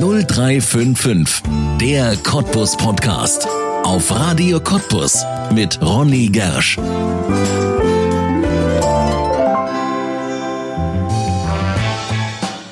0355, 0.00 1.42
der 1.80 2.16
Cottbus 2.18 2.76
Podcast. 2.76 3.48
Auf 3.82 4.12
Radio 4.12 4.60
Cottbus 4.60 5.24
mit 5.52 5.80
Ronny 5.82 6.28
Gersch. 6.28 6.78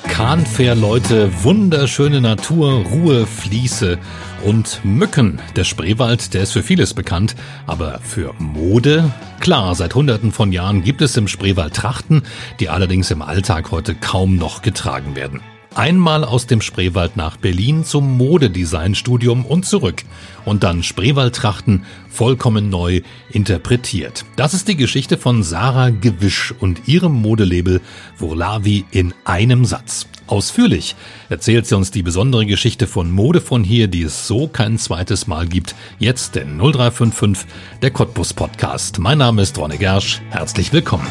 Kahnfährleute, 0.07 1.43
wunderschöne 1.43 2.21
Natur, 2.21 2.85
Ruhe, 2.85 3.27
Fließe 3.27 3.97
und 4.45 4.79
Mücken. 4.85 5.41
Der 5.57 5.65
Spreewald, 5.65 6.33
der 6.33 6.43
ist 6.43 6.53
für 6.53 6.63
vieles 6.63 6.93
bekannt, 6.93 7.35
aber 7.65 7.99
für 8.03 8.33
Mode? 8.39 9.11
Klar, 9.41 9.75
seit 9.75 9.95
hunderten 9.95 10.31
von 10.31 10.53
Jahren 10.53 10.81
gibt 10.81 11.01
es 11.01 11.17
im 11.17 11.27
Spreewald 11.27 11.73
Trachten, 11.73 12.23
die 12.61 12.69
allerdings 12.69 13.11
im 13.11 13.21
Alltag 13.21 13.71
heute 13.71 13.95
kaum 13.95 14.37
noch 14.37 14.61
getragen 14.61 15.15
werden. 15.17 15.41
Einmal 15.75 16.23
aus 16.23 16.47
dem 16.47 16.61
Spreewald 16.61 17.17
nach 17.17 17.37
Berlin 17.37 17.83
zum 17.83 18.17
Modedesignstudium 18.17 19.45
und 19.45 19.65
zurück. 19.65 20.03
Und 20.45 20.63
dann 20.63 20.81
Spreewaldtrachten 20.81 21.83
vollkommen 22.09 22.69
neu 22.69 23.01
interpretiert. 23.29 24.25
Das 24.35 24.53
ist 24.53 24.67
die 24.67 24.75
Geschichte 24.75 25.17
von 25.17 25.43
Sarah 25.43 25.89
Gewisch 25.89 26.53
und 26.59 26.87
ihrem 26.87 27.13
Modelabel 27.13 27.81
Vorlavi 28.15 28.85
in 28.91 29.13
einem 29.25 29.65
Satz. 29.65 30.07
Ausführlich 30.27 30.95
erzählt 31.29 31.67
sie 31.67 31.75
uns 31.75 31.91
die 31.91 32.03
besondere 32.03 32.45
Geschichte 32.45 32.85
von 32.85 33.11
Mode 33.11 33.39
von 33.39 33.63
hier, 33.63 33.87
die 33.87 34.01
es 34.01 34.27
so 34.27 34.47
kein 34.47 34.77
zweites 34.77 35.25
Mal 35.25 35.47
gibt. 35.47 35.73
Jetzt 35.99 36.35
den 36.35 36.57
0355, 36.57 37.47
der 37.81 37.91
Cottbus 37.91 38.33
Podcast. 38.33 38.99
Mein 38.99 39.19
Name 39.19 39.41
ist 39.41 39.57
Ronne 39.57 39.77
Gersch. 39.77 40.21
Herzlich 40.29 40.73
willkommen. 40.73 41.07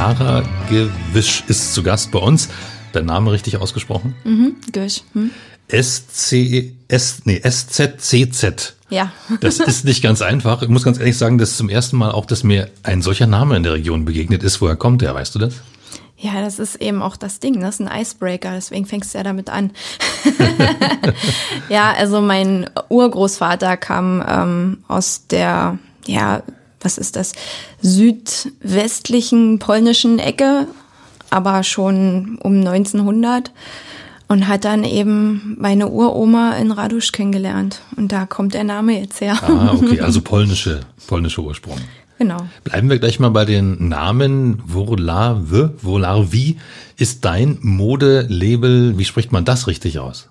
Sarah 0.00 0.42
Gewisch 0.70 1.44
ist 1.48 1.74
zu 1.74 1.82
Gast 1.82 2.10
bei 2.10 2.20
uns. 2.20 2.48
Dein 2.94 3.04
Name 3.04 3.32
richtig 3.32 3.58
ausgesprochen? 3.58 4.14
Mhm, 4.24 4.56
Gewisch. 4.72 5.02
Hm. 5.12 5.30
SC, 5.68 6.72
S, 6.88 7.20
nee, 7.26 7.38
SZCZ. 7.38 8.76
Ja. 8.88 9.12
Das 9.42 9.60
ist 9.60 9.84
nicht 9.84 10.02
ganz 10.02 10.22
einfach. 10.22 10.62
Ich 10.62 10.70
muss 10.70 10.84
ganz 10.84 10.98
ehrlich 10.98 11.18
sagen, 11.18 11.36
das 11.36 11.50
ist 11.50 11.58
zum 11.58 11.68
ersten 11.68 11.98
Mal 11.98 12.12
auch, 12.12 12.24
dass 12.24 12.44
mir 12.44 12.70
ein 12.82 13.02
solcher 13.02 13.26
Name 13.26 13.58
in 13.58 13.62
der 13.62 13.74
Region 13.74 14.06
begegnet 14.06 14.42
ist. 14.42 14.62
Woher 14.62 14.74
kommt 14.74 15.02
der? 15.02 15.14
Weißt 15.14 15.34
du 15.34 15.38
das? 15.38 15.56
Ja, 16.16 16.40
das 16.40 16.58
ist 16.58 16.76
eben 16.76 17.02
auch 17.02 17.18
das 17.18 17.38
Ding. 17.38 17.60
Das 17.60 17.78
ist 17.78 17.86
ein 17.86 18.00
Icebreaker. 18.00 18.52
Deswegen 18.52 18.86
fängst 18.86 19.12
du 19.12 19.18
ja 19.18 19.24
damit 19.24 19.50
an. 19.50 19.70
ja, 21.68 21.92
also 21.92 22.22
mein 22.22 22.70
Urgroßvater 22.88 23.76
kam 23.76 24.24
ähm, 24.26 24.78
aus 24.88 25.26
der, 25.26 25.78
ja, 26.06 26.42
was 26.80 26.98
ist 26.98 27.16
das, 27.16 27.32
südwestlichen 27.82 29.58
polnischen 29.58 30.18
Ecke, 30.18 30.66
aber 31.30 31.62
schon 31.62 32.38
um 32.42 32.58
1900 32.58 33.52
und 34.28 34.46
hat 34.46 34.64
dann 34.64 34.84
eben 34.84 35.56
meine 35.58 35.88
Uroma 35.88 36.52
in 36.56 36.70
Radusch 36.70 37.12
kennengelernt. 37.12 37.80
Und 37.96 38.12
da 38.12 38.26
kommt 38.26 38.54
der 38.54 38.64
Name 38.64 39.00
jetzt 39.00 39.20
her. 39.20 39.36
Ah, 39.42 39.72
okay, 39.74 40.00
also 40.02 40.20
polnische, 40.20 40.80
polnische 41.06 41.42
Ursprung. 41.42 41.78
Genau. 42.20 42.46
Bleiben 42.64 42.90
wir 42.90 42.98
gleich 42.98 43.18
mal 43.18 43.30
bei 43.30 43.46
den 43.46 43.88
Namen. 43.88 44.62
Vorlave, 44.66 45.72
Vorlarvi 45.78 46.58
ist 46.98 47.24
dein 47.24 47.56
Modelabel. 47.62 48.98
Wie 48.98 49.06
spricht 49.06 49.32
man 49.32 49.46
das 49.46 49.66
richtig 49.66 49.98
aus? 49.98 50.28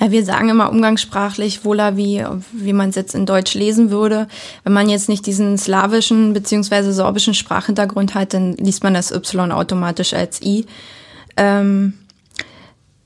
Ja, 0.00 0.10
wir 0.10 0.24
sagen 0.24 0.48
immer 0.48 0.72
umgangssprachlich 0.72 1.64
Wola, 1.64 1.96
wie, 1.96 2.24
wie 2.52 2.72
man 2.72 2.88
es 2.88 2.96
jetzt 2.96 3.14
in 3.14 3.26
Deutsch 3.26 3.54
lesen 3.54 3.92
würde. 3.92 4.26
Wenn 4.64 4.72
man 4.72 4.88
jetzt 4.88 5.08
nicht 5.08 5.24
diesen 5.24 5.56
slawischen 5.56 6.32
beziehungsweise 6.32 6.92
sorbischen 6.92 7.34
Sprachhintergrund 7.34 8.16
hat, 8.16 8.34
dann 8.34 8.54
liest 8.54 8.82
man 8.82 8.94
das 8.94 9.12
Y 9.12 9.52
automatisch 9.52 10.14
als 10.14 10.42
I. 10.42 10.66
Ähm, 11.36 11.92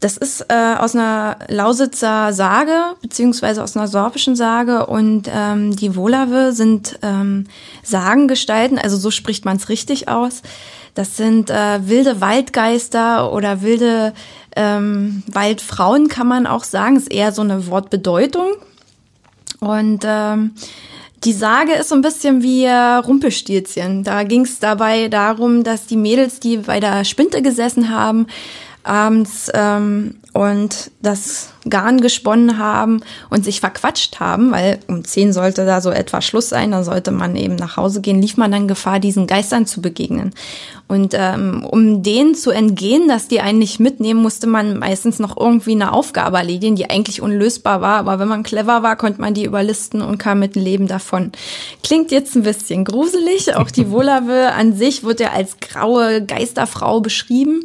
das 0.05 0.19
ist 0.19 0.45
äh, 0.51 0.75
aus 0.79 0.95
einer 0.95 1.39
Lausitzer 1.49 2.35
Sage, 2.35 2.95
beziehungsweise 3.01 3.63
aus 3.63 3.75
einer 3.75 3.89
sorbischen 3.89 4.37
Sage. 4.37 4.85
Und 4.85 5.31
ähm, 5.35 5.75
die 5.75 5.97
Wolave 5.97 6.53
sind 6.53 6.99
ähm, 7.01 7.47
Sagengestalten, 7.83 8.77
also 8.77 8.99
so 8.99 9.11
spricht 9.11 9.47
man 9.47 9.57
es 9.57 9.71
richtig 9.71 10.07
aus. 10.07 10.43
Das 10.93 11.17
sind 11.17 11.49
äh, 11.49 11.89
wilde 11.89 12.21
Waldgeister 12.21 13.33
oder 13.33 13.63
wilde 13.63 14.13
ähm, 14.57 15.23
Waldfrauen, 15.27 16.09
kann 16.09 16.29
man 16.29 16.47
auch 16.47 16.65
sagen. 16.65 16.97
Ist 16.97 17.11
eher 17.11 17.33
so 17.33 17.41
eine 17.41 17.67
Wortbedeutung. 17.69 18.57
Und 19.61 20.03
ähm, 20.05 20.51
die 21.25 21.33
Sage 21.33 21.73
ist 21.73 21.89
so 21.89 21.95
ein 21.95 22.03
bisschen 22.03 22.43
wie 22.43 22.65
äh, 22.65 22.97
Rumpelstilzchen. 22.97 24.05
Da 24.05 24.25
ging 24.25 24.43
es 24.43 24.59
dabei 24.59 25.09
darum, 25.09 25.65
dass 25.65 25.87
die 25.87 25.97
Mädels, 25.97 26.41
die 26.41 26.59
bei 26.59 26.79
der 26.79 27.07
Spinte 27.07 27.41
gesessen 27.41 27.89
haben, 27.89 28.27
abends 28.85 29.51
ähm, 29.55 30.17
und 30.33 30.91
das 31.01 31.51
Garn 31.69 32.01
gesponnen 32.01 32.59
haben 32.59 33.01
und 33.31 33.45
sich 33.45 33.61
verquatscht 33.61 34.21
haben, 34.21 34.53
weil 34.53 34.79
um 34.87 35.05
zehn 35.05 35.33
sollte 35.33 35.65
da 35.65 35.81
so 35.81 35.91
etwa 35.91 36.21
Schluss 36.21 36.49
sein, 36.49 36.73
dann 36.73 36.85
sollte 36.85 37.11
man 37.11 37.37
eben 37.37 37.57
nach 37.57 37.77
Hause 37.77 38.01
gehen, 38.01 38.21
lief 38.21 38.37
man 38.37 38.53
dann 38.53 38.69
Gefahr, 38.69 39.01
diesen 39.01 39.27
Geistern 39.27 39.67
zu 39.67 39.81
begegnen. 39.81 40.35
Und 40.87 41.15
ähm, 41.15 41.65
um 41.69 42.03
denen 42.03 42.35
zu 42.35 42.51
entgehen, 42.51 43.09
dass 43.09 43.27
die 43.27 43.41
einen 43.41 43.59
nicht 43.59 43.81
mitnehmen, 43.81 44.21
musste 44.21 44.47
man 44.47 44.79
meistens 44.79 45.19
noch 45.19 45.37
irgendwie 45.37 45.73
eine 45.73 45.93
Aufgabe 45.93 46.37
erledigen, 46.37 46.77
die 46.77 46.91
eigentlich 46.91 47.23
unlösbar 47.23 47.81
war. 47.81 47.99
Aber 47.99 48.19
wenn 48.19 48.29
man 48.29 48.43
clever 48.43 48.83
war, 48.83 48.97
konnte 48.97 49.21
man 49.21 49.33
die 49.33 49.45
überlisten 49.45 50.03
und 50.03 50.19
kam 50.19 50.41
mit 50.41 50.57
dem 50.57 50.63
Leben 50.63 50.87
davon. 50.87 51.33
Klingt 51.83 52.13
jetzt 52.13 52.37
ein 52.37 52.43
bisschen 52.43 52.85
gruselig. 52.85 53.57
Auch 53.57 53.71
die 53.71 53.91
Wolave 53.93 54.53
an 54.53 54.77
sich 54.77 55.05
wird 55.05 55.21
ja 55.21 55.31
als 55.33 55.57
graue 55.59 56.23
Geisterfrau 56.23 57.01
beschrieben. 57.01 57.65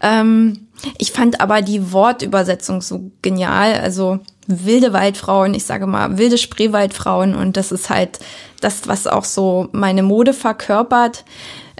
Ähm, 0.00 0.66
ich 0.98 1.12
fand 1.12 1.40
aber 1.40 1.62
die 1.62 1.92
Wortübersetzung 1.92 2.82
so 2.82 3.10
genial. 3.22 3.74
Also 3.74 4.20
wilde 4.46 4.92
Waldfrauen, 4.92 5.54
ich 5.54 5.64
sage 5.64 5.86
mal 5.86 6.18
wilde 6.18 6.38
Spreewaldfrauen 6.38 7.34
und 7.34 7.56
das 7.56 7.72
ist 7.72 7.90
halt 7.90 8.18
das, 8.60 8.86
was 8.86 9.06
auch 9.06 9.24
so 9.24 9.68
meine 9.72 10.02
Mode 10.02 10.32
verkörpert. 10.32 11.24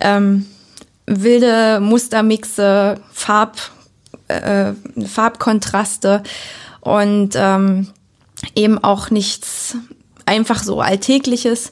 Ähm, 0.00 0.46
wilde 1.06 1.80
Mustermixe, 1.80 3.00
Farb, 3.12 3.58
äh, 4.28 4.72
Farbkontraste 5.06 6.22
und 6.80 7.30
ähm, 7.36 7.88
eben 8.54 8.82
auch 8.82 9.10
nichts 9.10 9.76
einfach 10.26 10.62
so 10.62 10.80
Alltägliches. 10.80 11.70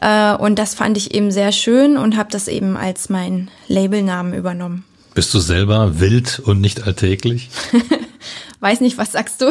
Äh, 0.00 0.34
und 0.34 0.58
das 0.58 0.74
fand 0.74 0.96
ich 0.96 1.14
eben 1.14 1.30
sehr 1.30 1.52
schön 1.52 1.96
und 1.96 2.16
habe 2.16 2.30
das 2.30 2.48
eben 2.48 2.76
als 2.76 3.08
mein 3.08 3.50
Labelnamen 3.68 4.34
übernommen. 4.34 4.84
Bist 5.14 5.32
du 5.32 5.38
selber 5.38 6.00
wild 6.00 6.40
und 6.40 6.60
nicht 6.60 6.82
alltäglich? 6.82 7.48
Weiß 8.60 8.80
nicht, 8.80 8.98
was 8.98 9.12
sagst 9.12 9.42
du? 9.42 9.50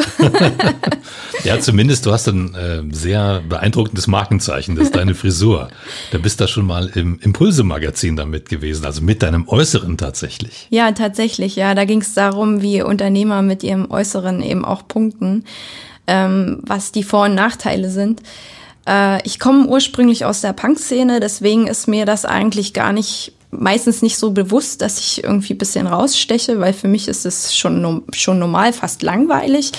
ja, 1.44 1.60
zumindest 1.60 2.04
du 2.04 2.12
hast 2.12 2.26
ein 2.28 2.54
äh, 2.54 2.82
sehr 2.92 3.42
beeindruckendes 3.48 4.06
Markenzeichen, 4.06 4.74
das 4.74 4.86
ist 4.86 4.96
deine 4.96 5.14
Frisur. 5.14 5.68
Da 6.10 6.18
bist 6.18 6.40
du 6.40 6.48
schon 6.48 6.66
mal 6.66 6.88
im 6.88 7.18
Impulse-Magazin 7.20 8.16
damit 8.16 8.48
gewesen, 8.48 8.84
also 8.84 9.02
mit 9.02 9.22
deinem 9.22 9.48
Äußeren 9.48 9.96
tatsächlich. 9.96 10.66
Ja, 10.70 10.90
tatsächlich, 10.92 11.54
ja. 11.56 11.74
Da 11.74 11.84
ging 11.84 12.00
es 12.00 12.12
darum, 12.12 12.60
wie 12.60 12.82
Unternehmer 12.82 13.40
mit 13.40 13.62
ihrem 13.62 13.90
Äußeren 13.90 14.42
eben 14.42 14.64
auch 14.64 14.88
punkten, 14.88 15.44
ähm, 16.06 16.58
was 16.62 16.90
die 16.90 17.04
Vor- 17.04 17.26
und 17.26 17.36
Nachteile 17.36 17.88
sind. 17.90 18.20
Äh, 18.86 19.24
ich 19.26 19.38
komme 19.38 19.66
ursprünglich 19.66 20.24
aus 20.24 20.40
der 20.40 20.52
Punk-Szene, 20.52 21.20
deswegen 21.20 21.68
ist 21.68 21.86
mir 21.86 22.04
das 22.04 22.24
eigentlich 22.24 22.74
gar 22.74 22.92
nicht 22.92 23.32
meistens 23.58 24.02
nicht 24.02 24.18
so 24.18 24.30
bewusst, 24.32 24.82
dass 24.82 24.98
ich 24.98 25.24
irgendwie 25.24 25.54
ein 25.54 25.58
bisschen 25.58 25.86
raussteche, 25.86 26.60
weil 26.60 26.72
für 26.72 26.88
mich 26.88 27.08
ist 27.08 27.26
es 27.26 27.54
schon, 27.54 28.02
schon 28.12 28.38
normal, 28.38 28.72
fast 28.72 29.02
langweilig. 29.02 29.72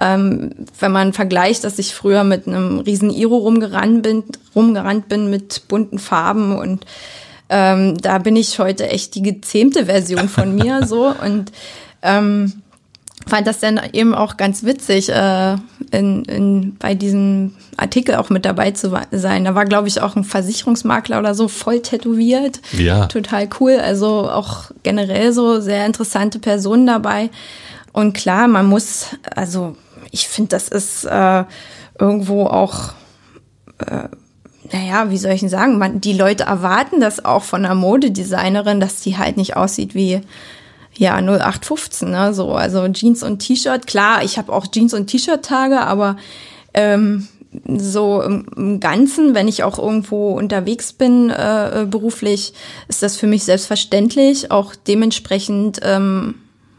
Ähm, 0.00 0.50
wenn 0.80 0.92
man 0.92 1.12
vergleicht, 1.12 1.64
dass 1.64 1.78
ich 1.78 1.94
früher 1.94 2.24
mit 2.24 2.46
einem 2.46 2.80
riesen 2.80 3.10
Iro 3.10 3.36
rumgerannt 3.36 4.02
bin, 4.02 4.24
rumgerannt 4.54 5.08
bin 5.08 5.30
mit 5.30 5.68
bunten 5.68 5.98
Farben 5.98 6.56
und 6.56 6.86
ähm, 7.48 7.98
da 7.98 8.18
bin 8.18 8.34
ich 8.34 8.58
heute 8.58 8.88
echt 8.88 9.14
die 9.14 9.22
gezähmte 9.22 9.86
Version 9.86 10.28
von 10.28 10.54
mir 10.54 10.86
so 10.86 11.14
und 11.22 11.52
ähm, 12.02 12.61
fand 13.26 13.46
das 13.46 13.60
dann 13.60 13.80
eben 13.92 14.14
auch 14.14 14.36
ganz 14.36 14.64
witzig, 14.64 15.08
äh, 15.08 15.56
in, 15.90 16.24
in, 16.24 16.76
bei 16.76 16.94
diesem 16.94 17.54
Artikel 17.76 18.16
auch 18.16 18.30
mit 18.30 18.44
dabei 18.44 18.72
zu 18.72 18.92
sein. 19.10 19.44
Da 19.44 19.54
war, 19.54 19.64
glaube 19.64 19.88
ich, 19.88 20.00
auch 20.00 20.16
ein 20.16 20.24
Versicherungsmakler 20.24 21.18
oder 21.18 21.34
so 21.34 21.48
voll 21.48 21.80
tätowiert. 21.80 22.60
Ja. 22.72 23.06
Total 23.06 23.48
cool. 23.60 23.78
Also 23.82 24.30
auch 24.30 24.70
generell 24.82 25.32
so 25.32 25.60
sehr 25.60 25.86
interessante 25.86 26.38
Personen 26.38 26.86
dabei. 26.86 27.30
Und 27.92 28.14
klar, 28.14 28.48
man 28.48 28.66
muss, 28.66 29.16
also 29.34 29.76
ich 30.10 30.28
finde, 30.28 30.50
das 30.50 30.68
ist 30.68 31.04
äh, 31.04 31.44
irgendwo 31.98 32.46
auch, 32.46 32.92
äh, 33.78 34.08
naja, 34.72 35.10
wie 35.10 35.18
soll 35.18 35.32
ich 35.32 35.40
denn 35.40 35.48
sagen, 35.48 35.78
man, 35.78 36.00
die 36.00 36.14
Leute 36.14 36.44
erwarten 36.44 37.00
das 37.00 37.24
auch 37.24 37.42
von 37.42 37.64
einer 37.64 37.74
Modedesignerin, 37.74 38.80
dass 38.80 39.00
die 39.00 39.18
halt 39.18 39.36
nicht 39.36 39.56
aussieht 39.56 39.94
wie 39.94 40.22
ja, 40.96 41.16
0815, 41.16 42.10
ne? 42.10 42.34
So, 42.34 42.52
also 42.52 42.86
Jeans 42.88 43.22
und 43.22 43.38
T-Shirt. 43.38 43.86
Klar, 43.86 44.22
ich 44.22 44.38
habe 44.38 44.52
auch 44.52 44.66
Jeans 44.66 44.94
und 44.94 45.06
T-Shirt-Tage, 45.06 45.80
aber 45.80 46.16
ähm, 46.74 47.28
so 47.66 48.22
im, 48.22 48.80
Ganzen, 48.80 49.34
wenn 49.34 49.48
ich 49.48 49.62
auch 49.62 49.78
irgendwo 49.78 50.32
unterwegs 50.32 50.92
bin 50.92 51.30
äh, 51.30 51.86
beruflich, 51.88 52.54
ist 52.88 53.02
das 53.02 53.16
für 53.16 53.26
mich 53.26 53.44
selbstverständlich, 53.44 54.50
auch 54.50 54.74
dementsprechend 54.74 55.80
ähm, 55.82 56.36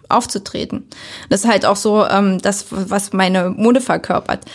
aufzutreten. 0.09 0.87
Das 1.29 1.43
ist 1.43 1.49
halt 1.49 1.65
auch 1.65 1.75
so 1.75 2.05
ähm, 2.05 2.39
das, 2.41 2.65
was 2.69 3.13
meine 3.13 3.49
Mode 3.49 3.81
verkörpert. 3.81 4.45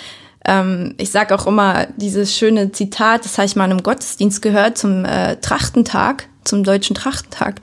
Ähm, 0.45 0.95
ich 0.99 1.11
sage 1.11 1.35
auch 1.35 1.47
immer 1.47 1.87
dieses 1.97 2.37
schöne 2.37 2.73
Zitat, 2.73 3.25
das 3.25 3.39
habe 3.39 3.47
ich 3.47 3.57
mal 3.57 3.71
im 3.71 3.83
Gottesdienst 3.83 4.43
gehört 4.43 4.79
zum 4.79 5.05
äh, 5.05 5.37
Trachtentag, 5.37 6.29
zum 6.49 6.65
deutschen 6.65 6.95
Trachtentag. 6.95 7.61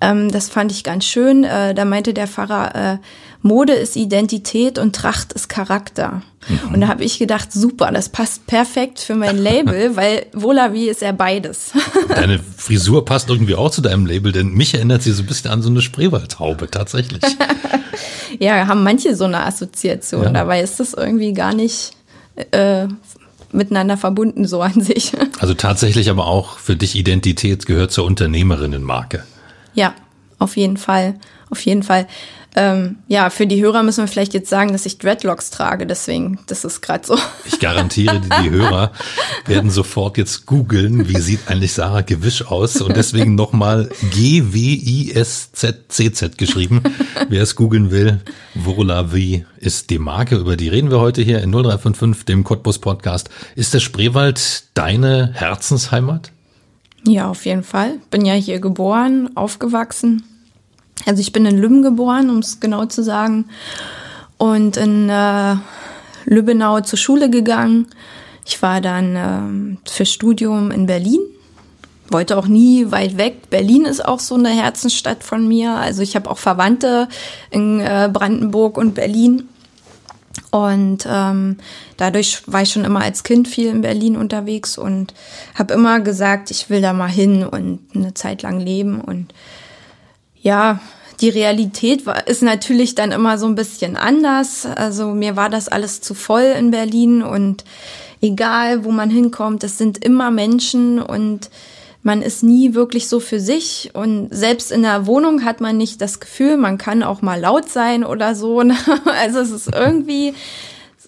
Ähm, 0.00 0.30
das 0.30 0.48
fand 0.48 0.72
ich 0.72 0.84
ganz 0.84 1.04
schön. 1.04 1.44
Äh, 1.44 1.74
da 1.74 1.84
meinte 1.84 2.14
der 2.14 2.26
Pfarrer, 2.26 2.74
äh, 2.74 2.98
Mode 3.42 3.72
ist 3.72 3.96
Identität 3.96 4.78
und 4.78 4.94
Tracht 4.94 5.32
ist 5.32 5.48
Charakter. 5.48 6.22
Mhm. 6.48 6.74
Und 6.74 6.80
da 6.82 6.88
habe 6.88 7.04
ich 7.04 7.18
gedacht, 7.18 7.52
super, 7.52 7.90
das 7.90 8.10
passt 8.10 8.46
perfekt 8.46 8.98
für 8.98 9.14
mein 9.14 9.38
Label, 9.38 9.94
weil 9.96 10.26
Volavi 10.32 10.88
ist 10.88 11.00
ja 11.00 11.12
beides. 11.12 11.72
Deine 12.08 12.38
Frisur 12.38 13.04
passt 13.04 13.30
irgendwie 13.30 13.54
auch 13.54 13.70
zu 13.70 13.80
deinem 13.80 14.06
Label, 14.06 14.32
denn 14.32 14.52
mich 14.52 14.74
erinnert 14.74 15.02
sie 15.02 15.12
so 15.12 15.22
ein 15.22 15.26
bisschen 15.26 15.50
an 15.50 15.62
so 15.62 15.70
eine 15.70 15.80
Spreewaldtaube, 15.80 16.70
tatsächlich. 16.70 17.22
ja, 18.38 18.66
haben 18.66 18.82
manche 18.82 19.16
so 19.16 19.24
eine 19.24 19.44
Assoziation. 19.44 20.24
Ja. 20.24 20.30
Dabei 20.30 20.60
ist 20.60 20.78
das 20.78 20.92
irgendwie 20.92 21.32
gar 21.32 21.54
nicht 21.54 21.92
äh, 22.50 22.88
miteinander 23.52 23.96
verbunden, 23.96 24.46
so 24.46 24.62
an 24.62 24.80
sich. 24.80 25.12
Also 25.40 25.54
tatsächlich 25.54 26.10
aber 26.10 26.26
auch 26.26 26.58
für 26.58 26.76
dich 26.76 26.96
Identität 26.96 27.64
gehört 27.64 27.92
zur 27.92 28.04
Unternehmerinnenmarke. 28.04 29.24
Ja, 29.74 29.94
auf 30.38 30.56
jeden 30.56 30.76
Fall. 30.76 31.14
Auf 31.48 31.60
jeden 31.62 31.82
Fall. 31.82 32.06
Ähm, 32.56 32.96
ja, 33.06 33.30
für 33.30 33.46
die 33.46 33.62
Hörer 33.62 33.84
müssen 33.84 34.02
wir 34.02 34.08
vielleicht 34.08 34.34
jetzt 34.34 34.50
sagen, 34.50 34.72
dass 34.72 34.84
ich 34.84 34.98
Dreadlocks 34.98 35.50
trage, 35.50 35.86
deswegen, 35.86 36.40
das 36.46 36.64
ist 36.64 36.80
gerade 36.80 37.06
so. 37.06 37.16
Ich 37.44 37.60
garantiere, 37.60 38.20
die 38.42 38.50
Hörer 38.50 38.90
werden 39.46 39.70
sofort 39.70 40.18
jetzt 40.18 40.46
googeln, 40.46 41.08
wie 41.08 41.20
sieht 41.20 41.46
eigentlich 41.46 41.74
Sarah 41.74 42.00
Gewisch 42.00 42.44
aus 42.46 42.80
und 42.80 42.96
deswegen 42.96 43.36
nochmal 43.36 43.88
G-W-I-S-Z-C-Z 44.10 44.78
geschrieben. 46.38 46.82
Wer 47.28 47.42
es 47.42 47.54
googeln 47.54 47.92
will, 47.92 48.20
Vola 48.54 49.12
wie 49.12 49.44
ist 49.58 49.90
die 49.90 49.98
Marke, 49.98 50.36
über 50.36 50.56
die 50.56 50.68
reden 50.68 50.90
wir 50.90 50.98
heute 50.98 51.22
hier 51.22 51.40
in 51.42 51.52
0355, 51.52 52.24
dem 52.24 52.42
Cottbus 52.42 52.80
Podcast. 52.80 53.30
Ist 53.54 53.74
der 53.74 53.80
Spreewald 53.80 54.64
deine 54.74 55.30
Herzensheimat? 55.34 56.32
Ja, 57.06 57.28
auf 57.28 57.46
jeden 57.46 57.62
Fall. 57.62 57.98
Bin 58.10 58.24
ja 58.24 58.34
hier 58.34 58.58
geboren, 58.58 59.30
aufgewachsen 59.36 60.24
also 61.06 61.20
ich 61.20 61.32
bin 61.32 61.46
in 61.46 61.58
Lübben 61.58 61.82
geboren, 61.82 62.30
um 62.30 62.38
es 62.38 62.60
genau 62.60 62.86
zu 62.86 63.02
sagen, 63.02 63.46
und 64.38 64.76
in 64.76 65.08
äh, 65.08 65.56
Lübbenau 66.24 66.80
zur 66.80 66.98
Schule 66.98 67.30
gegangen. 67.30 67.86
Ich 68.46 68.62
war 68.62 68.80
dann 68.80 69.76
äh, 69.86 69.90
für 69.90 70.06
Studium 70.06 70.70
in 70.70 70.86
Berlin, 70.86 71.20
wollte 72.08 72.36
auch 72.36 72.46
nie 72.46 72.90
weit 72.90 73.18
weg. 73.18 73.50
Berlin 73.50 73.84
ist 73.84 74.04
auch 74.04 74.18
so 74.18 74.34
eine 74.34 74.50
Herzensstadt 74.50 75.22
von 75.22 75.46
mir. 75.46 75.74
Also 75.74 76.02
ich 76.02 76.16
habe 76.16 76.30
auch 76.30 76.38
Verwandte 76.38 77.08
in 77.50 77.80
äh, 77.80 78.10
Brandenburg 78.12 78.78
und 78.78 78.94
Berlin. 78.94 79.48
Und 80.50 81.06
ähm, 81.08 81.58
dadurch 81.96 82.42
war 82.46 82.62
ich 82.62 82.70
schon 82.70 82.84
immer 82.84 83.02
als 83.02 83.22
Kind 83.22 83.46
viel 83.46 83.68
in 83.68 83.82
Berlin 83.82 84.16
unterwegs 84.16 84.78
und 84.78 85.14
habe 85.54 85.74
immer 85.74 86.00
gesagt, 86.00 86.50
ich 86.50 86.70
will 86.70 86.80
da 86.80 86.92
mal 86.92 87.08
hin 87.08 87.44
und 87.44 87.80
eine 87.94 88.14
Zeit 88.14 88.42
lang 88.42 88.58
leben. 88.58 89.00
Und 89.00 89.32
ja, 90.40 90.80
die 91.20 91.28
Realität 91.28 92.06
war, 92.06 92.26
ist 92.26 92.42
natürlich 92.42 92.94
dann 92.94 93.12
immer 93.12 93.38
so 93.38 93.46
ein 93.46 93.54
bisschen 93.54 93.96
anders. 93.96 94.66
Also 94.66 95.08
mir 95.08 95.36
war 95.36 95.50
das 95.50 95.68
alles 95.68 96.00
zu 96.00 96.14
voll 96.14 96.54
in 96.58 96.70
Berlin 96.70 97.22
und 97.22 97.64
egal, 98.22 98.84
wo 98.84 98.90
man 98.90 99.10
hinkommt, 99.10 99.62
es 99.64 99.78
sind 99.78 100.02
immer 100.04 100.30
Menschen 100.30 101.00
und 101.00 101.50
man 102.02 102.22
ist 102.22 102.42
nie 102.42 102.74
wirklich 102.74 103.08
so 103.08 103.20
für 103.20 103.40
sich 103.40 103.90
und 103.92 104.28
selbst 104.30 104.72
in 104.72 104.82
der 104.82 105.06
Wohnung 105.06 105.44
hat 105.44 105.60
man 105.60 105.76
nicht 105.76 106.00
das 106.00 106.18
Gefühl, 106.18 106.56
man 106.56 106.78
kann 106.78 107.02
auch 107.02 107.20
mal 107.20 107.38
laut 107.38 107.68
sein 107.68 108.04
oder 108.04 108.34
so. 108.34 108.62
Also 109.04 109.40
es 109.40 109.50
ist 109.50 109.74
irgendwie 109.74 110.34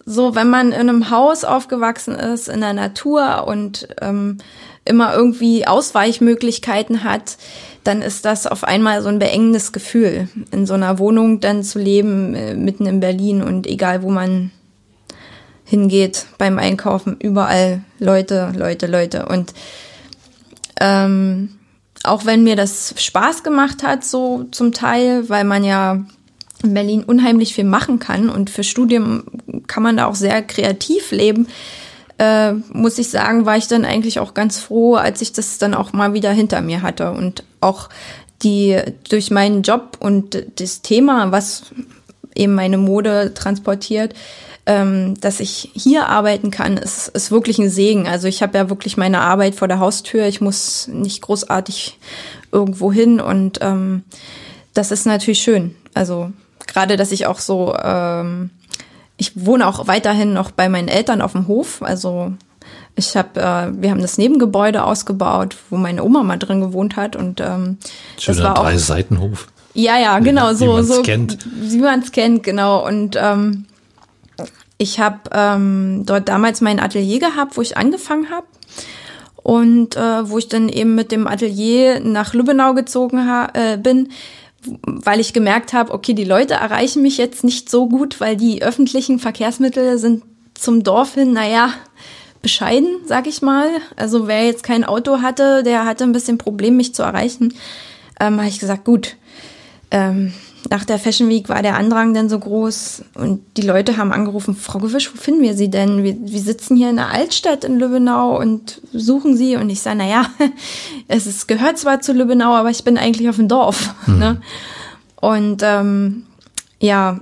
so, 0.05 0.34
wenn 0.34 0.50
man 0.50 0.69
in 0.69 0.81
einem 0.81 1.11
Haus 1.11 1.44
aufgewachsen 1.44 2.14
ist, 2.14 2.49
in 2.49 2.61
der 2.61 2.75
Natur 2.75 3.44
und 3.46 3.88
ähm, 4.02 4.38
immer 4.84 5.14
irgendwie 5.14 5.67
Ausweichmöglichkeiten 5.67 7.05
hat, 7.05 7.37
dann 7.84 8.02
ist 8.02 8.25
das 8.25 8.46
auf 8.46 8.64
einmal 8.64 9.02
so 9.02 9.08
ein 9.08 9.19
beengendes 9.19 9.73
Gefühl, 9.73 10.29
in 10.50 10.67
so 10.67 10.75
einer 10.75 10.99
Wohnung 10.99 11.40
dann 11.40 11.62
zu 11.64 11.79
leben, 11.79 12.34
äh, 12.34 12.55
mitten 12.55 12.87
in 12.87 13.00
Berlin 13.00 13.43
und 13.43 13.67
egal 13.67 14.02
wo 14.02 14.11
man 14.11 14.50
hingeht 15.64 16.26
beim 16.38 16.58
Einkaufen, 16.58 17.17
überall 17.19 17.82
Leute, 17.99 18.52
Leute, 18.56 18.87
Leute. 18.87 19.26
Und 19.26 19.55
ähm, 20.81 21.58
auch 22.05 22.26
wenn 22.26 22.44
mir 22.44 22.56
das 22.56 22.94
Spaß 22.96 23.43
gemacht 23.43 23.82
hat, 23.82 24.05
so 24.05 24.44
zum 24.50 24.73
Teil, 24.73 25.29
weil 25.29 25.44
man 25.44 25.64
ja 25.64 26.05
in 26.62 26.75
Berlin 26.75 27.05
unheimlich 27.05 27.55
viel 27.55 27.64
machen 27.64 27.99
kann 27.99 28.29
und 28.29 28.50
für 28.50 28.64
Studium 28.64 29.25
kann 29.67 29.82
man 29.82 29.96
da 29.96 30.06
auch 30.06 30.14
sehr 30.14 30.43
kreativ 30.43 31.11
leben, 31.11 31.49
äh, 32.19 32.52
muss 32.73 32.99
ich 32.99 33.08
sagen, 33.08 33.46
war 33.46 33.56
ich 33.56 33.67
dann 33.67 33.84
eigentlich 33.84 34.20
auch 34.20 34.34
ganz 34.34 34.58
froh, 34.58 34.94
als 34.94 35.23
ich 35.23 35.32
das 35.32 35.58
dann 35.58 35.75
auch 35.75 35.93
mal 35.93 36.12
wieder 36.12 36.31
hinter 36.31 36.61
mir 36.61 36.82
hatte 36.82 37.12
und 37.12 37.44
auch 37.62 37.88
die 38.42 38.80
durch 39.08 39.30
meinen 39.30 39.62
Job 39.62 39.96
und 40.00 40.46
das 40.56 40.82
Thema, 40.82 41.30
was 41.30 41.64
eben 42.34 42.54
meine 42.54 42.78
Mode 42.78 43.34
transportiert, 43.34 44.14
ähm, 44.64 45.20
dass 45.20 45.40
ich 45.40 45.70
hier 45.74 46.08
arbeiten 46.08 46.50
kann, 46.50 46.76
ist, 46.76 47.08
ist 47.08 47.30
wirklich 47.30 47.58
ein 47.58 47.70
Segen. 47.70 48.06
Also 48.06 48.28
ich 48.28 48.42
habe 48.42 48.58
ja 48.58 48.70
wirklich 48.70 48.96
meine 48.96 49.20
Arbeit 49.20 49.54
vor 49.54 49.68
der 49.68 49.80
Haustür. 49.80 50.26
Ich 50.26 50.40
muss 50.40 50.88
nicht 50.88 51.22
großartig 51.22 51.98
irgendwo 52.52 52.92
hin 52.92 53.20
und 53.20 53.58
ähm, 53.60 54.04
das 54.74 54.90
ist 54.90 55.06
natürlich 55.06 55.40
schön. 55.40 55.74
Also 55.94 56.32
gerade, 56.66 56.96
dass 56.96 57.12
ich 57.12 57.26
auch 57.26 57.38
so 57.38 57.76
ähm, 57.76 58.50
ich 59.22 59.46
wohne 59.46 59.68
auch 59.68 59.86
weiterhin 59.86 60.32
noch 60.32 60.50
bei 60.50 60.68
meinen 60.68 60.88
Eltern 60.88 61.22
auf 61.22 61.32
dem 61.32 61.46
Hof. 61.46 61.80
Also 61.82 62.32
ich 62.94 63.16
habe, 63.16 63.40
äh, 63.40 63.82
wir 63.82 63.90
haben 63.90 64.02
das 64.02 64.18
Nebengebäude 64.18 64.84
ausgebaut, 64.84 65.56
wo 65.70 65.76
meine 65.76 66.04
Oma 66.04 66.22
mal 66.22 66.38
drin 66.38 66.60
gewohnt 66.60 66.96
hat 66.96 67.16
und 67.16 67.40
ähm, 67.40 67.78
Schöner 68.18 68.36
das 68.36 68.42
war 68.42 68.54
drei 68.54 68.76
Seitenhof. 68.76 69.48
Ja, 69.74 69.98
ja, 69.98 70.18
genau, 70.18 70.52
so, 70.52 70.82
so 70.82 71.02
kennt. 71.02 71.38
wie 71.44 71.78
man 71.78 72.00
es 72.00 72.12
kennt, 72.12 72.42
genau. 72.42 72.86
Und 72.86 73.16
ähm, 73.18 73.64
ich 74.76 75.00
habe 75.00 75.20
ähm, 75.32 76.02
dort 76.04 76.28
damals 76.28 76.60
mein 76.60 76.78
Atelier 76.78 77.20
gehabt, 77.20 77.56
wo 77.56 77.62
ich 77.62 77.78
angefangen 77.78 78.28
habe 78.31 78.46
und 79.36 79.96
äh, 79.96 80.28
wo 80.28 80.36
ich 80.36 80.48
dann 80.48 80.69
eben 80.69 80.94
mit 80.94 81.10
dem 81.10 81.26
Atelier 81.26 82.00
nach 82.00 82.34
Lübbenau 82.34 82.74
gezogen 82.74 83.19
äh, 83.55 83.78
bin 83.78 84.08
weil 84.84 85.20
ich 85.20 85.32
gemerkt 85.32 85.72
habe, 85.72 85.93
okay, 85.93 86.14
die 86.14 86.24
Leute 86.24 86.55
erreichen 86.55 87.02
mich 87.02 87.19
jetzt 87.19 87.44
nicht 87.44 87.69
so 87.69 87.88
gut, 87.88 88.20
weil 88.20 88.36
die 88.36 88.62
öffentlichen 88.62 89.19
Verkehrsmittel 89.19 89.98
sind 89.98 90.22
zum 90.55 90.84
Dorf 90.84 91.14
hin, 91.14 91.32
naja, 91.32 91.72
bescheiden, 92.43 92.89
sag 93.06 93.27
ich 93.27 93.41
mal. 93.41 93.69
Also 93.96 94.27
wer 94.27 94.44
jetzt 94.44 94.65
kein 94.65 94.84
Auto 94.84 95.22
hatte, 95.22 95.63
der 95.63 95.87
hatte 95.87 96.05
ein 96.05 96.13
bisschen 96.13 96.39
Problem, 96.39 96.77
mich 96.77 96.94
zu 96.94 97.03
erreichen. 97.03 97.55
Ähm, 98.20 98.39
habe 98.39 98.49
ich 98.49 98.61
gesagt, 98.61 98.84
gut, 98.84 99.17
ähm, 99.91 100.32
nach 100.70 100.84
der 100.84 100.99
Fashion 100.99 101.29
Week 101.29 101.49
war 101.49 101.63
der 101.63 101.77
Andrang 101.77 102.15
dann 102.15 102.29
so 102.29 102.39
groß 102.39 103.05
und 103.15 103.41
die 103.56 103.63
Leute 103.63 103.96
haben 103.96 104.13
angerufen, 104.13 104.55
Frau 104.55 104.79
Gewisch, 104.79 105.13
wo 105.13 105.19
finden 105.19 105.43
wir 105.43 105.55
Sie 105.55 105.70
denn? 105.70 106.05
Wir, 106.05 106.17
wir 106.19 106.41
sitzen 106.41 106.77
hier 106.77 106.91
in 106.91 106.96
der 106.96 107.11
Altstadt 107.11 107.65
in 107.65 107.79
Lübbenau 107.79 108.39
und 108.39 108.81
suchen 108.93 109.37
Sie. 109.37 109.56
Und 109.56 109.70
ich 109.70 109.81
sage, 109.81 109.99
naja, 109.99 110.27
es 111.08 111.27
ist, 111.27 111.49
gehört 111.49 111.79
zwar 111.79 112.01
zu 112.01 112.13
Lübbenau, 112.13 112.55
aber 112.55 112.70
ich 112.70 112.84
bin 112.84 112.96
eigentlich 112.96 113.29
auf 113.29 113.37
dem 113.37 113.49
Dorf. 113.49 113.94
Mhm. 114.06 114.19
Ne? 114.19 114.41
Und 115.20 115.63
ähm, 115.63 116.25
ja, 116.81 117.20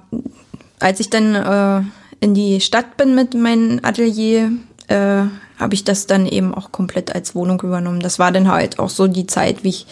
als 0.78 1.00
ich 1.00 1.10
dann 1.10 1.34
äh, 1.34 1.82
in 2.24 2.32
die 2.32 2.60
Stadt 2.62 2.96
bin 2.96 3.14
mit 3.14 3.34
meinem 3.34 3.80
Atelier, 3.82 4.50
äh, 4.90 5.24
habe 5.58 5.74
ich 5.74 5.84
das 5.84 6.06
dann 6.06 6.26
eben 6.26 6.54
auch 6.54 6.72
komplett 6.72 7.14
als 7.14 7.34
Wohnung 7.34 7.60
übernommen. 7.60 8.00
Das 8.00 8.18
war 8.18 8.32
dann 8.32 8.48
halt 8.48 8.78
auch 8.78 8.90
so 8.90 9.06
die 9.06 9.26
Zeit, 9.26 9.62
wie 9.62 9.70
ich 9.70 9.86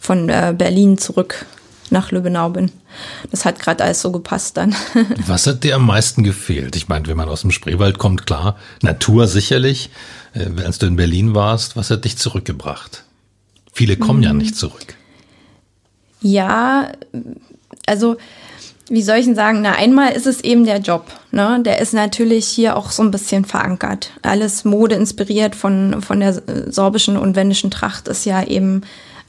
von 0.00 0.28
äh, 0.28 0.54
Berlin 0.56 0.98
zurück 0.98 1.46
nach 1.90 2.10
Lübbenau 2.10 2.50
bin. 2.50 2.70
Das 3.30 3.44
hat 3.44 3.58
gerade 3.58 3.84
alles 3.84 4.00
so 4.00 4.10
gepasst 4.10 4.56
dann. 4.56 4.74
Was 5.26 5.46
hat 5.46 5.64
dir 5.64 5.76
am 5.76 5.86
meisten 5.86 6.24
gefehlt? 6.24 6.76
Ich 6.76 6.88
meine, 6.88 7.06
wenn 7.06 7.16
man 7.16 7.28
aus 7.28 7.42
dem 7.42 7.50
Spreewald 7.50 7.98
kommt, 7.98 8.26
klar, 8.26 8.56
Natur 8.82 9.26
sicherlich. 9.26 9.90
Äh, 10.34 10.62
als 10.64 10.78
du 10.78 10.86
in 10.86 10.96
Berlin 10.96 11.34
warst, 11.34 11.76
was 11.76 11.90
hat 11.90 12.04
dich 12.04 12.16
zurückgebracht? 12.16 13.04
Viele 13.72 13.96
kommen 13.96 14.20
mhm. 14.20 14.24
ja 14.24 14.32
nicht 14.32 14.56
zurück. 14.56 14.94
Ja, 16.20 16.92
also 17.86 18.16
wie 18.90 19.02
soll 19.02 19.16
ich 19.16 19.24
denn 19.24 19.34
sagen? 19.34 19.62
Na, 19.62 19.72
einmal 19.72 20.12
ist 20.12 20.26
es 20.26 20.40
eben 20.42 20.64
der 20.64 20.78
Job. 20.78 21.06
Ne? 21.30 21.60
Der 21.64 21.80
ist 21.80 21.94
natürlich 21.94 22.46
hier 22.46 22.76
auch 22.76 22.90
so 22.90 23.02
ein 23.02 23.10
bisschen 23.10 23.44
verankert. 23.44 24.10
Alles 24.22 24.64
Mode 24.64 24.96
inspiriert 24.96 25.54
von, 25.54 26.02
von 26.02 26.20
der 26.20 26.42
sorbischen 26.66 27.16
und 27.16 27.36
wendischen 27.36 27.70
Tracht 27.70 28.08
ist 28.08 28.26
ja 28.26 28.42
eben 28.42 28.82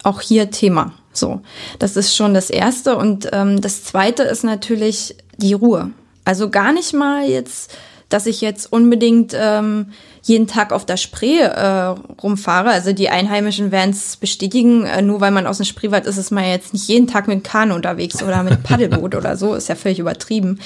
auch 0.03 0.19
hier 0.19 0.51
Thema. 0.51 0.93
So, 1.13 1.41
das 1.79 1.95
ist 1.95 2.15
schon 2.15 2.33
das 2.33 2.49
Erste. 2.49 2.97
Und 2.97 3.29
ähm, 3.31 3.61
das 3.61 3.83
Zweite 3.83 4.23
ist 4.23 4.43
natürlich 4.43 5.15
die 5.37 5.53
Ruhe. 5.53 5.91
Also 6.25 6.49
gar 6.49 6.73
nicht 6.73 6.93
mal 6.93 7.25
jetzt 7.29 7.71
dass 8.11 8.25
ich 8.25 8.41
jetzt 8.41 8.71
unbedingt 8.71 9.35
ähm, 9.35 9.87
jeden 10.23 10.47
Tag 10.47 10.71
auf 10.71 10.85
der 10.85 10.97
Spree 10.97 11.39
äh, 11.39 11.95
rumfahre. 12.21 12.69
Also 12.69 12.93
die 12.93 13.09
Einheimischen 13.09 13.71
werden 13.71 13.91
es 13.91 14.17
bestätigen. 14.17 14.85
Äh, 14.85 15.01
nur 15.01 15.21
weil 15.21 15.31
man 15.31 15.47
aus 15.47 15.57
dem 15.57 15.65
Spreewald 15.65 16.05
ist, 16.05 16.17
ist 16.17 16.31
man 16.31 16.45
jetzt 16.45 16.73
nicht 16.73 16.87
jeden 16.87 17.07
Tag 17.07 17.27
mit 17.27 17.43
Kahn 17.43 17.71
unterwegs 17.71 18.21
oder 18.21 18.43
mit 18.43 18.61
Paddelboot 18.63 19.15
oder 19.15 19.35
so. 19.35 19.55
Ist 19.55 19.69
ja 19.69 19.75
völlig 19.75 19.99
übertrieben. 19.99 20.59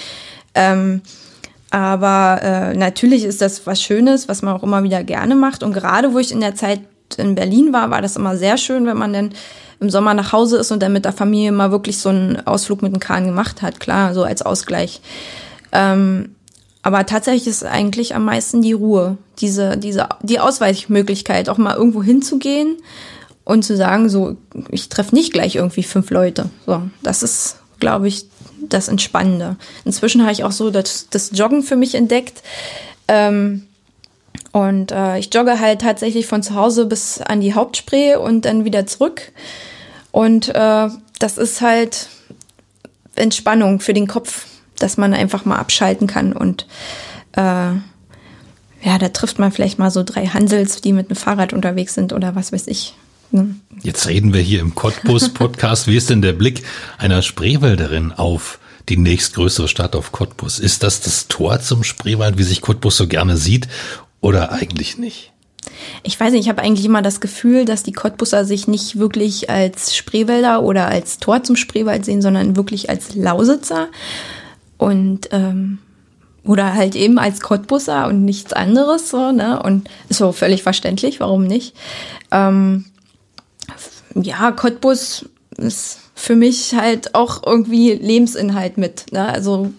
Ähm, 0.53 1.01
aber 1.71 2.39
äh, 2.41 2.74
natürlich 2.77 3.24
ist 3.24 3.41
das 3.41 3.65
was 3.65 3.81
Schönes, 3.81 4.27
was 4.27 4.41
man 4.41 4.55
auch 4.55 4.63
immer 4.63 4.83
wieder 4.83 5.03
gerne 5.03 5.35
macht. 5.35 5.63
Und 5.63 5.74
gerade 5.74 6.13
wo 6.13 6.19
ich 6.19 6.31
in 6.31 6.41
der 6.41 6.55
Zeit 6.55 6.81
in 7.17 7.35
Berlin 7.35 7.71
war, 7.71 7.89
war 7.91 8.01
das 8.01 8.17
immer 8.17 8.38
sehr 8.38 8.57
schön, 8.57 8.85
wenn 8.85 8.97
man 8.97 9.13
dann 9.13 9.31
im 9.79 9.89
Sommer 9.89 10.13
nach 10.13 10.31
Hause 10.31 10.57
ist 10.57 10.71
und 10.71 10.81
dann 10.81 10.93
mit 10.93 11.05
der 11.05 11.13
Familie 11.13 11.51
mal 11.51 11.71
wirklich 11.71 11.97
so 11.97 12.09
einen 12.09 12.45
Ausflug 12.47 12.81
mit 12.81 12.93
dem 12.93 13.00
Kahn 13.00 13.25
gemacht 13.25 13.62
hat. 13.62 13.79
Klar, 13.79 14.13
so 14.13 14.24
als 14.24 14.41
Ausgleich. 14.41 15.01
Ähm, 15.71 16.35
aber 16.81 17.05
tatsächlich 17.05 17.47
ist 17.47 17.65
eigentlich 17.65 18.15
am 18.15 18.25
meisten 18.25 18.62
die 18.62 18.74
Ruhe, 18.74 19.17
diese, 19.39 19.77
diese, 19.77 20.10
die 20.22 20.39
Ausweichmöglichkeit, 20.39 21.50
auch 21.50 21.58
mal 21.58 21.75
irgendwo 21.75 22.04
hinzugehen 22.04 22.77
und 23.44 23.63
zu 23.63 23.77
sagen, 23.77 24.10
so, 24.10 24.38
ich 24.72 24.89
treffe 24.89 25.15
nicht 25.15 25.34
gleich 25.34 25.56
irgendwie 25.56 25.84
fünf 25.84 26.10
Leute. 26.10 26.50
So, 26.65 26.82
das 27.04 27.24
ist, 27.24 27.58
glaube 27.80 28.08
ich, 28.08 28.25
das 28.70 28.88
Entspannende. 28.88 29.58
Inzwischen 29.86 30.22
habe 30.24 30.32
ich 30.32 30.44
auch 30.44 30.51
so 30.51 30.72
das, 30.72 31.08
das 31.10 31.32
Joggen 31.34 31.63
für 31.63 31.75
mich 31.75 31.96
entdeckt. 31.96 32.42
Ähm, 33.08 33.68
und 34.51 34.92
äh, 34.92 35.20
ich 35.20 35.34
jogge 35.34 35.60
halt 35.60 35.82
tatsächlich 35.82 36.25
von 36.27 36.42
zu 36.42 36.56
Hause 36.56 36.86
bis 36.86 37.22
an 37.22 37.42
die 37.42 37.54
Hauptspree 37.54 38.15
und 38.15 38.46
dann 38.46 38.65
wieder 38.65 38.88
zurück. 38.88 39.32
Und 40.12 40.50
äh, 40.50 40.89
das 41.20 41.38
ist 41.38 41.62
halt 41.62 42.08
Entspannung 43.15 43.80
für 43.80 43.94
den 43.94 44.08
Kopf, 44.08 44.46
dass 44.80 44.98
man 44.98 45.13
einfach 45.13 45.46
mal 45.46 45.58
abschalten 45.58 46.08
kann. 46.08 46.34
Und 46.34 46.68
äh, 47.34 47.72
ja, 48.86 49.00
da 49.00 49.10
trifft 49.10 49.39
man 49.39 49.51
vielleicht 49.51 49.80
mal 49.80 49.89
so 49.89 50.04
drei 50.04 50.27
Hansels, 50.27 50.80
die 50.80 50.94
mit 50.94 51.10
einem 51.10 51.15
Fahrrad 51.15 51.54
unterwegs 51.54 51.96
sind 51.96 52.13
oder 52.13 52.36
was 52.36 52.51
weiß 52.51 52.68
ich. 52.68 52.94
Hm. 53.32 53.60
Jetzt 53.82 54.08
reden 54.08 54.32
wir 54.32 54.42
hier 54.42 54.62
im 54.62 54.75
Cottbus-Podcast. 54.75 55.88
Wie 55.88 55.98
ist 55.98 56.12
denn 56.12 56.22
der 56.22 56.34
Blick 56.34 56.63
einer 57.00 57.24
Spreewälderin 57.24 58.12
auf 58.12 58.60
die 58.88 58.98
nächstgrößere 58.98 59.68
Stadt 59.68 59.96
auf 59.96 60.12
Cottbus? 60.12 60.60
Ist 60.60 60.84
das 60.84 61.01
das 61.01 61.27
Tor 61.27 61.60
zum 61.62 61.84
Spreewald, 61.84 62.38
wie 62.38 62.44
sich 62.44 62.62
Cottbus 62.62 62.98
so 62.98 63.08
gerne 63.08 63.38
sieht? 63.38 63.68
Oder 64.22 64.51
eigentlich 64.51 65.00
nicht? 65.00 65.32
Ich 66.04 66.20
weiß 66.20 66.34
nicht, 66.34 66.42
ich 66.42 66.50
habe 66.50 66.62
eigentlich 66.62 66.86
immer 66.86 67.01
das 67.01 67.20
Gefühl, 67.20 67.65
dass 67.65 67.82
die 67.82 67.92
Cottbusser 67.92 68.46
sich 68.46 68.68
nicht 68.68 69.00
wirklich 69.00 69.50
als 69.50 69.96
Spreewälder 69.96 70.62
oder 70.62 70.88
als 70.88 71.18
Tor 71.18 71.42
zum 71.42 71.56
Spreewald 71.56 72.06
sehen, 72.06 72.22
sondern 72.22 72.56
wirklich 72.56 72.92
als 72.92 73.15
Lausitzer 73.15 73.88
und 74.77 75.30
ähm, 75.32 75.80
oder 76.45 76.73
halt 76.73 76.95
eben 76.95 77.17
als 77.17 77.41
Cottbusser 77.41 78.07
und 78.07 78.23
nichts 78.23 78.53
anderes 78.53 79.09
so, 79.09 79.31
ne? 79.31 79.61
Und 79.61 79.89
ist 80.09 80.19
so 80.19 80.31
völlig 80.31 80.63
verständlich, 80.63 81.19
warum 81.19 81.45
nicht? 81.45 81.75
Ähm, 82.31 82.85
ja, 84.15 84.51
Cottbus 84.51 85.25
ist 85.57 85.99
für 86.17 86.35
mich 86.35 86.73
halt 86.73 87.13
auch 87.13 87.43
irgendwie 87.45 87.91
Lebensinhalt 87.91 88.77
mit. 88.77 89.11
Ne? 89.11 89.27
Also 89.27 89.73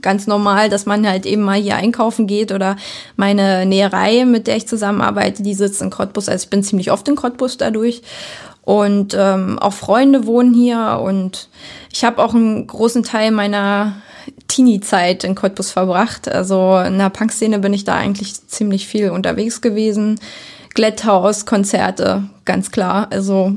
ganz 0.00 0.28
normal, 0.28 0.68
dass 0.68 0.86
man 0.86 1.06
halt 1.06 1.26
eben 1.26 1.42
mal 1.42 1.60
hier 1.60 1.74
einkaufen 1.74 2.28
geht 2.28 2.52
oder 2.52 2.76
meine 3.16 3.66
Näherei, 3.66 4.24
mit 4.24 4.46
der 4.46 4.56
ich 4.56 4.68
zusammenarbeite, 4.68 5.42
die 5.42 5.54
sitzt 5.54 5.82
in 5.82 5.90
Cottbus. 5.90 6.28
Also 6.28 6.44
ich 6.44 6.50
bin 6.50 6.62
ziemlich 6.62 6.92
oft 6.92 7.08
in 7.08 7.16
Cottbus 7.16 7.56
dadurch. 7.56 8.02
Und 8.62 9.16
ähm, 9.18 9.58
auch 9.58 9.72
Freunde 9.72 10.24
wohnen 10.24 10.54
hier 10.54 11.00
und 11.04 11.48
ich 11.92 12.04
habe 12.04 12.22
auch 12.22 12.32
einen 12.32 12.64
großen 12.68 13.02
Teil 13.02 13.32
meiner 13.32 13.96
Teenie-Zeit 14.48 15.24
in 15.24 15.34
Cottbus 15.34 15.70
verbracht. 15.70 16.28
Also 16.28 16.78
in 16.78 16.98
der 16.98 17.10
Punkszene 17.10 17.58
bin 17.58 17.72
ich 17.72 17.84
da 17.84 17.94
eigentlich 17.94 18.34
ziemlich 18.48 18.86
viel 18.86 19.10
unterwegs 19.10 19.60
gewesen. 19.60 20.20
Glätthaus, 20.74 21.46
Konzerte, 21.46 22.24
ganz 22.44 22.70
klar. 22.70 23.08
Also 23.10 23.54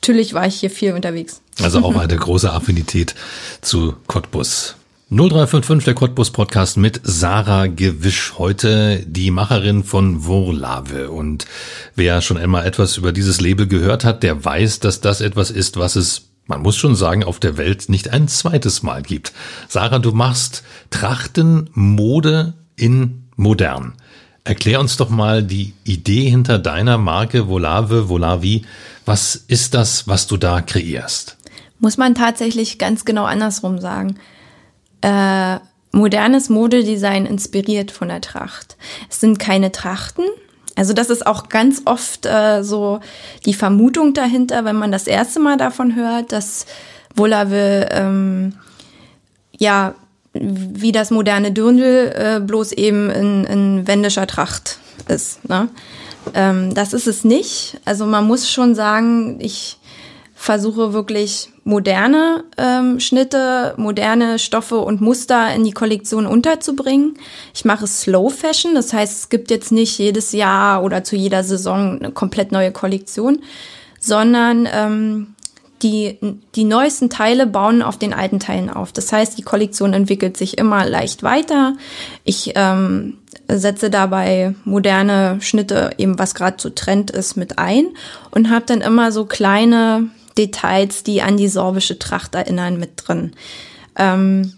natürlich 0.00 0.34
war 0.34 0.46
ich 0.46 0.60
hier 0.60 0.70
viel 0.70 0.92
unterwegs. 0.92 1.40
Also 1.62 1.80
auch 1.80 1.96
eine 2.00 2.16
große 2.16 2.52
Affinität 2.52 3.14
zu 3.60 3.94
Cottbus. 4.06 4.76
0355 5.10 5.86
der 5.86 5.94
Cottbus 5.94 6.30
Podcast 6.32 6.76
mit 6.76 7.00
Sarah 7.02 7.66
Gewisch. 7.66 8.34
Heute 8.36 9.02
die 9.06 9.30
Macherin 9.30 9.82
von 9.82 10.20
Vorlave. 10.20 11.10
Und 11.10 11.46
wer 11.94 12.20
schon 12.20 12.36
einmal 12.36 12.66
etwas 12.66 12.98
über 12.98 13.10
dieses 13.10 13.40
Label 13.40 13.66
gehört 13.66 14.04
hat, 14.04 14.22
der 14.22 14.44
weiß, 14.44 14.80
dass 14.80 15.00
das 15.00 15.22
etwas 15.22 15.50
ist, 15.50 15.78
was 15.78 15.96
es, 15.96 16.27
man 16.48 16.62
muss 16.62 16.76
schon 16.76 16.96
sagen, 16.96 17.22
auf 17.22 17.38
der 17.38 17.56
Welt 17.56 17.88
nicht 17.88 18.08
ein 18.10 18.26
zweites 18.26 18.82
Mal 18.82 19.02
gibt. 19.02 19.32
Sarah, 19.68 20.00
du 20.00 20.12
machst 20.12 20.64
Trachten, 20.90 21.70
Mode 21.74 22.54
in 22.74 23.24
modern. 23.36 23.94
Erklär 24.44 24.80
uns 24.80 24.96
doch 24.96 25.10
mal 25.10 25.42
die 25.42 25.74
Idee 25.84 26.28
hinter 26.30 26.58
deiner 26.58 26.96
Marke 26.96 27.48
Volave, 27.48 28.08
Volavi. 28.08 28.62
Was 29.04 29.36
ist 29.36 29.74
das, 29.74 30.08
was 30.08 30.26
du 30.26 30.38
da 30.38 30.62
kreierst? 30.62 31.36
Muss 31.80 31.98
man 31.98 32.14
tatsächlich 32.14 32.78
ganz 32.78 33.04
genau 33.04 33.24
andersrum 33.24 33.78
sagen. 33.78 34.18
Äh, 35.02 35.58
modernes 35.92 36.48
Modedesign 36.48 37.26
inspiriert 37.26 37.90
von 37.90 38.08
der 38.08 38.22
Tracht. 38.22 38.78
Es 39.10 39.20
sind 39.20 39.38
keine 39.38 39.70
Trachten. 39.70 40.24
Also 40.78 40.92
das 40.92 41.10
ist 41.10 41.26
auch 41.26 41.48
ganz 41.48 41.82
oft 41.86 42.24
äh, 42.24 42.62
so 42.62 43.00
die 43.44 43.52
Vermutung 43.52 44.14
dahinter, 44.14 44.64
wenn 44.64 44.76
man 44.76 44.92
das 44.92 45.08
erste 45.08 45.40
Mal 45.40 45.56
davon 45.56 45.96
hört, 45.96 46.30
dass 46.30 46.66
Volave 47.16 47.88
ähm, 47.90 48.54
ja 49.58 49.94
wie 50.34 50.92
das 50.92 51.10
moderne 51.10 51.50
Dirndl, 51.50 52.12
äh, 52.14 52.40
bloß 52.40 52.70
eben 52.72 53.10
in, 53.10 53.44
in 53.44 53.86
wendischer 53.88 54.28
Tracht 54.28 54.78
ist. 55.08 55.48
Ne? 55.48 55.68
Ähm, 56.32 56.74
das 56.74 56.92
ist 56.92 57.08
es 57.08 57.24
nicht. 57.24 57.80
Also 57.84 58.06
man 58.06 58.24
muss 58.24 58.48
schon 58.48 58.76
sagen, 58.76 59.38
ich 59.40 59.77
versuche 60.40 60.92
wirklich 60.92 61.50
moderne 61.64 62.44
ähm, 62.56 63.00
Schnitte, 63.00 63.74
moderne 63.76 64.38
Stoffe 64.38 64.78
und 64.78 65.00
Muster 65.00 65.52
in 65.52 65.64
die 65.64 65.72
Kollektion 65.72 66.26
unterzubringen. 66.26 67.18
Ich 67.52 67.64
mache 67.64 67.88
Slow 67.88 68.30
Fashion, 68.30 68.76
das 68.76 68.92
heißt, 68.92 69.18
es 69.18 69.28
gibt 69.30 69.50
jetzt 69.50 69.72
nicht 69.72 69.98
jedes 69.98 70.30
Jahr 70.30 70.84
oder 70.84 71.02
zu 71.02 71.16
jeder 71.16 71.42
Saison 71.42 71.98
eine 71.98 72.12
komplett 72.12 72.52
neue 72.52 72.70
Kollektion, 72.70 73.40
sondern 73.98 74.68
ähm, 74.72 75.34
die, 75.82 76.18
die 76.54 76.64
neuesten 76.64 77.10
Teile 77.10 77.48
bauen 77.48 77.82
auf 77.82 77.98
den 77.98 78.14
alten 78.14 78.38
Teilen 78.38 78.70
auf. 78.70 78.92
Das 78.92 79.12
heißt, 79.12 79.36
die 79.38 79.42
Kollektion 79.42 79.92
entwickelt 79.92 80.36
sich 80.36 80.56
immer 80.56 80.86
leicht 80.86 81.24
weiter. 81.24 81.74
Ich 82.22 82.52
ähm, 82.54 83.18
setze 83.48 83.90
dabei 83.90 84.54
moderne 84.64 85.38
Schnitte, 85.40 85.90
eben 85.98 86.16
was 86.18 86.36
gerade 86.36 86.56
so 86.60 86.70
Trend 86.70 87.10
ist, 87.10 87.36
mit 87.36 87.58
ein 87.58 87.88
und 88.30 88.50
habe 88.50 88.66
dann 88.66 88.82
immer 88.82 89.10
so 89.10 89.24
kleine 89.24 90.10
Details, 90.38 91.02
die 91.02 91.20
an 91.20 91.36
die 91.36 91.48
sorbische 91.48 91.98
Tracht 91.98 92.34
erinnern, 92.34 92.78
mit 92.78 92.92
drin. 92.96 93.32
Ähm, 93.96 94.54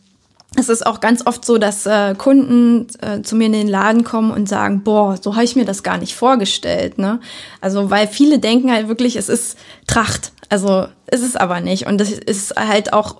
es 0.56 0.68
ist 0.68 0.84
auch 0.84 1.00
ganz 1.00 1.26
oft 1.26 1.44
so, 1.44 1.58
dass 1.58 1.86
äh, 1.86 2.14
Kunden 2.16 2.88
äh, 3.00 3.22
zu 3.22 3.36
mir 3.36 3.46
in 3.46 3.52
den 3.52 3.68
Laden 3.68 4.02
kommen 4.02 4.32
und 4.32 4.48
sagen, 4.48 4.82
boah, 4.82 5.16
so 5.20 5.34
habe 5.34 5.44
ich 5.44 5.54
mir 5.54 5.64
das 5.64 5.82
gar 5.82 5.96
nicht 5.96 6.14
vorgestellt. 6.14 6.98
Ne? 6.98 7.20
Also 7.60 7.90
weil 7.90 8.08
viele 8.08 8.40
denken 8.40 8.70
halt 8.72 8.88
wirklich, 8.88 9.16
es 9.16 9.28
ist 9.28 9.56
Tracht. 9.86 10.32
Also 10.48 10.88
ist 11.06 11.22
es 11.22 11.36
aber 11.36 11.60
nicht. 11.60 11.86
Und 11.86 11.98
das 11.98 12.10
ist 12.10 12.56
halt 12.56 12.92
auch 12.92 13.16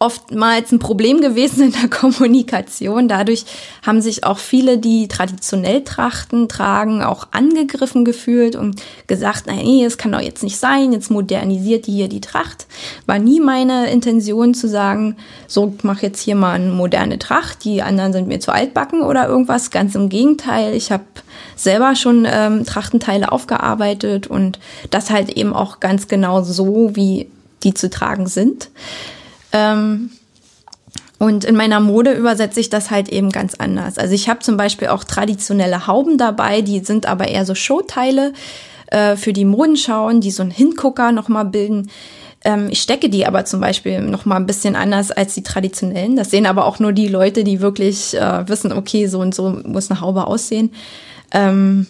oftmals 0.00 0.72
ein 0.72 0.78
Problem 0.78 1.20
gewesen 1.20 1.64
in 1.64 1.72
der 1.72 1.90
Kommunikation. 1.90 3.06
Dadurch 3.06 3.44
haben 3.86 4.00
sich 4.00 4.24
auch 4.24 4.38
viele, 4.38 4.78
die 4.78 5.08
traditionell 5.08 5.84
Trachten 5.84 6.48
tragen, 6.48 7.02
auch 7.02 7.28
angegriffen 7.32 8.06
gefühlt 8.06 8.56
und 8.56 8.82
gesagt, 9.06 9.46
nee, 9.46 9.84
es 9.84 9.98
kann 9.98 10.12
doch 10.12 10.20
jetzt 10.20 10.42
nicht 10.42 10.56
sein, 10.56 10.94
jetzt 10.94 11.10
modernisiert 11.10 11.86
die 11.86 11.92
hier 11.92 12.08
die 12.08 12.22
Tracht. 12.22 12.66
War 13.04 13.18
nie 13.18 13.40
meine 13.40 13.90
Intention 13.90 14.54
zu 14.54 14.68
sagen, 14.68 15.16
so 15.46 15.74
mach 15.82 16.00
jetzt 16.00 16.22
hier 16.22 16.34
mal 16.34 16.54
eine 16.54 16.70
moderne 16.70 17.18
Tracht, 17.18 17.64
die 17.64 17.82
anderen 17.82 18.14
sind 18.14 18.26
mir 18.26 18.40
zu 18.40 18.52
altbacken 18.52 19.02
oder 19.02 19.28
irgendwas. 19.28 19.70
Ganz 19.70 19.94
im 19.94 20.08
Gegenteil, 20.08 20.74
ich 20.74 20.90
habe 20.90 21.04
selber 21.56 21.94
schon 21.94 22.26
ähm, 22.26 22.64
Trachtenteile 22.64 23.30
aufgearbeitet 23.30 24.28
und 24.28 24.58
das 24.90 25.10
halt 25.10 25.28
eben 25.28 25.52
auch 25.52 25.78
ganz 25.78 26.08
genau 26.08 26.42
so, 26.42 26.96
wie 26.96 27.28
die 27.62 27.74
zu 27.74 27.90
tragen 27.90 28.26
sind. 28.26 28.70
Ähm, 29.52 30.10
und 31.18 31.44
in 31.44 31.54
meiner 31.54 31.80
Mode 31.80 32.12
übersetze 32.12 32.60
ich 32.60 32.70
das 32.70 32.90
halt 32.90 33.10
eben 33.10 33.30
ganz 33.30 33.54
anders. 33.54 33.98
Also 33.98 34.14
ich 34.14 34.28
habe 34.28 34.40
zum 34.40 34.56
Beispiel 34.56 34.88
auch 34.88 35.04
traditionelle 35.04 35.86
Hauben 35.86 36.16
dabei, 36.16 36.62
die 36.62 36.80
sind 36.80 37.04
aber 37.04 37.28
eher 37.28 37.44
so 37.44 37.54
Showteile 37.54 38.32
äh, 38.86 39.16
für 39.16 39.34
die 39.34 39.44
Modenschauen, 39.44 40.22
die 40.22 40.30
so 40.30 40.42
einen 40.42 40.50
Hingucker 40.50 41.12
nochmal 41.12 41.44
bilden. 41.44 41.90
Ähm, 42.42 42.68
ich 42.70 42.80
stecke 42.80 43.10
die 43.10 43.26
aber 43.26 43.44
zum 43.44 43.60
Beispiel 43.60 44.00
nochmal 44.00 44.38
ein 44.38 44.46
bisschen 44.46 44.76
anders 44.76 45.10
als 45.10 45.34
die 45.34 45.42
traditionellen. 45.42 46.16
Das 46.16 46.30
sehen 46.30 46.46
aber 46.46 46.64
auch 46.64 46.78
nur 46.78 46.92
die 46.92 47.08
Leute, 47.08 47.44
die 47.44 47.60
wirklich 47.60 48.16
äh, 48.16 48.48
wissen, 48.48 48.72
okay, 48.72 49.06
so 49.06 49.20
und 49.20 49.34
so 49.34 49.60
muss 49.64 49.90
eine 49.90 50.00
Haube 50.00 50.26
aussehen. 50.26 50.72
Ähm, 51.32 51.86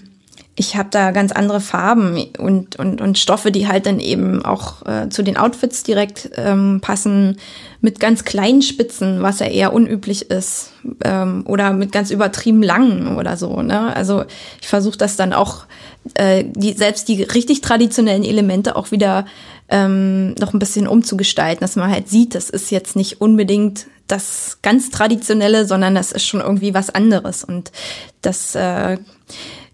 ich 0.60 0.76
habe 0.76 0.90
da 0.90 1.10
ganz 1.10 1.32
andere 1.32 1.58
Farben 1.58 2.22
und, 2.38 2.76
und, 2.76 3.00
und 3.00 3.18
Stoffe, 3.18 3.50
die 3.50 3.66
halt 3.66 3.86
dann 3.86 3.98
eben 3.98 4.44
auch 4.44 4.84
äh, 4.84 5.08
zu 5.08 5.22
den 5.22 5.38
Outfits 5.38 5.82
direkt 5.84 6.30
ähm, 6.36 6.80
passen, 6.82 7.38
mit 7.80 7.98
ganz 7.98 8.24
kleinen 8.24 8.60
Spitzen, 8.60 9.22
was 9.22 9.38
ja 9.38 9.46
eher 9.46 9.72
unüblich 9.72 10.30
ist, 10.30 10.72
ähm, 11.02 11.44
oder 11.46 11.72
mit 11.72 11.92
ganz 11.92 12.10
übertrieben 12.10 12.62
langen 12.62 13.16
oder 13.16 13.38
so. 13.38 13.62
Ne? 13.62 13.96
Also 13.96 14.24
ich 14.60 14.68
versuche 14.68 14.98
das 14.98 15.16
dann 15.16 15.32
auch, 15.32 15.64
äh, 16.12 16.44
die, 16.44 16.74
selbst 16.74 17.08
die 17.08 17.22
richtig 17.22 17.62
traditionellen 17.62 18.22
Elemente 18.22 18.76
auch 18.76 18.90
wieder 18.90 19.24
ähm, 19.70 20.34
noch 20.34 20.52
ein 20.52 20.58
bisschen 20.58 20.86
umzugestalten, 20.86 21.62
dass 21.62 21.76
man 21.76 21.90
halt 21.90 22.10
sieht, 22.10 22.34
das 22.34 22.50
ist 22.50 22.70
jetzt 22.70 22.96
nicht 22.96 23.22
unbedingt 23.22 23.86
das 24.08 24.58
ganz 24.60 24.90
Traditionelle, 24.90 25.64
sondern 25.64 25.94
das 25.94 26.12
ist 26.12 26.26
schon 26.26 26.42
irgendwie 26.42 26.74
was 26.74 26.90
anderes. 26.90 27.44
Und 27.44 27.72
das 28.20 28.54
äh, 28.54 28.98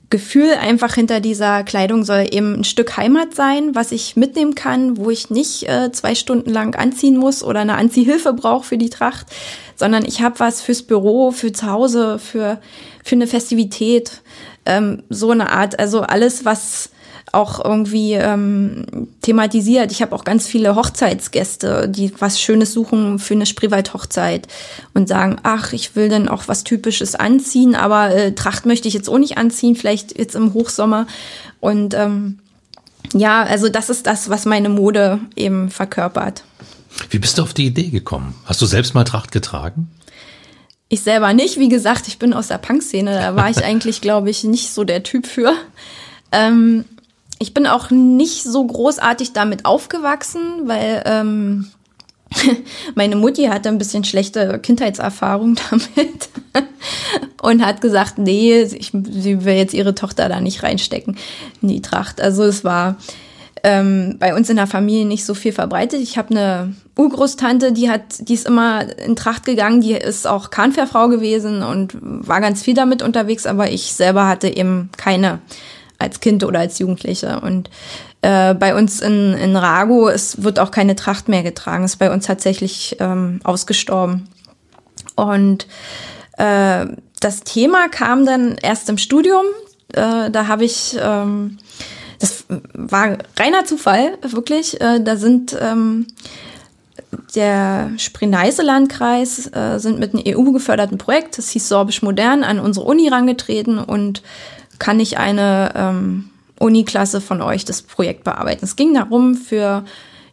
Gefühl 0.08 0.54
einfach 0.60 0.94
hinter 0.94 1.18
dieser 1.18 1.64
Kleidung 1.64 2.04
soll 2.04 2.26
eben 2.30 2.60
ein 2.60 2.64
Stück 2.64 2.96
Heimat 2.96 3.34
sein, 3.34 3.74
was 3.74 3.90
ich 3.90 4.14
mitnehmen 4.14 4.54
kann, 4.54 4.96
wo 4.98 5.10
ich 5.10 5.30
nicht 5.30 5.68
äh, 5.68 5.90
zwei 5.90 6.14
Stunden 6.14 6.50
lang 6.50 6.76
anziehen 6.76 7.16
muss 7.16 7.42
oder 7.42 7.60
eine 7.60 7.76
Anziehhilfe 7.76 8.32
brauche 8.32 8.64
für 8.64 8.78
die 8.78 8.90
Tracht, 8.90 9.26
sondern 9.74 10.04
ich 10.04 10.22
habe 10.22 10.38
was 10.38 10.60
fürs 10.62 10.84
Büro, 10.84 11.32
für 11.32 11.50
zu 11.52 11.70
Hause, 11.70 12.20
für, 12.20 12.60
für 13.02 13.16
eine 13.16 13.26
Festivität, 13.26 14.22
ähm, 14.64 15.02
so 15.08 15.32
eine 15.32 15.50
Art, 15.50 15.78
also 15.80 16.02
alles, 16.02 16.44
was 16.44 16.90
auch 17.32 17.62
irgendwie 17.62 18.12
ähm, 18.12 19.08
thematisiert. 19.20 19.90
Ich 19.92 20.00
habe 20.00 20.14
auch 20.14 20.24
ganz 20.24 20.46
viele 20.46 20.74
Hochzeitsgäste, 20.76 21.88
die 21.88 22.12
was 22.18 22.40
Schönes 22.40 22.72
suchen 22.72 23.18
für 23.18 23.34
eine 23.34 23.46
Spreewald-Hochzeit 23.46 24.48
und 24.94 25.08
sagen, 25.08 25.36
ach, 25.42 25.72
ich 25.72 25.96
will 25.96 26.08
dann 26.08 26.28
auch 26.28 26.44
was 26.46 26.64
Typisches 26.64 27.14
anziehen, 27.14 27.74
aber 27.74 28.14
äh, 28.14 28.32
Tracht 28.34 28.64
möchte 28.64 28.88
ich 28.88 28.94
jetzt 28.94 29.08
auch 29.08 29.18
nicht 29.18 29.38
anziehen, 29.38 29.76
vielleicht 29.76 30.16
jetzt 30.18 30.34
im 30.34 30.54
Hochsommer. 30.54 31.06
Und 31.60 31.94
ähm, 31.94 32.38
ja, 33.12 33.42
also 33.42 33.68
das 33.68 33.90
ist 33.90 34.06
das, 34.06 34.30
was 34.30 34.44
meine 34.44 34.68
Mode 34.68 35.20
eben 35.34 35.70
verkörpert. 35.70 36.44
Wie 37.10 37.18
bist 37.18 37.38
du 37.38 37.42
auf 37.42 37.54
die 37.54 37.66
Idee 37.66 37.90
gekommen? 37.90 38.34
Hast 38.44 38.62
du 38.62 38.66
selbst 38.66 38.94
mal 38.94 39.04
Tracht 39.04 39.32
getragen? 39.32 39.90
Ich 40.88 41.00
selber 41.02 41.32
nicht. 41.34 41.58
Wie 41.58 41.68
gesagt, 41.68 42.08
ich 42.08 42.18
bin 42.18 42.32
aus 42.32 42.48
der 42.48 42.58
Punk-Szene. 42.58 43.12
Da 43.12 43.36
war 43.36 43.50
ich 43.50 43.58
eigentlich, 43.64 44.00
glaube 44.00 44.30
ich, 44.30 44.44
nicht 44.44 44.72
so 44.72 44.84
der 44.84 45.02
Typ 45.02 45.26
für. 45.26 45.52
Ähm, 46.32 46.84
ich 47.38 47.54
bin 47.54 47.66
auch 47.66 47.90
nicht 47.90 48.42
so 48.42 48.64
großartig 48.64 49.32
damit 49.32 49.64
aufgewachsen, 49.64 50.40
weil 50.64 51.02
ähm, 51.04 51.70
meine 52.94 53.16
Mutti 53.16 53.44
hatte 53.44 53.68
ein 53.68 53.78
bisschen 53.78 54.04
schlechte 54.04 54.58
Kindheitserfahrung 54.58 55.56
damit 55.70 56.28
und 57.42 57.64
hat 57.64 57.80
gesagt, 57.80 58.18
nee, 58.18 58.62
ich, 58.62 58.92
sie 59.10 59.44
will 59.44 59.54
jetzt 59.54 59.74
ihre 59.74 59.94
Tochter 59.94 60.28
da 60.28 60.40
nicht 60.40 60.62
reinstecken 60.62 61.16
in 61.62 61.68
die 61.68 61.82
Tracht. 61.82 62.20
Also 62.20 62.44
es 62.44 62.64
war 62.64 62.96
ähm, 63.62 64.16
bei 64.18 64.34
uns 64.34 64.48
in 64.48 64.56
der 64.56 64.66
Familie 64.66 65.06
nicht 65.06 65.24
so 65.24 65.34
viel 65.34 65.52
verbreitet. 65.52 66.00
Ich 66.00 66.18
habe 66.18 66.30
eine 66.30 66.74
Urgroßtante, 66.96 67.72
die 67.72 67.90
hat, 67.90 68.28
die 68.28 68.34
ist 68.34 68.46
immer 68.46 68.96
in 68.98 69.16
Tracht 69.16 69.44
gegangen, 69.44 69.80
die 69.80 69.92
ist 69.92 70.26
auch 70.26 70.50
Kahnfährfrau 70.50 71.08
gewesen 71.08 71.62
und 71.62 71.96
war 72.00 72.40
ganz 72.40 72.62
viel 72.62 72.74
damit 72.74 73.02
unterwegs, 73.02 73.46
aber 73.46 73.70
ich 73.70 73.92
selber 73.92 74.28
hatte 74.28 74.48
eben 74.48 74.90
keine 74.96 75.40
als 75.98 76.20
Kind 76.20 76.44
oder 76.44 76.60
als 76.60 76.78
Jugendliche. 76.78 77.40
Und 77.40 77.70
äh, 78.22 78.54
bei 78.54 78.74
uns 78.74 79.00
in, 79.00 79.34
in 79.34 79.56
Rago 79.56 80.08
es 80.08 80.42
wird 80.42 80.58
auch 80.58 80.70
keine 80.70 80.96
Tracht 80.96 81.28
mehr 81.28 81.42
getragen. 81.42 81.84
Ist 81.84 81.96
bei 81.96 82.12
uns 82.12 82.26
tatsächlich 82.26 82.96
ähm, 83.00 83.40
ausgestorben. 83.44 84.28
Und 85.14 85.66
äh, 86.38 86.86
das 87.20 87.40
Thema 87.40 87.88
kam 87.88 88.26
dann 88.26 88.56
erst 88.62 88.88
im 88.88 88.98
Studium. 88.98 89.44
Äh, 89.92 90.30
da 90.30 90.46
habe 90.48 90.64
ich, 90.64 90.96
ähm, 91.00 91.58
das 92.18 92.44
war 92.48 93.18
reiner 93.38 93.64
Zufall, 93.64 94.18
wirklich. 94.22 94.80
Äh, 94.80 95.00
da 95.00 95.16
sind 95.16 95.56
ähm, 95.60 96.06
der 97.34 97.90
Spree-Neiße-Landkreis 97.96 99.50
äh, 99.52 99.78
sind 99.78 99.98
mit 99.98 100.14
einem 100.14 100.24
EU-geförderten 100.26 100.98
Projekt, 100.98 101.38
das 101.38 101.50
hieß 101.50 101.68
Sorbisch 101.68 102.02
Modern, 102.02 102.44
an 102.44 102.58
unsere 102.58 102.86
Uni 102.86 103.08
rangetreten 103.08 103.78
und 103.78 104.22
kann 104.78 105.00
ich 105.00 105.18
eine 105.18 105.72
ähm, 105.74 106.30
Uni-Klasse 106.58 107.20
von 107.20 107.42
euch 107.42 107.64
das 107.64 107.82
Projekt 107.82 108.24
bearbeiten. 108.24 108.64
Es 108.64 108.76
ging 108.76 108.94
darum, 108.94 109.34
für 109.34 109.84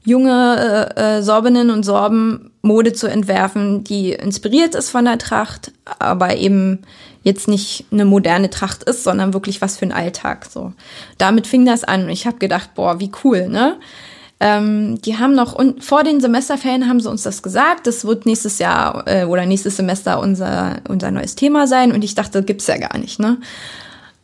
junge 0.05 0.93
äh, 0.95 1.17
äh, 1.17 1.23
Sorbinnen 1.23 1.69
und 1.69 1.83
Sorben 1.83 2.51
Mode 2.61 2.93
zu 2.93 3.07
entwerfen, 3.07 3.83
die 3.83 4.13
inspiriert 4.13 4.75
ist 4.75 4.89
von 4.89 5.05
der 5.05 5.17
Tracht, 5.17 5.71
aber 5.99 6.35
eben 6.37 6.79
jetzt 7.23 7.47
nicht 7.47 7.85
eine 7.91 8.05
moderne 8.05 8.49
Tracht 8.49 8.83
ist, 8.83 9.03
sondern 9.03 9.33
wirklich 9.33 9.61
was 9.61 9.77
für 9.77 9.85
den 9.85 9.93
Alltag. 9.93 10.45
So, 10.49 10.73
damit 11.17 11.47
fing 11.47 11.65
das 11.65 11.83
an. 11.83 12.05
Und 12.05 12.09
ich 12.09 12.25
habe 12.25 12.37
gedacht, 12.37 12.73
boah, 12.75 12.99
wie 12.99 13.11
cool, 13.23 13.47
ne? 13.47 13.77
Ähm, 14.39 15.01
die 15.01 15.17
haben 15.17 15.35
noch 15.35 15.53
und 15.53 15.85
vor 15.85 16.03
den 16.03 16.19
Semesterferien 16.19 16.89
haben 16.89 16.99
sie 16.99 17.09
uns 17.09 17.23
das 17.23 17.43
gesagt. 17.43 17.87
Das 17.87 18.03
wird 18.03 18.25
nächstes 18.25 18.59
Jahr 18.59 19.07
äh, 19.07 19.23
oder 19.23 19.45
nächstes 19.45 19.77
Semester 19.77 20.19
unser 20.19 20.77
unser 20.89 21.11
neues 21.11 21.35
Thema 21.35 21.65
sein. 21.65 21.93
Und 21.93 22.03
ich 22.03 22.15
dachte, 22.15 22.43
gibt's 22.43 22.67
ja 22.67 22.77
gar 22.77 22.97
nicht, 22.97 23.19
ne? 23.19 23.37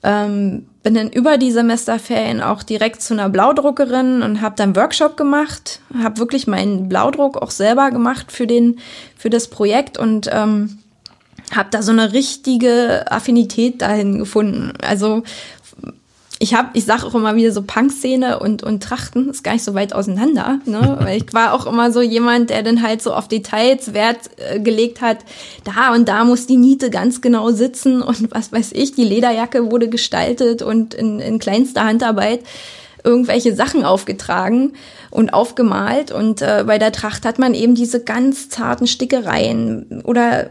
Ähm, 0.01 0.65
bin 0.81 0.93
dann 0.93 1.09
über 1.09 1.37
die 1.37 1.51
Semesterferien 1.51 2.41
auch 2.41 2.63
direkt 2.63 3.01
zu 3.01 3.13
einer 3.13 3.29
Blaudruckerin 3.29 4.21
und 4.21 4.41
habe 4.41 4.55
dann 4.55 4.75
Workshop 4.75 5.17
gemacht, 5.17 5.81
habe 6.01 6.19
wirklich 6.19 6.47
meinen 6.47 6.87
Blaudruck 6.87 7.37
auch 7.41 7.51
selber 7.51 7.91
gemacht 7.91 8.31
für 8.31 8.47
den 8.47 8.79
für 9.17 9.29
das 9.29 9.49
Projekt 9.49 9.97
und 9.97 10.29
ähm, 10.31 10.79
habe 11.53 11.69
da 11.71 11.81
so 11.81 11.91
eine 11.91 12.13
richtige 12.13 13.11
Affinität 13.11 13.81
dahin 13.81 14.19
gefunden. 14.19 14.73
Also 14.81 15.23
ich 16.41 16.53
habe, 16.53 16.69
ich 16.73 16.85
sage 16.85 17.05
auch 17.05 17.13
immer 17.15 17.35
wieder 17.35 17.51
so 17.51 17.61
Punk-Szene 17.61 18.39
und, 18.39 18.63
und 18.63 18.81
Trachten 18.81 19.29
ist 19.29 19.43
gar 19.43 19.53
nicht 19.53 19.63
so 19.63 19.73
weit 19.73 19.91
auseinander, 19.91 20.59
ne? 20.65 20.97
Weil 21.01 21.17
ich 21.17 21.33
war 21.33 21.53
auch 21.53 21.65
immer 21.65 21.91
so 21.91 22.01
jemand, 22.01 22.49
der 22.49 22.63
dann 22.63 22.81
halt 22.81 23.01
so 23.01 23.13
auf 23.13 23.27
Details 23.27 23.93
Wert 23.93 24.29
äh, 24.37 24.59
gelegt 24.61 25.01
hat. 25.01 25.17
Da 25.65 25.93
und 25.93 26.07
da 26.07 26.23
muss 26.23 26.47
die 26.47 26.55
Niete 26.55 26.89
ganz 26.89 27.19
genau 27.19 27.51
sitzen 27.51 28.01
und 28.01 28.31
was 28.31 28.53
weiß 28.53 28.71
ich, 28.71 28.93
die 28.93 29.03
Lederjacke 29.03 29.69
wurde 29.69 29.89
gestaltet 29.89 30.61
und 30.61 30.93
in, 30.93 31.19
in 31.19 31.39
kleinster 31.39 31.83
Handarbeit 31.83 32.39
irgendwelche 33.03 33.55
Sachen 33.55 33.83
aufgetragen 33.83 34.73
und 35.11 35.33
aufgemalt. 35.33 36.11
Und 36.11 36.41
äh, 36.41 36.63
bei 36.65 36.77
der 36.77 36.91
Tracht 36.91 37.25
hat 37.25 37.39
man 37.39 37.53
eben 37.53 37.75
diese 37.75 38.03
ganz 38.03 38.49
zarten 38.49 38.87
Stickereien 38.87 40.01
oder 40.03 40.47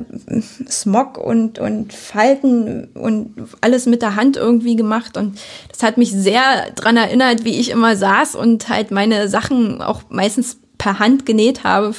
Smog 0.68 1.18
und, 1.18 1.58
und 1.58 1.92
Falten 1.92 2.88
und 2.94 3.34
alles 3.60 3.86
mit 3.86 4.02
der 4.02 4.16
Hand 4.16 4.36
irgendwie 4.36 4.76
gemacht. 4.76 5.16
Und 5.16 5.38
das 5.70 5.82
hat 5.82 5.98
mich 5.98 6.12
sehr 6.12 6.70
dran 6.74 6.96
erinnert, 6.96 7.44
wie 7.44 7.58
ich 7.60 7.70
immer 7.70 7.96
saß 7.96 8.34
und 8.34 8.68
halt 8.68 8.90
meine 8.90 9.28
Sachen 9.28 9.80
auch 9.80 10.02
meistens 10.08 10.58
per 10.78 10.98
Hand 10.98 11.26
genäht 11.26 11.64
habe 11.64 11.94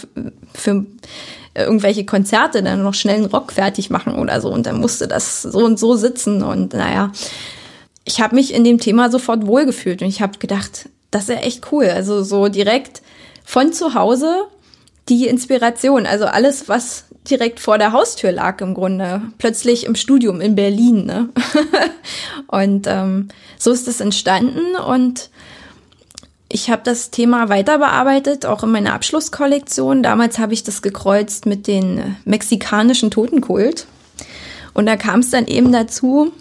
für 0.54 0.86
irgendwelche 1.56 2.06
Konzerte 2.06 2.64
dann 2.64 2.84
noch 2.84 2.94
schnell 2.94 3.18
einen 3.18 3.26
Rock 3.26 3.52
fertig 3.52 3.90
machen 3.90 4.16
oder 4.16 4.40
so 4.40 4.50
und 4.50 4.66
dann 4.66 4.80
musste 4.80 5.08
das 5.08 5.42
so 5.42 5.60
und 5.60 5.78
so 5.78 5.96
sitzen 5.96 6.44
und 6.44 6.74
naja, 6.74 7.12
ich 8.10 8.20
habe 8.20 8.34
mich 8.34 8.56
in 8.56 8.64
dem 8.64 8.80
Thema 8.80 9.12
sofort 9.12 9.46
wohlgefühlt 9.46 10.02
und 10.02 10.08
ich 10.08 10.20
habe 10.20 10.40
gedacht, 10.40 10.90
das 11.12 11.24
ist 11.24 11.30
ja 11.30 11.36
echt 11.36 11.72
cool. 11.72 11.86
Also 11.86 12.24
so 12.24 12.48
direkt 12.48 13.04
von 13.46 13.72
zu 13.72 13.94
Hause 13.94 14.48
die 15.10 15.28
Inspiration, 15.28 16.08
also 16.08 16.26
alles, 16.26 16.68
was 16.68 17.06
direkt 17.30 17.60
vor 17.60 17.78
der 17.78 17.92
Haustür 17.92 18.32
lag 18.32 18.62
im 18.62 18.74
Grunde, 18.74 19.22
plötzlich 19.38 19.86
im 19.86 19.94
Studium 19.94 20.42
in 20.42 20.56
Berlin. 20.56 21.06
Ne? 21.06 21.30
und 22.48 22.88
ähm, 22.88 23.28
so 23.60 23.72
ist 23.72 23.88
es 23.88 24.02
entstanden 24.02 24.76
und 24.76 25.30
ich 26.52 26.72
habe 26.72 26.82
das 26.84 27.12
Thema 27.12 27.48
weiter 27.50 27.78
bearbeitet, 27.78 28.48
auch 28.48 28.64
in 28.64 28.72
meiner 28.72 28.94
Abschlusskollektion. 28.94 30.02
Damals 30.02 30.40
habe 30.40 30.56
ich 30.56 30.64
das 30.64 30.82
gekreuzt 30.82 31.46
mit 31.46 31.68
den 31.68 32.16
mexikanischen 32.26 33.12
Totenkult. 33.12 33.86
Und 34.74 34.88
da 34.88 34.96
kam 34.96 35.20
es 35.20 35.30
dann 35.30 35.46
eben 35.46 35.72
dazu, 35.72 36.32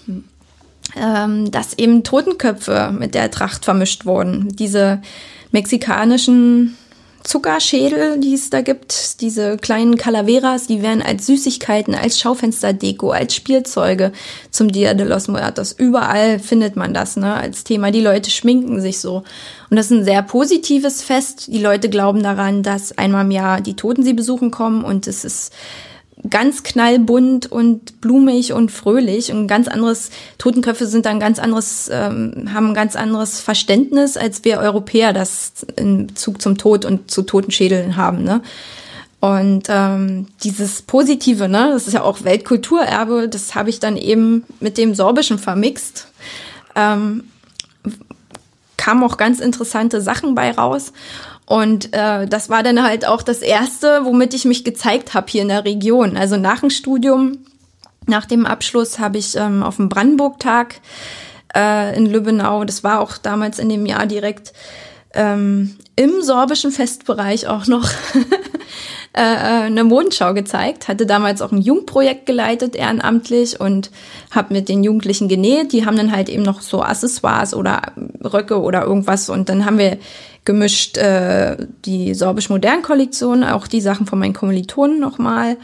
ähm, 0.96 1.51
dass 1.51 1.77
eben 1.77 2.05
Totenköpfe 2.05 2.94
mit 2.96 3.14
der 3.14 3.31
Tracht 3.31 3.64
vermischt 3.64 4.07
wurden. 4.07 4.48
Diese 4.57 5.01
mexikanischen 5.53 6.77
Zuckerschädel, 7.24 8.18
die 8.20 8.35
es 8.35 8.48
da 8.48 8.62
gibt, 8.62 9.20
diese 9.20 9.59
kleinen 9.59 9.96
Calaveras, 9.96 10.66
die 10.66 10.83
werden 10.83 11.03
als 11.03 11.27
Süßigkeiten, 11.27 11.94
als 11.94 12.18
Schaufensterdeko, 12.18 13.11
als 13.11 13.35
Spielzeuge 13.35 14.12
zum 14.51 14.72
Dia 14.72 14.94
de 14.94 15.07
los 15.07 15.29
Muertos. 15.29 15.72
Überall 15.72 16.38
findet 16.38 16.77
man 16.77 16.94
das, 16.94 17.16
ne, 17.16 17.35
als 17.35 17.64
Thema. 17.64 17.90
Die 17.90 18.01
Leute 18.01 18.31
schminken 18.31 18.81
sich 18.81 19.01
so. 19.01 19.24
Und 19.68 19.77
das 19.77 19.90
ist 19.90 19.98
ein 19.98 20.05
sehr 20.05 20.22
positives 20.22 21.03
Fest. 21.03 21.48
Die 21.48 21.59
Leute 21.59 21.90
glauben 21.90 22.22
daran, 22.22 22.62
dass 22.62 22.96
einmal 22.96 23.24
im 23.24 23.31
Jahr 23.31 23.61
die 23.61 23.77
Toten 23.77 24.05
sie 24.05 24.14
besuchen 24.14 24.51
kommen 24.51 24.85
und 24.85 25.07
es 25.07 25.24
ist 25.24 25.53
ganz 26.28 26.62
knallbunt 26.62 27.50
und 27.50 28.00
blumig 28.00 28.52
und 28.52 28.70
fröhlich 28.70 29.33
und 29.33 29.46
ganz 29.46 29.68
anderes, 29.68 30.11
Totenköpfe 30.38 30.87
sind 30.87 31.07
dann 31.07 31.20
ganz 31.20 31.38
anderes, 31.38 31.88
ähm, 31.92 32.50
haben 32.52 32.68
ein 32.68 32.74
ganz 32.74 32.96
anderes 32.96 33.40
Verständnis, 33.40 34.16
als 34.16 34.44
wir 34.44 34.59
Europäer 34.59 35.12
das 35.12 35.52
in 35.76 36.09
Bezug 36.09 36.42
zum 36.42 36.59
Tod 36.59 36.85
und 36.85 37.11
zu 37.11 37.22
Totenschädeln 37.22 37.96
haben, 37.96 38.24
ne? 38.24 38.42
Und 39.20 39.64
ähm, 39.68 40.28
dieses 40.44 40.83
Positive, 40.83 41.48
ne, 41.48 41.70
das 41.72 41.88
ist 41.88 41.94
ja 41.94 42.02
auch 42.02 42.22
Weltkulturerbe, 42.22 43.28
das 43.28 43.57
habe 43.57 43.68
ich 43.68 43.81
dann 43.81 43.96
eben 43.96 44.44
mit 44.61 44.78
dem 44.78 44.94
Sorbischen 44.94 45.40
vermixt. 45.40 46.07
ähm, 46.76 47.24
kamen 48.76 49.02
auch 49.02 49.16
ganz 49.18 49.40
interessante 49.40 50.00
Sachen 50.00 50.35
bei 50.35 50.52
raus. 50.52 50.92
Und 51.49 51.95
äh, 51.95 52.27
das 52.27 52.51
war 52.51 52.63
dann 52.63 52.83
halt 52.83 53.07
auch 53.07 53.23
das 53.23 53.39
Erste, 53.39 54.05
womit 54.05 54.35
ich 54.35 54.45
mich 54.45 54.65
gezeigt 54.65 55.15
habe 55.15 55.29
hier 55.31 55.41
in 55.41 55.49
der 55.49 55.65
Region. 55.65 56.19
Also 56.19 56.37
nach 56.37 56.61
dem 56.61 56.69
Studium, 56.69 57.39
nach 58.07 58.27
dem 58.27 58.45
Abschluss 58.45 58.99
habe 58.99 59.17
ich 59.17 59.35
ähm, 59.35 59.63
auf 59.63 59.77
dem 59.77 59.89
Brandenburg-Tag 59.89 60.75
äh, 61.57 61.97
in 61.97 62.05
Lübbenau, 62.05 62.65
das 62.65 62.85
war 62.85 63.01
auch 63.01 63.17
damals 63.17 63.59
in 63.59 63.71
dem 63.71 63.87
Jahr 63.87 64.05
direkt 64.05 64.53
ähm, 65.15 65.79
im 65.97 66.21
sorbischen 66.21 66.71
Festbereich 66.71 67.47
auch 67.47 67.67
noch 67.67 67.89
äh, 69.17 69.23
äh, 69.23 69.63
eine 69.65 69.85
Modenschau 69.85 70.35
gezeigt. 70.35 70.87
Hatte 70.87 71.07
damals 71.07 71.41
auch 71.41 71.51
ein 71.51 71.63
Jugendprojekt 71.63 72.27
geleitet, 72.27 72.77
ehrenamtlich 72.77 73.59
und 73.59 73.91
habe 74.31 74.53
mit 74.53 74.69
den 74.69 74.85
Jugendlichen 74.85 75.29
genäht. 75.29 75.73
Die 75.73 75.87
haben 75.87 75.97
dann 75.97 76.13
halt 76.13 76.29
eben 76.29 76.43
noch 76.43 76.61
so 76.61 76.83
Accessoires 76.83 77.55
oder 77.55 77.81
Röcke 78.23 78.61
oder 78.61 78.83
irgendwas 78.83 79.31
und 79.31 79.49
dann 79.49 79.65
haben 79.65 79.79
wir 79.79 79.97
gemischt 80.49 80.97
äh, 80.97 81.59
die 81.85 82.15
sorbisch-modern-Kollektion, 82.15 83.45
auch 83.45 83.67
die 83.67 83.83
Sachen 83.83 84.07
von 84.07 84.19
meinen 84.19 84.33
Kommilitonen 84.33 84.99
nochmal, 84.99 85.59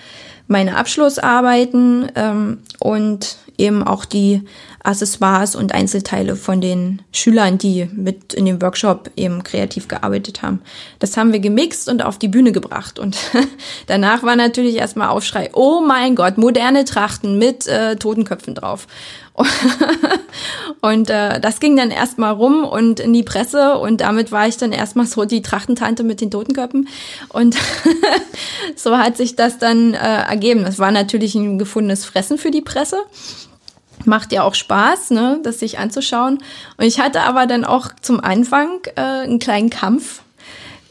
meine 0.47 0.77
Abschlussarbeiten 0.77 2.12
ähm, 2.14 2.59
und 2.81 3.38
eben 3.57 3.83
auch 3.83 4.05
die 4.05 4.42
Accessoires 4.83 5.57
und 5.57 5.73
Einzelteile 5.73 6.37
von 6.37 6.61
den 6.61 7.01
Schülern, 7.12 7.57
die 7.57 7.88
mit 7.94 8.35
in 8.35 8.44
dem 8.44 8.61
Workshop 8.61 9.11
eben 9.16 9.42
kreativ 9.42 9.88
gearbeitet 9.88 10.42
haben. 10.42 10.61
Das 10.99 11.16
haben 11.16 11.33
wir 11.33 11.40
gemixt 11.40 11.88
und 11.88 12.05
auf 12.05 12.18
die 12.18 12.29
Bühne 12.29 12.53
gebracht. 12.53 12.99
Und 12.99 13.16
danach 13.87 14.23
war 14.23 14.37
natürlich 14.37 14.77
erstmal 14.77 15.09
Aufschrei, 15.09 15.49
oh 15.55 15.81
mein 15.81 16.14
Gott, 16.14 16.37
moderne 16.37 16.85
Trachten 16.85 17.38
mit 17.38 17.66
äh, 17.66 17.97
Totenköpfen 17.97 18.55
drauf. 18.55 18.87
und 20.81 21.11
äh, 21.11 21.40
das 21.40 21.59
ging 21.59 21.77
dann 21.77 21.90
erstmal 21.90 22.33
rum 22.33 22.64
und 22.64 23.01
in 23.01 23.12
die 23.12 23.25
Presse 23.25 23.79
und 23.79 24.01
damit 24.01 24.31
war 24.31 24.47
ich 24.47 24.57
dann 24.57 24.73
erstmal 24.73 25.07
so 25.07 25.25
die 25.25 25.42
Trachtentante 25.42 26.05
mit 26.05 26.20
den 26.20 26.31
Totenköpfen. 26.31 26.88
Und 27.31 27.57
so 28.77 28.97
hat 28.97 29.16
sich 29.16 29.35
das 29.35 29.59
dann 29.59 29.94
äh, 29.94 29.97
ergeben. 29.97 30.62
Das 30.64 30.79
war 30.79 30.92
natürlich 30.92 31.35
ein 31.35 31.59
gefundenes 31.59 32.05
Fressen 32.05 32.38
für 32.38 32.51
die 32.51 32.62
Presse 32.62 32.99
macht 34.07 34.33
ja 34.33 34.42
auch 34.42 34.55
Spaß, 34.55 35.11
ne, 35.11 35.40
das 35.42 35.61
sich 35.61 35.79
anzuschauen. 35.79 36.38
Und 36.77 36.85
ich 36.85 37.01
hatte 37.01 37.23
aber 37.23 37.47
dann 37.47 37.64
auch 37.64 37.88
zum 38.03 38.20
Anfang 38.20 38.81
äh, 38.97 39.01
einen 39.01 39.38
kleinen 39.38 39.70
Kampf, 39.70 40.23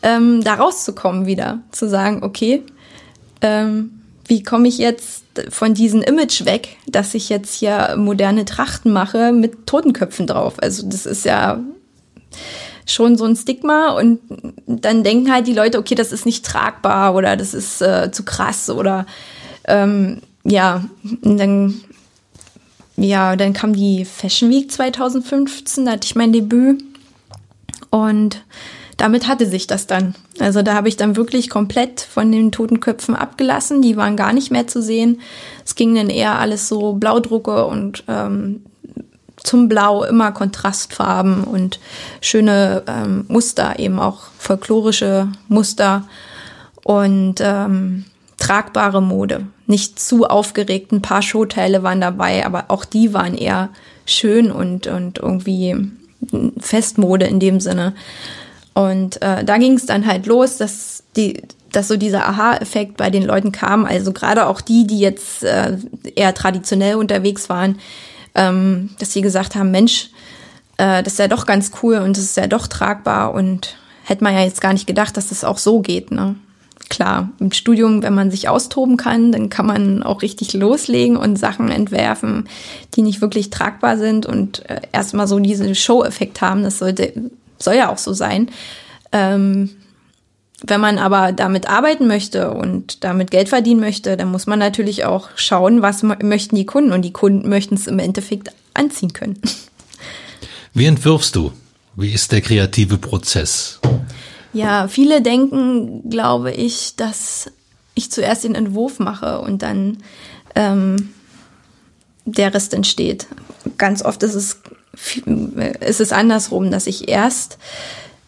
ähm, 0.02 0.44
da 0.44 0.56
rauszukommen 0.56 1.26
wieder, 1.26 1.60
zu 1.72 1.88
sagen, 1.88 2.24
okay, 2.24 2.64
ähm, 3.42 4.02
wie 4.26 4.42
komme 4.42 4.68
ich 4.68 4.78
jetzt 4.78 5.23
von 5.50 5.74
diesem 5.74 6.02
Image 6.02 6.46
weg, 6.46 6.78
dass 6.88 7.13
ich 7.13 7.30
jetzt 7.30 7.56
hier 7.56 7.96
moderne 7.98 8.46
Trachten 8.46 8.91
mache 8.91 9.32
mit 9.32 9.67
Totenköpfen 9.67 10.28
drauf? 10.28 10.56
Also 10.62 10.88
das 10.88 11.06
ist 11.06 11.26
ja 11.26 11.60
schon 12.86 13.17
so 13.17 13.26
ein 13.26 13.36
Stigma 13.36 13.98
und 13.98 14.19
dann 14.67 15.04
denken 15.04 15.32
halt 15.32 15.48
die 15.48 15.54
Leute, 15.54 15.80
okay, 15.80 15.96
das 15.96 16.12
ist 16.12 16.26
nicht 16.26 16.46
tragbar 16.46 17.15
oder 17.15 17.38
das 17.38 17.54
ist 17.54 17.82
äh, 17.82 18.12
zu 18.12 18.24
krass 18.24 18.69
oder 18.69 19.06
ähm, 19.65 20.22
ja, 20.43 20.84
und 21.22 21.38
dann 21.38 21.82
ja, 22.96 23.36
dann 23.36 23.54
kam 23.54 23.74
die 23.74 24.06
Fashion 24.06 24.50
Week 24.50 24.72
2015, 24.72 25.86
da 25.86 25.93
hatte 25.93 26.06
ich 26.06 26.15
mein 26.15 26.32
Debüt 26.32 26.84
und 27.89 28.43
damit 29.04 29.28
hatte 29.28 29.46
sich 29.46 29.68
das 29.68 29.86
dann. 29.86 30.16
Also 30.39 30.62
da 30.62 30.76
habe 30.76 30.88
ich 30.88 30.96
dann 30.96 31.18
wirklich 31.18 31.50
komplett 31.50 32.00
von 32.00 32.32
den 32.32 32.54
Totenköpfen 32.54 33.18
abgelassen. 33.18 33.82
Die 33.82 33.98
waren 33.98 34.16
gar 34.16 34.32
nicht 34.32 34.50
mehr 34.50 34.66
zu 34.66 34.82
sehen. 34.82 35.20
Es 35.66 35.76
ging 35.76 35.94
dann 35.94 36.10
eher 36.10 36.39
alles 36.39 36.70
so 36.70 36.94
Blaudrucke 36.94 37.66
und 37.66 38.06
ähm, 38.08 38.62
zum 39.44 39.68
Blau 39.68 40.06
immer 40.06 40.32
Kontrastfarben 40.32 41.44
und 41.44 41.82
schöne 42.22 42.84
ähm, 42.88 43.26
Muster, 43.28 43.78
eben 43.78 44.00
auch 44.00 44.22
folklorische 44.38 45.28
Muster 45.50 46.08
und 46.86 47.42
ähm, 47.42 48.06
tragbare 48.38 49.02
Mode 49.02 49.48
nicht 49.68 50.00
zu 50.00 50.28
aufgeregt. 50.28 50.94
Ein 50.94 51.02
paar 51.02 51.22
Showteile 51.22 51.84
waren 51.84 52.00
dabei, 52.00 52.46
aber 52.46 52.66
auch 52.70 52.86
die 52.86 53.13
waren 53.13 53.34
eher 53.34 53.68
schön 54.06 54.50
und, 54.50 54.88
und 54.88 55.18
irgendwie 55.18 55.92
Festmode 56.58 57.26
in 57.26 57.42
dem 57.42 57.60
Sinne. 57.60 57.96
Und 58.74 59.22
äh, 59.22 59.44
da 59.44 59.58
ging 59.58 59.74
es 59.74 59.86
dann 59.86 60.06
halt 60.08 60.26
los, 60.26 60.58
dass 60.58 61.04
die, 61.16 61.42
dass 61.72 61.88
so 61.88 61.98
dieser 61.98 62.28
Aha-Effekt 62.28 62.98
bei 62.98 63.10
den 63.10 63.24
Leuten 63.24 63.52
kam. 63.52 63.86
Also 63.86 64.12
gerade 64.12 64.48
auch 64.48 64.62
die, 64.62 64.88
die 64.88 65.00
jetzt 65.00 65.44
äh, 65.44 65.78
eher 66.16 66.34
traditionell 66.34 66.96
unterwegs 66.96 67.50
waren, 67.50 67.80
ähm, 68.36 68.90
dass 69.00 69.14
sie 69.14 69.22
gesagt 69.22 69.56
haben, 69.56 69.72
Mensch, 69.72 70.10
äh, 70.78 71.04
das 71.04 71.14
ist 71.14 71.20
ja 71.20 71.28
doch 71.28 71.46
ganz 71.46 71.72
cool 71.82 71.98
und 71.98 72.18
das 72.18 72.24
ist 72.24 72.38
ja 72.38 72.48
doch 72.48 72.68
tragbar 72.68 73.34
und 73.34 73.76
hätte 74.06 74.24
man 74.24 74.34
ja 74.34 74.42
jetzt 74.42 74.62
gar 74.62 74.74
nicht 74.74 74.88
gedacht, 74.88 75.16
dass 75.18 75.30
das 75.30 75.44
auch 75.44 75.60
so 75.60 75.82
geht. 75.82 76.12
Ne? 76.12 76.36
klar, 76.94 77.30
im 77.40 77.52
Studium, 77.52 78.04
wenn 78.04 78.14
man 78.14 78.30
sich 78.30 78.50
austoben 78.50 78.98
kann, 78.98 79.32
dann 79.32 79.50
kann 79.50 79.66
man 79.66 80.04
auch 80.04 80.22
richtig 80.22 80.54
loslegen 80.54 81.18
und 81.18 81.38
Sachen 81.38 81.70
entwerfen, 81.70 82.48
die 82.94 83.02
nicht 83.02 83.20
wirklich 83.20 83.50
tragbar 83.50 83.98
sind 83.98 84.28
und 84.28 84.70
äh, 84.70 84.82
erstmal 84.92 85.28
so 85.28 85.40
diesen 85.40 85.74
Show-Effekt 85.74 86.42
haben. 86.42 86.62
Das 86.62 86.78
sollte, 86.78 87.14
soll 87.60 87.76
ja 87.76 87.89
auch 87.92 87.98
so 87.98 88.13
sein. 88.13 88.50
Ähm, 89.12 89.70
wenn 90.66 90.80
man 90.80 90.98
aber 90.98 91.34
damit 91.34 91.68
arbeiten 91.70 92.08
möchte 92.08 92.52
und 92.52 93.04
damit 93.04 93.32
Geld 93.32 93.50
verdienen 93.50 93.82
möchte, 93.82 94.16
dann 94.16 94.32
muss 94.32 94.48
man 94.48 94.60
natürlich 94.60 95.04
auch 95.04 95.30
schauen, 95.36 95.82
was 95.82 96.04
möchten 96.04 96.56
die 96.56 96.66
Kunden 96.66 96.94
und 96.94 97.02
die 97.02 97.12
Kunden 97.12 97.50
möchten 97.50 97.76
es 97.76 97.88
im 97.88 98.00
Endeffekt 98.00 98.50
anziehen 98.74 99.13
können. 99.13 99.39
Wie 100.74 100.86
entwirfst 100.86 101.36
du? 101.36 101.52
Wie 101.96 102.12
ist 102.12 102.32
der 102.32 102.42
kreative 102.42 102.98
Prozess? 102.98 103.80
Ja, 104.54 104.88
viele 104.88 105.22
denken, 105.22 106.10
glaube 106.10 106.52
ich, 106.52 106.96
dass 106.96 107.52
ich 107.94 108.12
zuerst 108.12 108.44
den 108.44 108.56
Entwurf 108.56 109.00
mache 109.00 109.42
und 109.42 109.62
dann 109.62 109.98
ähm, 110.56 111.10
der 112.26 112.54
Rest 112.54 112.74
entsteht. 112.74 113.28
Ganz 113.78 114.04
oft 114.04 114.24
ist 114.24 114.34
es, 114.34 114.62
ist 115.80 116.02
es 116.02 116.12
andersrum, 116.12 116.72
dass 116.72 116.88
ich 116.88 117.10
erst 117.10 117.58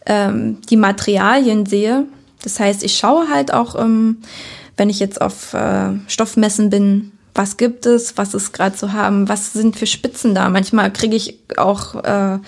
ähm, 0.05 0.61
die 0.69 0.77
Materialien 0.77 1.65
sehe. 1.65 2.05
Das 2.43 2.59
heißt, 2.59 2.83
ich 2.83 2.97
schaue 2.97 3.29
halt 3.29 3.53
auch, 3.53 3.75
ähm, 3.79 4.17
wenn 4.77 4.89
ich 4.89 4.99
jetzt 4.99 5.21
auf 5.21 5.53
äh, 5.53 5.91
Stoffmessen 6.07 6.69
bin, 6.69 7.11
was 7.33 7.57
gibt 7.57 7.85
es, 7.85 8.17
was 8.17 8.33
ist 8.33 8.53
gerade 8.53 8.75
zu 8.75 8.93
haben, 8.93 9.27
was 9.27 9.53
sind 9.53 9.75
für 9.75 9.85
Spitzen 9.85 10.33
da. 10.33 10.49
Manchmal 10.49 10.91
kriege 10.91 11.15
ich 11.15 11.39
auch 11.57 11.95
äh, 11.95 12.39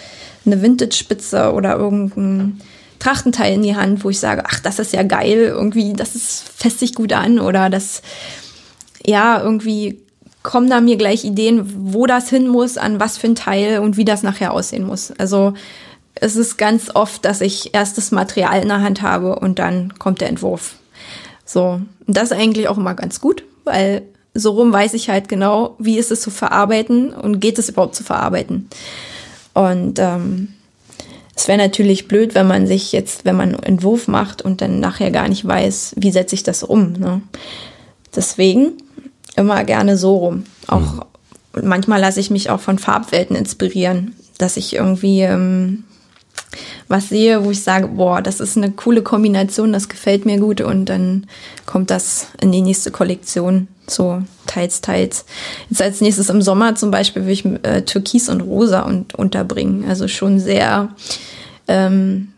eine 0.45 0.61
Vintage-Spitze 0.61 1.51
oder 1.51 1.75
irgendein 1.75 2.61
Trachtenteil 2.99 3.53
in 3.53 3.63
die 3.63 3.75
Hand, 3.75 4.03
wo 4.03 4.09
ich 4.09 4.19
sage, 4.19 4.43
ach, 4.47 4.59
das 4.61 4.79
ist 4.79 4.93
ja 4.93 5.03
geil, 5.03 5.53
irgendwie, 5.53 5.93
das 5.93 6.15
ist, 6.15 6.49
fest 6.55 6.79
sich 6.79 6.95
gut 6.95 7.13
an 7.13 7.39
oder 7.39 7.69
das, 7.69 8.01
ja, 9.05 9.41
irgendwie 9.41 9.99
kommen 10.47 10.69
da 10.69 10.79
mir 10.79 10.95
gleich 10.95 11.25
Ideen, 11.25 11.91
wo 11.93 12.05
das 12.05 12.29
hin 12.29 12.47
muss, 12.47 12.77
an 12.77 13.01
was 13.01 13.17
für 13.17 13.27
ein 13.27 13.35
Teil 13.35 13.79
und 13.79 13.97
wie 13.97 14.05
das 14.05 14.23
nachher 14.23 14.53
aussehen 14.53 14.85
muss. 14.85 15.11
Also 15.17 15.53
es 16.15 16.37
ist 16.37 16.55
ganz 16.55 16.89
oft, 16.95 17.25
dass 17.25 17.41
ich 17.41 17.73
erst 17.73 17.97
das 17.97 18.11
Material 18.11 18.61
in 18.61 18.69
der 18.69 18.81
Hand 18.81 19.01
habe 19.01 19.37
und 19.39 19.59
dann 19.59 19.99
kommt 19.99 20.21
der 20.21 20.29
Entwurf. 20.29 20.75
So, 21.43 21.81
und 22.07 22.17
das 22.17 22.31
ist 22.31 22.37
eigentlich 22.37 22.69
auch 22.69 22.77
immer 22.77 22.93
ganz 22.93 23.19
gut, 23.19 23.43
weil 23.65 24.03
so 24.33 24.51
rum 24.51 24.71
weiß 24.71 24.93
ich 24.93 25.09
halt 25.09 25.27
genau, 25.27 25.75
wie 25.79 25.97
ist 25.97 26.11
es 26.11 26.21
zu 26.21 26.31
verarbeiten 26.31 27.11
und 27.11 27.41
geht 27.41 27.59
es 27.59 27.67
überhaupt 27.67 27.95
zu 27.95 28.05
verarbeiten. 28.05 28.69
Und 29.53 29.99
ähm, 29.99 30.53
es 31.35 31.49
wäre 31.49 31.57
natürlich 31.57 32.07
blöd, 32.07 32.35
wenn 32.35 32.47
man 32.47 32.67
sich 32.67 32.93
jetzt, 32.93 33.25
wenn 33.25 33.35
man 33.35 33.53
einen 33.53 33.63
Entwurf 33.63 34.07
macht 34.07 34.41
und 34.41 34.61
dann 34.61 34.79
nachher 34.79 35.11
gar 35.11 35.27
nicht 35.27 35.45
weiß, 35.45 35.95
wie 35.97 36.11
setze 36.11 36.35
ich 36.35 36.43
das 36.43 36.63
um. 36.63 36.93
Ne? 36.93 37.21
Deswegen 38.15 38.77
immer 39.37 39.63
gerne 39.63 39.97
so 39.97 40.17
rum. 40.17 40.43
Auch 40.67 40.81
mhm. 40.81 41.01
manchmal 41.63 42.01
lasse 42.01 42.19
ich 42.19 42.29
mich 42.29 42.49
auch 42.49 42.59
von 42.59 42.79
Farbwelten 42.79 43.35
inspirieren, 43.35 44.15
dass 44.37 44.57
ich 44.57 44.75
irgendwie 44.75 45.21
ähm, 45.21 45.83
was 46.87 47.09
sehe, 47.09 47.43
wo 47.43 47.51
ich 47.51 47.63
sage, 47.63 47.87
boah, 47.87 48.21
das 48.21 48.39
ist 48.39 48.57
eine 48.57 48.71
coole 48.71 49.01
Kombination, 49.01 49.73
das 49.73 49.89
gefällt 49.89 50.25
mir 50.25 50.39
gut 50.39 50.61
und 50.61 50.85
dann 50.85 51.27
kommt 51.65 51.89
das 51.89 52.27
in 52.41 52.51
die 52.51 52.61
nächste 52.61 52.91
Kollektion. 52.91 53.67
So 53.89 54.21
teils, 54.47 54.81
teils. 54.81 55.25
Jetzt 55.69 55.81
als 55.81 56.01
nächstes 56.01 56.29
im 56.29 56.41
Sommer 56.41 56.75
zum 56.75 56.91
Beispiel 56.91 57.25
will 57.25 57.31
ich 57.31 57.45
äh, 57.45 57.83
Türkis 57.83 58.27
und 58.27 58.41
Rosa 58.41 58.81
und, 58.81 59.15
unterbringen. 59.15 59.85
Also 59.87 60.09
schon 60.09 60.39
sehr 60.39 60.89
ähm, 61.69 62.33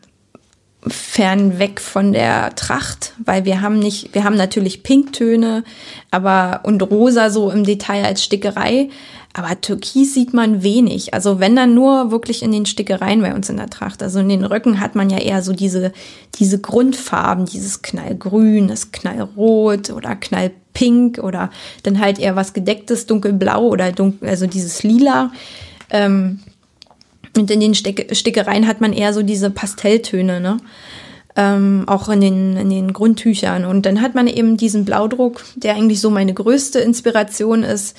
fern 0.89 1.60
weg 1.60 1.80
von 1.80 2.13
der 2.13 2.56
Tracht, 2.56 3.13
weil 3.23 3.45
wir 3.45 3.62
haben 3.62 3.80
nicht, 3.80 4.13
wir 4.13 4.23
haben 4.23 4.36
natürlich 4.36 4.84
Pinktöne, 4.84 5.63
aber 6.12 6.62
und 6.63 6.82
rosa 6.82 7.30
so 7.30 7.52
im 7.52 7.63
Detail 7.63 8.06
als 8.06 8.23
Stickerei, 8.23 8.89
aber 9.34 9.62
Türkis 9.62 10.15
sieht 10.15 10.34
man 10.34 10.63
wenig. 10.63 11.13
Also 11.13 11.39
wenn 11.39 11.56
dann 11.56 11.73
nur 11.73 12.12
wirklich 12.12 12.41
in 12.41 12.52
den 12.52 12.65
Stickereien 12.65 13.21
bei 13.21 13.34
uns 13.34 13.49
in 13.49 13.58
der 13.58 13.69
Tracht. 13.69 14.02
Also 14.02 14.19
in 14.19 14.30
den 14.30 14.43
Röcken 14.43 14.80
hat 14.80 14.95
man 14.95 15.10
ja 15.10 15.19
eher 15.19 15.43
so 15.43 15.54
diese, 15.54 15.93
diese 16.39 16.60
Grundfarben, 16.60 17.45
dieses 17.45 17.82
Knallgrün, 17.82 18.67
das 18.67 18.91
Knallrot 18.91 19.91
oder 19.91 20.15
Knallpink 20.15 21.19
oder 21.19 21.52
dann 21.84 21.99
halt 21.99 22.17
eher 22.19 22.36
was 22.36 22.54
gedecktes, 22.54 23.06
dunkelblau 23.06 23.67
oder 23.67 23.91
dunkel, 23.91 24.30
also 24.30 24.47
dieses 24.47 24.84
Lila. 24.84 25.32
Ähm, 25.91 26.39
Und 27.36 27.52
in 27.52 27.60
den 27.60 27.76
Stick 27.76 28.15
Stickereien 28.15 28.68
hat 28.68 28.82
man 28.82 28.94
eher 28.94 29.13
so 29.13 29.24
diese 29.24 29.50
Pastelltöne, 29.50 30.39
ne? 30.39 30.58
Ähm, 31.36 31.84
auch 31.88 32.10
in 32.10 32.22
den, 32.22 32.58
in 32.58 32.70
den 32.70 32.92
Grundtüchern. 32.92 33.63
Und 33.63 33.86
dann 33.86 34.02
hat 34.02 34.15
man 34.15 34.28
eben 34.28 34.58
diesen 34.58 34.84
Blaudruck, 34.84 35.44
der 35.56 35.76
eigentlich 35.76 36.02
so 36.02 36.10
meine 36.10 36.34
größte 36.34 36.80
Inspiration 36.80 37.63
ist. 37.63 37.96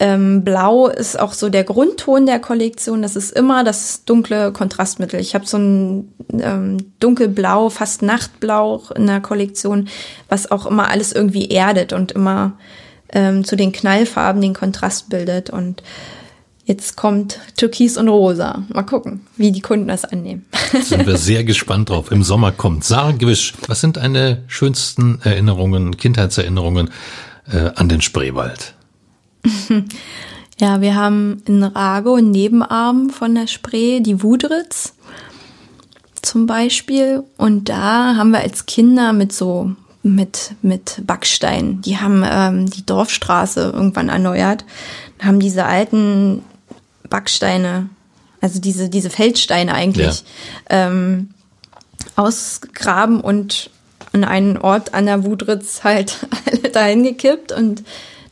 Ähm, 0.00 0.44
Blau 0.44 0.88
ist 0.88 1.20
auch 1.20 1.34
so 1.34 1.50
der 1.50 1.62
Grundton 1.62 2.24
der 2.24 2.40
Kollektion. 2.40 3.02
Das 3.02 3.16
ist 3.16 3.32
immer 3.32 3.64
das 3.64 4.06
dunkle 4.06 4.50
Kontrastmittel. 4.50 5.20
Ich 5.20 5.34
habe 5.34 5.46
so 5.46 5.58
ein 5.58 6.12
ähm, 6.32 6.78
dunkelblau, 7.00 7.68
fast 7.68 8.00
Nachtblau 8.00 8.82
in 8.96 9.06
der 9.06 9.20
Kollektion, 9.20 9.88
was 10.30 10.50
auch 10.50 10.64
immer 10.64 10.88
alles 10.88 11.12
irgendwie 11.12 11.50
erdet 11.50 11.92
und 11.92 12.12
immer 12.12 12.54
ähm, 13.12 13.44
zu 13.44 13.56
den 13.56 13.72
Knallfarben 13.72 14.40
den 14.40 14.54
Kontrast 14.54 15.10
bildet. 15.10 15.50
Und 15.50 15.82
Jetzt 16.70 16.96
kommt 16.96 17.40
Türkis 17.56 17.96
und 17.96 18.06
Rosa. 18.06 18.62
Mal 18.68 18.84
gucken, 18.84 19.26
wie 19.36 19.50
die 19.50 19.60
Kunden 19.60 19.88
das 19.88 20.04
annehmen. 20.04 20.46
Sind 20.80 21.04
wir 21.04 21.16
sehr 21.16 21.42
gespannt 21.52 21.90
drauf. 21.90 22.12
Im 22.12 22.22
Sommer 22.22 22.52
kommt. 22.52 22.84
Sarah 22.84 23.10
Gewisch, 23.10 23.54
was 23.66 23.80
sind 23.80 23.96
deine 23.96 24.44
schönsten 24.46 25.20
Erinnerungen, 25.24 25.96
Kindheitserinnerungen 25.96 26.90
äh, 27.50 27.72
an 27.74 27.88
den 27.88 28.00
Spreewald? 28.00 28.74
ja, 30.60 30.80
wir 30.80 30.94
haben 30.94 31.42
in 31.46 31.64
Rago 31.64 32.14
einen 32.14 32.30
Nebenarm 32.30 33.10
von 33.10 33.34
der 33.34 33.48
Spree, 33.48 33.98
die 33.98 34.22
Wudritz 34.22 34.92
zum 36.22 36.46
Beispiel. 36.46 37.24
Und 37.36 37.68
da 37.68 38.14
haben 38.14 38.30
wir 38.30 38.42
als 38.42 38.66
Kinder 38.66 39.12
mit 39.12 39.32
so 39.32 39.72
mit, 40.04 40.52
mit 40.62 41.02
Backstein. 41.04 41.80
Die 41.80 41.98
haben 41.98 42.22
ähm, 42.24 42.70
die 42.70 42.86
Dorfstraße 42.86 43.72
irgendwann 43.74 44.08
erneuert, 44.08 44.64
haben 45.20 45.40
diese 45.40 45.66
alten 45.66 46.42
Backsteine, 47.10 47.90
also 48.40 48.60
diese, 48.60 48.88
diese 48.88 49.10
Feldsteine 49.10 49.74
eigentlich, 49.74 50.24
ja. 50.70 50.88
ähm, 50.88 51.30
ausgraben 52.16 53.20
und 53.20 53.70
an 54.12 54.24
einen 54.24 54.56
Ort 54.56 54.94
an 54.94 55.06
der 55.06 55.24
Wudritz 55.24 55.84
halt 55.84 56.26
alle 56.46 56.70
dahin 56.70 57.02
gekippt 57.02 57.52
und 57.52 57.82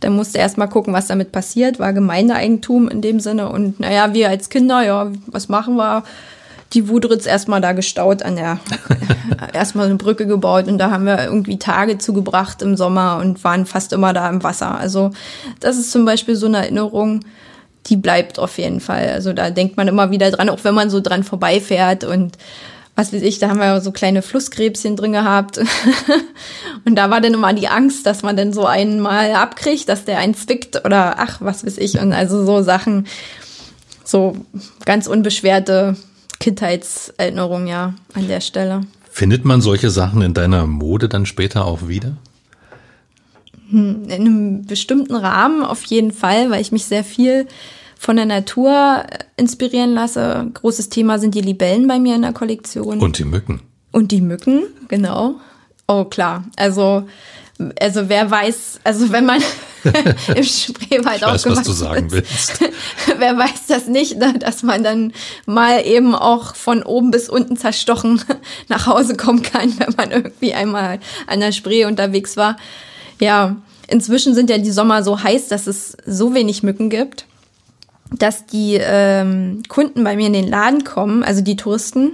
dann 0.00 0.14
musste 0.14 0.38
erst 0.38 0.58
mal 0.58 0.68
gucken, 0.68 0.94
was 0.94 1.08
damit 1.08 1.32
passiert, 1.32 1.78
war 1.78 1.92
Gemeindeeigentum 1.92 2.88
in 2.88 3.02
dem 3.02 3.20
Sinne 3.20 3.48
und 3.48 3.80
naja, 3.80 4.14
wir 4.14 4.28
als 4.28 4.48
Kinder, 4.48 4.82
ja, 4.82 5.10
was 5.26 5.48
machen 5.48 5.76
wir? 5.76 6.04
Die 6.74 6.88
Wudritz 6.88 7.26
erstmal 7.26 7.60
da 7.60 7.72
gestaut 7.72 8.22
an 8.22 8.36
der, 8.36 8.60
erstmal 9.52 9.86
eine 9.86 9.96
Brücke 9.96 10.26
gebaut 10.26 10.68
und 10.68 10.78
da 10.78 10.90
haben 10.90 11.04
wir 11.04 11.24
irgendwie 11.24 11.58
Tage 11.58 11.98
zugebracht 11.98 12.62
im 12.62 12.76
Sommer 12.76 13.18
und 13.20 13.42
waren 13.42 13.66
fast 13.66 13.92
immer 13.92 14.12
da 14.12 14.28
im 14.28 14.42
Wasser. 14.42 14.78
Also 14.78 15.10
das 15.60 15.76
ist 15.76 15.90
zum 15.90 16.04
Beispiel 16.04 16.36
so 16.36 16.46
eine 16.46 16.58
Erinnerung, 16.58 17.24
die 17.88 17.96
bleibt 17.96 18.38
auf 18.38 18.58
jeden 18.58 18.80
Fall. 18.80 19.08
Also 19.10 19.32
da 19.32 19.50
denkt 19.50 19.76
man 19.76 19.88
immer 19.88 20.10
wieder 20.10 20.30
dran, 20.30 20.48
auch 20.48 20.64
wenn 20.64 20.74
man 20.74 20.90
so 20.90 21.00
dran 21.00 21.24
vorbeifährt 21.24 22.04
und 22.04 22.36
was 22.98 23.12
weiß 23.12 23.22
ich, 23.22 23.38
da 23.38 23.48
haben 23.48 23.60
wir 23.60 23.80
so 23.80 23.92
kleine 23.92 24.22
Flusskrebschen 24.22 24.96
drin 24.96 25.12
gehabt. 25.12 25.58
und 26.84 26.96
da 26.96 27.10
war 27.10 27.20
dann 27.20 27.32
immer 27.32 27.52
die 27.52 27.68
Angst, 27.68 28.04
dass 28.06 28.22
man 28.22 28.36
dann 28.36 28.52
so 28.52 28.66
einen 28.66 28.98
mal 28.98 29.34
abkriegt, 29.34 29.88
dass 29.88 30.04
der 30.04 30.18
einen 30.18 30.34
zwickt 30.34 30.84
oder 30.84 31.14
ach, 31.18 31.40
was 31.40 31.64
weiß 31.64 31.78
ich. 31.78 32.00
Und 32.00 32.12
also 32.12 32.44
so 32.44 32.60
Sachen, 32.62 33.06
so 34.02 34.36
ganz 34.84 35.06
unbeschwerte 35.06 35.96
Kindheitserinnerungen, 36.40 37.68
ja, 37.68 37.94
an 38.14 38.26
der 38.26 38.40
Stelle. 38.40 38.80
Findet 39.08 39.44
man 39.44 39.60
solche 39.60 39.90
Sachen 39.90 40.20
in 40.22 40.34
deiner 40.34 40.66
Mode 40.66 41.08
dann 41.08 41.24
später 41.24 41.66
auch 41.66 41.86
wieder? 41.86 42.16
Hm, 43.70 44.04
in 44.04 44.12
einem 44.12 44.66
bestimmten 44.66 45.14
Rahmen 45.14 45.62
auf 45.62 45.84
jeden 45.84 46.12
Fall, 46.12 46.50
weil 46.50 46.60
ich 46.60 46.72
mich 46.72 46.86
sehr 46.86 47.04
viel 47.04 47.46
von 47.98 48.16
der 48.16 48.26
Natur 48.26 49.04
äh, 49.10 49.18
inspirieren 49.36 49.92
lasse. 49.92 50.50
Großes 50.54 50.88
Thema 50.88 51.18
sind 51.18 51.34
die 51.34 51.40
Libellen 51.40 51.86
bei 51.86 51.98
mir 51.98 52.14
in 52.14 52.22
der 52.22 52.32
Kollektion. 52.32 53.00
Und 53.00 53.18
die 53.18 53.24
Mücken. 53.24 53.60
Und 53.92 54.12
die 54.12 54.20
Mücken, 54.20 54.62
genau. 54.88 55.36
Oh 55.86 56.04
klar. 56.04 56.44
Also, 56.56 57.08
also 57.80 58.08
wer 58.08 58.30
weiß, 58.30 58.80
also 58.84 59.10
wenn 59.10 59.26
man 59.26 59.42
im 60.34 60.44
Spreewald 60.44 61.16
ich 61.16 61.26
weiß, 61.26 61.46
was 61.46 61.62
du 61.62 61.72
sagen 61.72 62.10
willst. 62.10 62.60
wer 63.18 63.36
weiß 63.36 63.66
das 63.68 63.86
nicht, 63.86 64.16
ne, 64.16 64.34
dass 64.38 64.62
man 64.62 64.82
dann 64.82 65.12
mal 65.46 65.84
eben 65.84 66.14
auch 66.14 66.54
von 66.54 66.82
oben 66.82 67.10
bis 67.10 67.28
unten 67.28 67.56
zerstochen 67.56 68.22
nach 68.68 68.86
Hause 68.86 69.16
kommen 69.16 69.42
kann, 69.42 69.78
wenn 69.78 69.94
man 69.96 70.10
irgendwie 70.10 70.54
einmal 70.54 71.00
an 71.26 71.40
der 71.40 71.52
Spree 71.52 71.84
unterwegs 71.84 72.36
war. 72.36 72.56
Ja, 73.20 73.56
inzwischen 73.88 74.34
sind 74.34 74.50
ja 74.50 74.58
die 74.58 74.70
Sommer 74.70 75.02
so 75.02 75.22
heiß, 75.22 75.48
dass 75.48 75.66
es 75.66 75.96
so 76.06 76.34
wenig 76.34 76.62
Mücken 76.62 76.90
gibt 76.90 77.26
dass 78.10 78.46
die 78.46 78.78
ähm, 78.80 79.62
Kunden 79.68 80.04
bei 80.04 80.16
mir 80.16 80.28
in 80.28 80.32
den 80.32 80.48
Laden 80.48 80.84
kommen, 80.84 81.22
also 81.22 81.40
die 81.42 81.56
Touristen, 81.56 82.12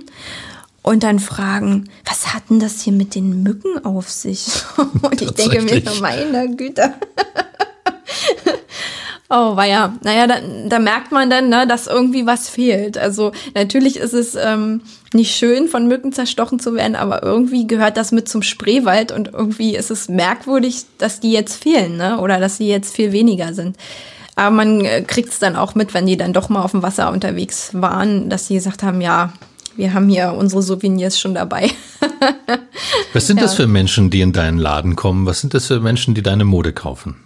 und 0.83 1.03
dann 1.03 1.19
fragen, 1.19 1.89
was 2.05 2.35
hat 2.35 2.51
denn 2.51 2.61
das 2.61 2.83
hier 2.83 2.93
mit 2.93 3.15
den 3.15 3.43
Mücken 3.43 3.85
auf 3.85 4.11
sich? 4.11 4.47
und 5.03 5.23
ich 5.23 5.31
denke 5.31 5.63
mir, 5.63 5.83
meine 6.01 6.55
Güte. 6.57 6.93
oh, 9.31 9.57
war 9.57 9.65
ja, 9.65 9.95
naja, 10.03 10.27
da, 10.27 10.41
da 10.69 10.79
merkt 10.79 11.11
man 11.11 11.31
dann, 11.31 11.49
ne, 11.49 11.67
dass 11.67 11.87
irgendwie 11.87 12.27
was 12.27 12.51
fehlt. 12.51 12.99
Also 12.99 13.33
natürlich 13.55 13.97
ist 13.97 14.13
es 14.13 14.35
ähm, 14.35 14.83
nicht 15.15 15.35
schön, 15.35 15.69
von 15.69 15.87
Mücken 15.89 16.13
zerstochen 16.13 16.59
zu 16.59 16.75
werden, 16.75 16.97
aber 16.97 17.23
irgendwie 17.23 17.67
gehört 17.67 17.97
das 17.97 18.13
mit 18.13 18.29
zum 18.29 18.43
Spreewald 18.43 19.13
und 19.13 19.33
irgendwie 19.33 19.77
ist 19.77 19.91
es 19.91 20.09
merkwürdig, 20.09 20.85
dass 20.99 21.21
die 21.21 21.33
jetzt 21.33 21.63
fehlen, 21.63 21.97
ne? 21.97 22.19
Oder 22.21 22.41
dass 22.41 22.57
sie 22.57 22.69
jetzt 22.69 22.95
viel 22.95 23.13
weniger 23.13 23.55
sind. 23.55 23.77
Aber 24.37 24.55
man 24.55 24.85
äh, 24.85 25.03
kriegt 25.03 25.31
es 25.31 25.39
dann 25.39 25.57
auch 25.57 25.75
mit, 25.75 25.95
wenn 25.95 26.07
die 26.07 26.17
dann 26.17 26.33
doch 26.33 26.49
mal 26.49 26.63
auf 26.63 26.73
dem 26.73 26.83
Wasser 26.83 27.13
unterwegs 27.13 27.71
waren, 27.73 28.29
dass 28.29 28.49
sie 28.49 28.55
gesagt 28.55 28.83
haben, 28.83 29.01
ja, 29.01 29.33
wir 29.77 29.95
haben 29.95 30.09
hier 30.09 30.35
unsere 30.37 30.63
Souvenirs 30.63 31.19
schon 31.19 31.35
dabei. 31.35 31.71
Was 33.13 33.27
sind 33.27 33.39
ja. 33.39 33.45
das 33.45 33.55
für 33.55 33.67
Menschen, 33.67 34.11
die 34.11 34.21
in 34.21 34.33
deinen 34.33 34.59
Laden 34.59 34.97
kommen? 34.97 35.27
Was 35.27 35.41
sind 35.41 35.55
das 35.55 35.67
für 35.67 35.81
Menschen, 35.81 36.15
die 36.15 36.23
deine 36.23 36.45
Mode 36.45 36.73
kaufen? 36.73 37.17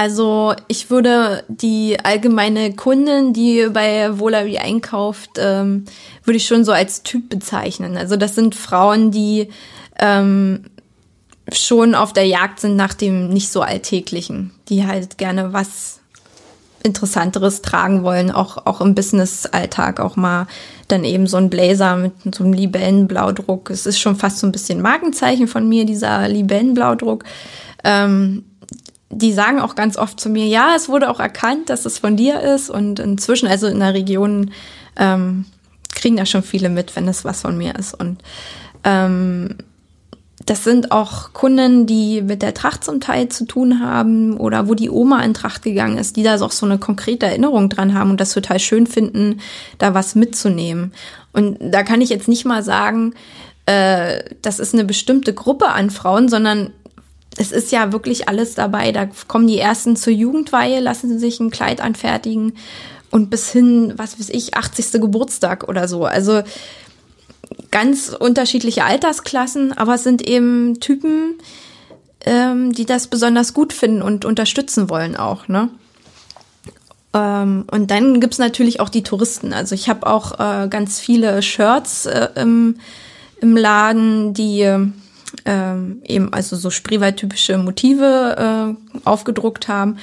Also 0.00 0.54
ich 0.66 0.88
würde 0.88 1.44
die 1.48 1.98
allgemeine 2.02 2.72
Kundin, 2.72 3.34
die 3.34 3.68
bei 3.70 4.18
Volary 4.18 4.56
einkauft, 4.56 5.32
ähm, 5.36 5.84
würde 6.24 6.38
ich 6.38 6.46
schon 6.46 6.64
so 6.64 6.72
als 6.72 7.02
Typ 7.02 7.28
bezeichnen. 7.28 7.98
Also 7.98 8.16
das 8.16 8.34
sind 8.34 8.54
Frauen, 8.54 9.10
die 9.10 9.50
ähm, 9.98 10.64
schon 11.52 11.94
auf 11.94 12.14
der 12.14 12.24
Jagd 12.24 12.60
sind 12.60 12.76
nach 12.76 12.94
dem 12.94 13.28
nicht 13.28 13.50
so 13.50 13.60
alltäglichen, 13.60 14.52
die 14.70 14.86
halt 14.86 15.18
gerne 15.18 15.52
was 15.52 16.00
Interessanteres 16.82 17.60
tragen 17.60 18.02
wollen, 18.02 18.30
auch, 18.30 18.64
auch 18.64 18.80
im 18.80 18.94
Business-Alltag 18.94 20.00
auch 20.00 20.16
mal 20.16 20.46
dann 20.88 21.04
eben 21.04 21.26
so 21.26 21.36
ein 21.36 21.50
Blazer 21.50 21.96
mit 21.96 22.34
so 22.34 22.42
einem 22.42 22.54
Libellenblaudruck. 22.54 23.68
Es 23.68 23.84
ist 23.84 24.00
schon 24.00 24.16
fast 24.16 24.38
so 24.38 24.46
ein 24.46 24.52
bisschen 24.52 24.80
Markenzeichen 24.80 25.46
von 25.46 25.68
mir, 25.68 25.84
dieser 25.84 26.26
Libellenblaudruck. 26.26 27.24
Ähm, 27.84 28.44
die 29.10 29.32
sagen 29.32 29.60
auch 29.60 29.74
ganz 29.74 29.96
oft 29.96 30.20
zu 30.20 30.28
mir, 30.28 30.46
ja, 30.46 30.74
es 30.76 30.88
wurde 30.88 31.10
auch 31.10 31.20
erkannt, 31.20 31.68
dass 31.68 31.84
es 31.84 31.98
von 31.98 32.16
dir 32.16 32.40
ist 32.40 32.70
und 32.70 33.00
inzwischen, 33.00 33.48
also 33.48 33.66
in 33.66 33.80
der 33.80 33.94
Region, 33.94 34.52
ähm, 34.96 35.44
kriegen 35.92 36.16
da 36.16 36.24
schon 36.24 36.44
viele 36.44 36.68
mit, 36.68 36.94
wenn 36.96 37.08
es 37.08 37.24
was 37.24 37.42
von 37.42 37.58
mir 37.58 37.74
ist 37.74 37.94
und 37.94 38.22
ähm, 38.84 39.56
das 40.46 40.64
sind 40.64 40.90
auch 40.90 41.32
Kunden, 41.32 41.86
die 41.86 42.22
mit 42.22 42.40
der 42.42 42.54
Tracht 42.54 42.82
zum 42.82 43.00
Teil 43.00 43.28
zu 43.28 43.44
tun 43.44 43.80
haben 43.80 44.36
oder 44.38 44.68
wo 44.68 44.74
die 44.74 44.90
Oma 44.90 45.22
in 45.22 45.34
Tracht 45.34 45.62
gegangen 45.62 45.98
ist, 45.98 46.16
die 46.16 46.22
da 46.22 46.40
auch 46.40 46.50
so 46.50 46.64
eine 46.64 46.78
konkrete 46.78 47.26
Erinnerung 47.26 47.68
dran 47.68 47.94
haben 47.94 48.10
und 48.10 48.20
das 48.20 48.32
total 48.32 48.58
schön 48.58 48.86
finden, 48.86 49.40
da 49.78 49.92
was 49.92 50.14
mitzunehmen. 50.14 50.92
Und 51.32 51.58
da 51.60 51.82
kann 51.82 52.00
ich 52.00 52.08
jetzt 52.08 52.26
nicht 52.26 52.46
mal 52.46 52.62
sagen, 52.62 53.14
äh, 53.66 54.24
das 54.40 54.58
ist 54.58 54.72
eine 54.72 54.84
bestimmte 54.84 55.34
Gruppe 55.34 55.68
an 55.68 55.90
Frauen, 55.90 56.28
sondern 56.28 56.70
es 57.36 57.52
ist 57.52 57.72
ja 57.72 57.92
wirklich 57.92 58.28
alles 58.28 58.54
dabei. 58.54 58.92
Da 58.92 59.08
kommen 59.28 59.46
die 59.46 59.58
ersten 59.58 59.96
zur 59.96 60.12
Jugendweihe, 60.12 60.80
lassen 60.80 61.18
sich 61.18 61.40
ein 61.40 61.50
Kleid 61.50 61.80
anfertigen 61.80 62.54
und 63.10 63.30
bis 63.30 63.50
hin, 63.50 63.94
was 63.96 64.18
weiß 64.18 64.30
ich, 64.30 64.56
80. 64.56 65.00
Geburtstag 65.00 65.68
oder 65.68 65.88
so. 65.88 66.04
Also 66.04 66.42
ganz 67.70 68.08
unterschiedliche 68.08 68.84
Altersklassen, 68.84 69.76
aber 69.76 69.94
es 69.94 70.04
sind 70.04 70.26
eben 70.26 70.80
Typen, 70.80 71.38
ähm, 72.24 72.72
die 72.72 72.86
das 72.86 73.08
besonders 73.08 73.54
gut 73.54 73.72
finden 73.72 74.02
und 74.02 74.24
unterstützen 74.24 74.88
wollen 74.90 75.16
auch, 75.16 75.48
ne? 75.48 75.70
Ähm, 77.12 77.64
und 77.70 77.90
dann 77.90 78.20
gibt's 78.20 78.38
natürlich 78.38 78.78
auch 78.78 78.88
die 78.88 79.02
Touristen. 79.02 79.52
Also 79.52 79.74
ich 79.74 79.88
habe 79.88 80.06
auch 80.06 80.38
äh, 80.38 80.68
ganz 80.68 81.00
viele 81.00 81.42
Shirts 81.42 82.06
äh, 82.06 82.28
im, 82.36 82.76
im 83.40 83.56
Laden, 83.56 84.32
die 84.32 84.92
äh, 85.44 85.74
eben 86.04 86.32
also 86.32 86.56
so 86.56 86.70
Spreewald-typische 86.70 87.58
Motive 87.58 88.76
äh, 88.76 89.00
aufgedruckt 89.04 89.68
haben. 89.68 89.98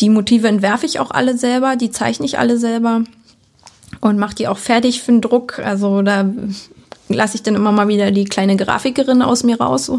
Die 0.00 0.10
Motive 0.10 0.48
entwerfe 0.48 0.86
ich 0.86 1.00
auch 1.00 1.10
alle 1.10 1.36
selber, 1.36 1.76
die 1.76 1.90
zeichne 1.90 2.26
ich 2.26 2.38
alle 2.38 2.58
selber 2.58 3.02
und 4.00 4.18
mache 4.18 4.34
die 4.34 4.48
auch 4.48 4.58
fertig 4.58 5.02
für 5.02 5.12
den 5.12 5.20
Druck. 5.20 5.58
Also 5.58 6.02
da 6.02 6.24
lasse 7.08 7.36
ich 7.36 7.42
dann 7.42 7.54
immer 7.54 7.72
mal 7.72 7.88
wieder 7.88 8.10
die 8.10 8.24
kleine 8.24 8.56
Grafikerin 8.56 9.22
aus 9.22 9.42
mir 9.42 9.60
raus. 9.60 9.90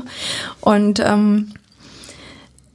Und 0.62 1.00
ähm, 1.00 1.52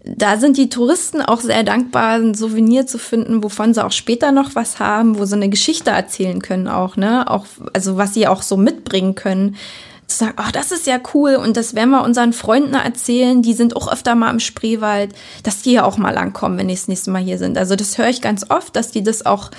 da 0.04 0.36
sind 0.36 0.58
die 0.58 0.68
Touristen 0.68 1.22
auch 1.22 1.40
sehr 1.40 1.62
dankbar, 1.62 2.16
ein 2.16 2.34
Souvenir 2.34 2.86
zu 2.86 2.98
finden, 2.98 3.42
wovon 3.42 3.72
sie 3.72 3.84
auch 3.84 3.92
später 3.92 4.32
noch 4.32 4.54
was 4.54 4.78
haben, 4.78 5.18
wo 5.18 5.24
sie 5.24 5.36
eine 5.36 5.48
Geschichte 5.48 5.90
erzählen 5.90 6.42
können 6.42 6.68
auch, 6.68 6.96
ne? 6.96 7.30
Auch, 7.30 7.46
also 7.72 7.96
was 7.96 8.12
sie 8.12 8.28
auch 8.28 8.42
so 8.42 8.58
mitbringen 8.58 9.14
können. 9.14 9.56
Zu 10.06 10.18
sagen, 10.18 10.36
oh, 10.38 10.50
das 10.52 10.70
ist 10.70 10.86
ja 10.86 10.98
cool 11.14 11.36
und 11.36 11.56
das 11.56 11.74
werden 11.74 11.90
wir 11.90 12.02
unseren 12.02 12.32
Freunden 12.32 12.74
erzählen, 12.74 13.42
die 13.42 13.54
sind 13.54 13.74
auch 13.74 13.90
öfter 13.90 14.14
mal 14.14 14.30
im 14.30 14.40
Spreewald, 14.40 15.14
dass 15.42 15.62
die 15.62 15.72
ja 15.72 15.84
auch 15.84 15.96
mal 15.96 16.12
langkommen, 16.12 16.58
wenn 16.58 16.68
die 16.68 16.74
das 16.74 16.88
nächste 16.88 17.10
Mal 17.10 17.22
hier 17.22 17.38
sind. 17.38 17.56
Also 17.56 17.74
das 17.74 17.96
höre 17.96 18.08
ich 18.08 18.20
ganz 18.20 18.50
oft, 18.50 18.76
dass 18.76 18.90
die 18.90 19.02
das 19.02 19.24
auch 19.24 19.50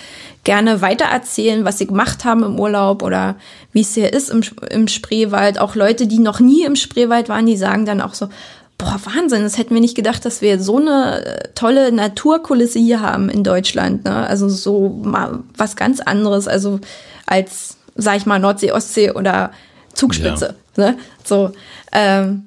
gerne 0.43 0.81
weitererzählen, 0.81 1.65
was 1.65 1.79
sie 1.79 1.87
gemacht 1.87 2.25
haben 2.25 2.43
im 2.43 2.59
Urlaub 2.59 3.01
oder 3.01 3.35
wie 3.73 3.81
es 3.81 3.95
hier 3.95 4.13
ist 4.13 4.29
im, 4.29 4.43
im 4.69 4.87
Spreewald. 4.87 5.59
Auch 5.59 5.75
Leute, 5.75 6.07
die 6.07 6.19
noch 6.19 6.39
nie 6.39 6.63
im 6.63 6.75
Spreewald 6.75 7.27
waren, 7.27 7.45
die 7.45 7.57
sagen 7.57 7.85
dann 7.85 8.01
auch 8.01 8.13
so, 8.13 8.29
boah, 8.77 8.99
Wahnsinn, 9.05 9.43
das 9.43 9.57
hätten 9.57 9.73
wir 9.73 9.81
nicht 9.81 9.95
gedacht, 9.95 10.25
dass 10.25 10.41
wir 10.41 10.61
so 10.61 10.77
eine 10.77 11.25
äh, 11.25 11.47
tolle 11.55 11.91
Naturkulisse 11.91 12.79
hier 12.79 13.01
haben 13.01 13.29
in 13.29 13.43
Deutschland. 13.43 14.05
Ne? 14.05 14.27
Also 14.27 14.49
so 14.49 14.89
mal 14.89 15.39
was 15.57 15.75
ganz 15.75 15.99
anderes, 15.99 16.47
also 16.47 16.79
als, 17.25 17.77
sag 17.95 18.17
ich 18.17 18.25
mal, 18.25 18.39
Nordsee, 18.39 18.71
Ostsee 18.71 19.11
oder 19.11 19.51
Zugspitze. 19.95 20.55
Ja. 20.77 20.91
Ne? 20.91 20.97
So, 21.23 21.51
ähm, 21.91 22.45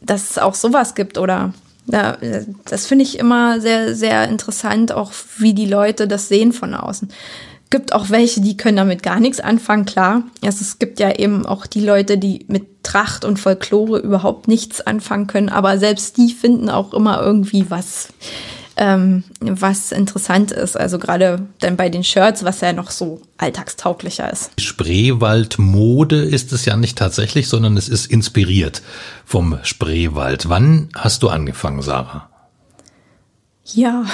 dass 0.00 0.30
es 0.30 0.38
auch 0.38 0.54
sowas 0.54 0.94
gibt 0.94 1.16
oder 1.16 1.54
ja, 1.86 2.16
das 2.64 2.86
finde 2.86 3.04
ich 3.04 3.18
immer 3.18 3.60
sehr, 3.60 3.96
sehr 3.96 4.28
interessant, 4.28 4.92
auch 4.92 5.12
wie 5.38 5.52
die 5.52 5.66
Leute 5.66 6.06
das 6.06 6.28
sehen 6.28 6.52
von 6.52 6.74
außen 6.74 7.08
gibt 7.72 7.94
auch 7.94 8.10
welche, 8.10 8.40
die 8.42 8.56
können 8.56 8.76
damit 8.76 9.02
gar 9.02 9.18
nichts 9.18 9.40
anfangen, 9.40 9.86
klar. 9.86 10.22
Also 10.44 10.60
es 10.60 10.78
gibt 10.78 11.00
ja 11.00 11.10
eben 11.10 11.46
auch 11.46 11.66
die 11.66 11.80
Leute, 11.80 12.18
die 12.18 12.44
mit 12.46 12.84
Tracht 12.84 13.24
und 13.24 13.40
Folklore 13.40 13.98
überhaupt 13.98 14.46
nichts 14.46 14.82
anfangen 14.82 15.26
können, 15.26 15.48
aber 15.48 15.78
selbst 15.78 16.18
die 16.18 16.32
finden 16.32 16.68
auch 16.68 16.92
immer 16.92 17.20
irgendwie 17.22 17.70
was, 17.70 18.10
ähm, 18.76 19.24
was 19.40 19.92
interessant 19.92 20.50
ist. 20.50 20.76
Also 20.76 20.98
gerade 20.98 21.46
dann 21.60 21.76
bei 21.76 21.88
den 21.88 22.04
Shirts, 22.04 22.44
was 22.44 22.60
ja 22.60 22.72
noch 22.72 22.90
so 22.90 23.20
alltagstauglicher 23.36 24.30
ist. 24.30 24.50
Spreewaldmode 24.60 26.22
ist 26.22 26.52
es 26.52 26.64
ja 26.64 26.76
nicht 26.76 26.98
tatsächlich, 26.98 27.48
sondern 27.48 27.76
es 27.76 27.88
ist 27.88 28.10
inspiriert 28.10 28.82
vom 29.24 29.58
Spreewald. 29.62 30.48
Wann 30.48 30.88
hast 30.94 31.22
du 31.22 31.28
angefangen, 31.28 31.82
Sarah? 31.82 32.28
Ja, 33.64 34.04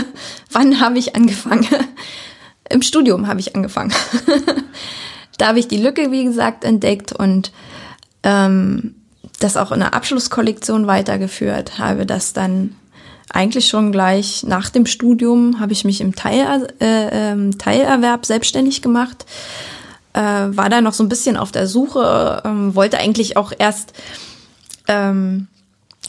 wann 0.50 0.80
habe 0.80 0.98
ich 0.98 1.14
angefangen? 1.14 1.66
Im 2.68 2.82
Studium 2.82 3.28
habe 3.28 3.40
ich 3.40 3.54
angefangen. 3.54 3.92
da 5.38 5.48
habe 5.48 5.58
ich 5.58 5.68
die 5.68 5.78
Lücke, 5.78 6.10
wie 6.10 6.24
gesagt, 6.24 6.64
entdeckt 6.64 7.12
und 7.12 7.52
ähm, 8.22 8.96
das 9.38 9.56
auch 9.56 9.70
in 9.70 9.80
der 9.80 9.94
Abschlusskollektion 9.94 10.86
weitergeführt, 10.86 11.78
habe 11.78 12.06
das 12.06 12.32
dann 12.32 12.74
eigentlich 13.32 13.68
schon 13.68 13.92
gleich 13.92 14.44
nach 14.44 14.70
dem 14.70 14.86
Studium 14.86 15.60
habe 15.60 15.72
ich 15.72 15.84
mich 15.84 16.00
im 16.00 16.14
Teil, 16.14 16.68
äh, 16.80 17.32
äh, 17.32 17.50
Teilerwerb 17.50 18.24
selbstständig 18.24 18.82
gemacht, 18.82 19.26
äh, 20.12 20.20
war 20.20 20.68
da 20.68 20.80
noch 20.80 20.94
so 20.94 21.02
ein 21.02 21.08
bisschen 21.08 21.36
auf 21.36 21.52
der 21.52 21.66
Suche, 21.66 22.42
äh, 22.44 22.74
wollte 22.74 22.98
eigentlich 22.98 23.36
auch 23.36 23.52
erst 23.56 23.92
ähm, 24.88 25.48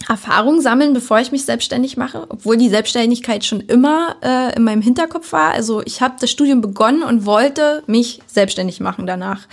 Erfahrung 0.07 0.61
sammeln, 0.61 0.93
bevor 0.93 1.19
ich 1.19 1.31
mich 1.31 1.43
selbstständig 1.43 1.97
mache, 1.97 2.25
obwohl 2.29 2.55
die 2.55 2.69
Selbstständigkeit 2.69 3.43
schon 3.43 3.61
immer 3.61 4.15
äh, 4.21 4.55
in 4.55 4.63
meinem 4.63 4.81
Hinterkopf 4.81 5.31
war. 5.33 5.51
Also 5.51 5.81
ich 5.85 6.01
habe 6.01 6.15
das 6.19 6.29
Studium 6.29 6.61
begonnen 6.61 7.03
und 7.03 7.25
wollte 7.25 7.83
mich 7.87 8.21
selbstständig 8.27 8.79
machen 8.79 9.07
danach. 9.07 9.47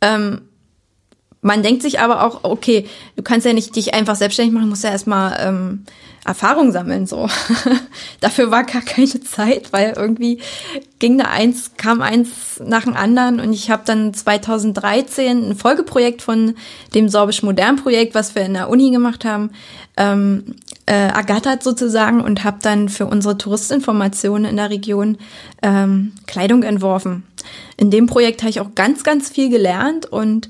Ähm, 0.00 0.45
man 1.46 1.62
denkt 1.62 1.82
sich 1.82 2.00
aber 2.00 2.24
auch, 2.24 2.40
okay, 2.42 2.86
du 3.14 3.22
kannst 3.22 3.46
ja 3.46 3.52
nicht 3.52 3.76
dich 3.76 3.94
einfach 3.94 4.16
selbstständig 4.16 4.52
machen, 4.52 4.68
musst 4.68 4.82
ja 4.82 4.90
erstmal 4.90 5.36
ähm, 5.40 5.84
Erfahrung 6.24 6.72
sammeln. 6.72 7.06
So. 7.06 7.28
Dafür 8.20 8.50
war 8.50 8.64
gar 8.64 8.82
keine 8.82 9.20
Zeit, 9.20 9.72
weil 9.72 9.94
irgendwie 9.96 10.40
ging 10.98 11.18
da 11.18 11.26
eins, 11.26 11.72
kam 11.76 12.02
eins 12.02 12.60
nach 12.64 12.82
dem 12.82 12.96
anderen 12.96 13.38
und 13.38 13.52
ich 13.52 13.70
habe 13.70 13.82
dann 13.86 14.12
2013 14.12 15.50
ein 15.50 15.54
Folgeprojekt 15.54 16.20
von 16.20 16.56
dem 16.94 17.08
Sorbisch 17.08 17.44
Modern 17.44 17.76
Projekt, 17.76 18.16
was 18.16 18.34
wir 18.34 18.42
in 18.42 18.54
der 18.54 18.68
Uni 18.68 18.90
gemacht 18.90 19.24
haben, 19.24 19.50
ähm, 19.96 20.56
äh, 20.86 21.08
ergattert 21.08 21.62
sozusagen 21.62 22.22
und 22.22 22.42
habe 22.42 22.58
dann 22.60 22.88
für 22.88 23.06
unsere 23.06 23.38
Touristinformationen 23.38 24.50
in 24.50 24.56
der 24.56 24.70
Region 24.70 25.18
ähm, 25.62 26.12
Kleidung 26.26 26.64
entworfen. 26.64 27.22
In 27.76 27.92
dem 27.92 28.06
Projekt 28.06 28.42
habe 28.42 28.50
ich 28.50 28.60
auch 28.60 28.74
ganz, 28.74 29.04
ganz 29.04 29.30
viel 29.30 29.48
gelernt 29.48 30.06
und 30.06 30.48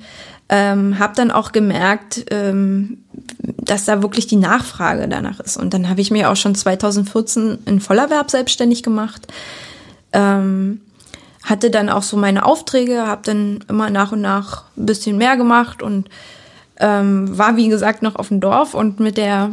ähm, 0.48 0.98
habe 0.98 1.14
dann 1.16 1.30
auch 1.30 1.52
gemerkt, 1.52 2.26
ähm, 2.30 2.98
dass 3.38 3.84
da 3.84 4.02
wirklich 4.02 4.26
die 4.26 4.36
Nachfrage 4.36 5.08
danach 5.08 5.40
ist. 5.40 5.56
Und 5.56 5.74
dann 5.74 5.88
habe 5.88 6.00
ich 6.00 6.10
mir 6.10 6.30
auch 6.30 6.36
schon 6.36 6.54
2014 6.54 7.58
in 7.66 7.80
Vollerwerb 7.80 8.30
selbstständig 8.30 8.82
gemacht. 8.82 9.26
Ähm, 10.12 10.80
hatte 11.42 11.70
dann 11.70 11.88
auch 11.88 12.02
so 12.02 12.16
meine 12.16 12.44
Aufträge, 12.44 13.06
habe 13.06 13.22
dann 13.24 13.64
immer 13.68 13.90
nach 13.90 14.12
und 14.12 14.20
nach 14.20 14.64
ein 14.76 14.86
bisschen 14.86 15.16
mehr 15.16 15.36
gemacht 15.36 15.82
und 15.82 16.08
ähm, 16.78 17.36
war 17.36 17.56
wie 17.56 17.68
gesagt 17.68 18.02
noch 18.02 18.16
auf 18.16 18.28
dem 18.28 18.40
Dorf 18.40 18.74
und 18.74 19.00
mit 19.00 19.16
der 19.16 19.50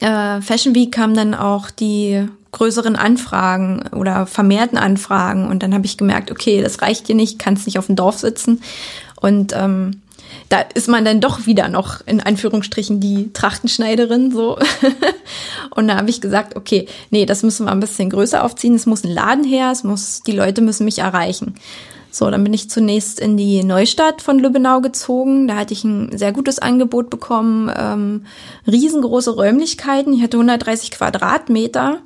äh, 0.00 0.40
Fashion 0.40 0.74
Week 0.74 0.92
kamen 0.92 1.14
dann 1.14 1.34
auch 1.34 1.70
die 1.70 2.26
größeren 2.50 2.96
Anfragen 2.96 3.84
oder 3.92 4.26
vermehrten 4.26 4.76
Anfragen 4.76 5.48
und 5.48 5.62
dann 5.62 5.72
habe 5.72 5.86
ich 5.86 5.96
gemerkt, 5.96 6.30
okay, 6.30 6.60
das 6.60 6.82
reicht 6.82 7.08
dir 7.08 7.14
nicht, 7.14 7.38
kannst 7.38 7.66
nicht 7.66 7.78
auf 7.78 7.86
dem 7.86 7.96
Dorf 7.96 8.18
sitzen 8.18 8.60
und 9.22 9.54
ähm, 9.56 10.02
da 10.48 10.60
ist 10.60 10.88
man 10.88 11.04
dann 11.04 11.20
doch 11.20 11.46
wieder 11.46 11.68
noch 11.68 12.06
in 12.06 12.20
Anführungsstrichen 12.20 13.00
die 13.00 13.32
Trachtenschneiderin 13.32 14.32
so. 14.32 14.58
und 15.74 15.88
da 15.88 15.96
habe 15.96 16.10
ich 16.10 16.20
gesagt, 16.20 16.56
okay, 16.56 16.86
nee, 17.10 17.26
das 17.26 17.42
müssen 17.42 17.66
wir 17.66 17.72
ein 17.72 17.80
bisschen 17.80 18.10
größer 18.10 18.44
aufziehen. 18.44 18.74
Es 18.74 18.86
muss 18.86 19.04
ein 19.04 19.10
Laden 19.10 19.44
her, 19.44 19.70
es 19.70 19.84
muss, 19.84 20.22
die 20.22 20.32
Leute 20.32 20.60
müssen 20.60 20.84
mich 20.84 20.98
erreichen. 20.98 21.54
So, 22.10 22.30
dann 22.30 22.44
bin 22.44 22.52
ich 22.52 22.68
zunächst 22.68 23.20
in 23.20 23.38
die 23.38 23.64
Neustadt 23.64 24.20
von 24.20 24.38
Lübbenau 24.38 24.82
gezogen. 24.82 25.48
Da 25.48 25.56
hatte 25.56 25.72
ich 25.72 25.84
ein 25.84 26.16
sehr 26.18 26.32
gutes 26.32 26.58
Angebot 26.58 27.08
bekommen, 27.08 27.72
ähm, 27.74 28.26
riesengroße 28.66 29.34
Räumlichkeiten. 29.34 30.12
Ich 30.12 30.22
hatte 30.22 30.36
130 30.36 30.90
Quadratmeter 30.90 32.00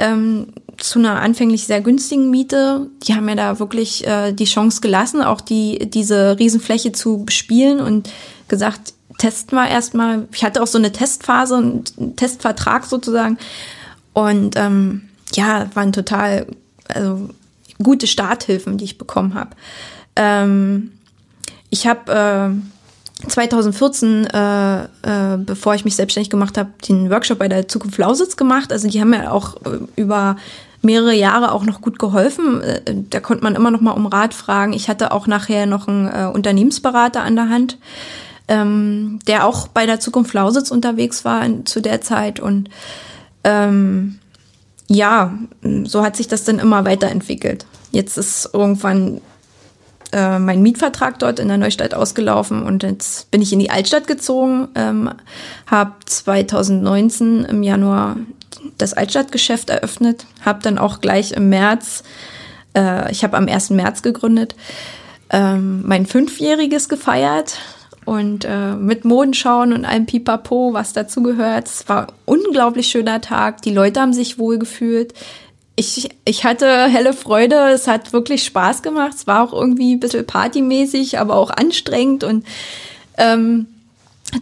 ähm, 0.00 0.48
zu 0.84 0.98
einer 0.98 1.20
anfänglich 1.22 1.66
sehr 1.66 1.80
günstigen 1.80 2.30
Miete. 2.30 2.90
Die 3.04 3.14
haben 3.14 3.24
mir 3.24 3.36
da 3.36 3.58
wirklich 3.58 4.06
äh, 4.06 4.32
die 4.32 4.44
Chance 4.44 4.82
gelassen, 4.82 5.22
auch 5.22 5.40
die 5.40 5.78
diese 5.90 6.38
Riesenfläche 6.38 6.92
zu 6.92 7.24
bespielen 7.24 7.80
und 7.80 8.10
gesagt, 8.48 8.92
testen 9.16 9.56
wir 9.56 9.66
erstmal. 9.66 10.28
Ich 10.32 10.44
hatte 10.44 10.62
auch 10.62 10.66
so 10.66 10.76
eine 10.76 10.92
Testphase, 10.92 11.56
einen 11.56 12.16
Testvertrag 12.16 12.84
sozusagen. 12.84 13.38
Und 14.12 14.56
ähm, 14.56 15.08
ja, 15.32 15.68
waren 15.74 15.92
total 15.92 16.46
also, 16.86 17.30
gute 17.82 18.06
Starthilfen, 18.06 18.76
die 18.76 18.84
ich 18.84 18.98
bekommen 18.98 19.32
habe. 19.34 19.50
Ähm, 20.16 20.92
ich 21.70 21.86
habe 21.86 22.60
äh, 23.24 23.26
2014, 23.30 24.26
äh, 24.26 24.84
äh, 24.84 25.38
bevor 25.38 25.74
ich 25.74 25.86
mich 25.86 25.96
selbstständig 25.96 26.28
gemacht 26.28 26.58
habe, 26.58 26.70
den 26.86 27.08
Workshop 27.10 27.38
bei 27.38 27.48
der 27.48 27.68
Zukunft 27.68 27.96
Lausitz 27.96 28.36
gemacht. 28.36 28.70
Also 28.70 28.86
die 28.86 29.00
haben 29.00 29.10
mir 29.10 29.32
auch 29.32 29.56
äh, 29.64 29.78
über 29.96 30.36
mehrere 30.84 31.14
Jahre 31.14 31.52
auch 31.52 31.64
noch 31.64 31.80
gut 31.80 31.98
geholfen. 31.98 32.62
Äh, 32.62 32.82
da 33.10 33.20
konnte 33.20 33.42
man 33.42 33.54
immer 33.54 33.70
noch 33.70 33.80
mal 33.80 33.92
um 33.92 34.06
Rat 34.06 34.34
fragen. 34.34 34.72
Ich 34.72 34.88
hatte 34.88 35.12
auch 35.12 35.26
nachher 35.26 35.66
noch 35.66 35.88
einen 35.88 36.08
äh, 36.08 36.30
Unternehmensberater 36.32 37.22
an 37.22 37.36
der 37.36 37.48
Hand, 37.48 37.78
ähm, 38.48 39.18
der 39.26 39.46
auch 39.46 39.68
bei 39.68 39.86
der 39.86 40.00
Zukunft 40.00 40.34
Lausitz 40.34 40.70
unterwegs 40.70 41.24
war 41.24 41.44
in, 41.44 41.66
zu 41.66 41.80
der 41.80 42.00
Zeit. 42.00 42.40
Und 42.40 42.68
ähm, 43.42 44.18
ja, 44.88 45.32
so 45.84 46.04
hat 46.04 46.16
sich 46.16 46.28
das 46.28 46.44
dann 46.44 46.58
immer 46.58 46.84
weiterentwickelt. 46.84 47.66
Jetzt 47.90 48.18
ist 48.18 48.50
irgendwann 48.52 49.20
äh, 50.14 50.38
mein 50.38 50.62
Mietvertrag 50.62 51.18
dort 51.18 51.40
in 51.40 51.48
der 51.48 51.58
Neustadt 51.58 51.94
ausgelaufen 51.94 52.62
und 52.62 52.84
jetzt 52.84 53.30
bin 53.32 53.42
ich 53.42 53.52
in 53.52 53.58
die 53.58 53.70
Altstadt 53.70 54.06
gezogen, 54.06 54.68
ähm, 54.76 55.10
habe 55.66 55.92
2019 56.06 57.44
im 57.44 57.62
Januar 57.64 58.16
das 58.78 58.94
Altstadtgeschäft 58.94 59.70
eröffnet, 59.70 60.26
habe 60.44 60.62
dann 60.62 60.78
auch 60.78 61.00
gleich 61.00 61.32
im 61.32 61.48
März, 61.48 62.02
äh, 62.76 63.10
ich 63.10 63.24
habe 63.24 63.36
am 63.36 63.48
1. 63.48 63.70
März 63.70 64.02
gegründet, 64.02 64.54
ähm, 65.30 65.82
mein 65.86 66.06
Fünfjähriges 66.06 66.88
gefeiert 66.88 67.58
und 68.04 68.44
äh, 68.44 68.74
mit 68.74 69.04
Modenschauen 69.04 69.72
und 69.72 69.84
allem 69.84 70.06
Pipapo, 70.06 70.72
was 70.72 70.92
dazu 70.92 71.22
gehört. 71.22 71.68
Es 71.68 71.88
war 71.88 72.08
unglaublich 72.26 72.88
schöner 72.88 73.20
Tag. 73.20 73.62
Die 73.62 73.72
Leute 73.72 74.00
haben 74.00 74.12
sich 74.12 74.38
wohl 74.38 74.58
gefühlt 74.58 75.14
ich, 75.76 76.10
ich 76.24 76.44
hatte 76.44 76.86
helle 76.88 77.12
Freude, 77.12 77.70
es 77.70 77.88
hat 77.88 78.12
wirklich 78.12 78.44
Spaß 78.44 78.82
gemacht. 78.82 79.14
Es 79.16 79.26
war 79.26 79.42
auch 79.42 79.52
irgendwie 79.52 79.94
ein 79.94 80.00
bisschen 80.00 80.26
partymäßig, 80.26 81.18
aber 81.18 81.34
auch 81.34 81.50
anstrengend 81.50 82.22
und 82.24 82.44
ähm, 83.18 83.66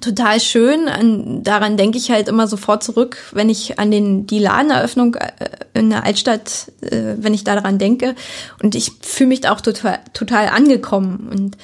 total 0.00 0.40
schön. 0.40 0.88
An, 0.88 1.42
daran 1.42 1.76
denke 1.76 1.98
ich 1.98 2.10
halt 2.10 2.28
immer 2.28 2.46
sofort 2.46 2.82
zurück, 2.82 3.18
wenn 3.32 3.48
ich 3.48 3.78
an 3.78 3.90
den, 3.90 4.26
die 4.26 4.38
Ladeneröffnung 4.38 5.14
äh, 5.16 5.32
in 5.74 5.90
der 5.90 6.04
Altstadt, 6.04 6.72
äh, 6.80 7.14
wenn 7.16 7.34
ich 7.34 7.44
daran 7.44 7.78
denke. 7.78 8.14
Und 8.62 8.74
ich 8.74 8.92
fühle 9.02 9.28
mich 9.28 9.40
da 9.42 9.52
auch 9.52 9.60
total, 9.60 10.00
total 10.12 10.48
angekommen. 10.48 11.28
Und 11.32 11.56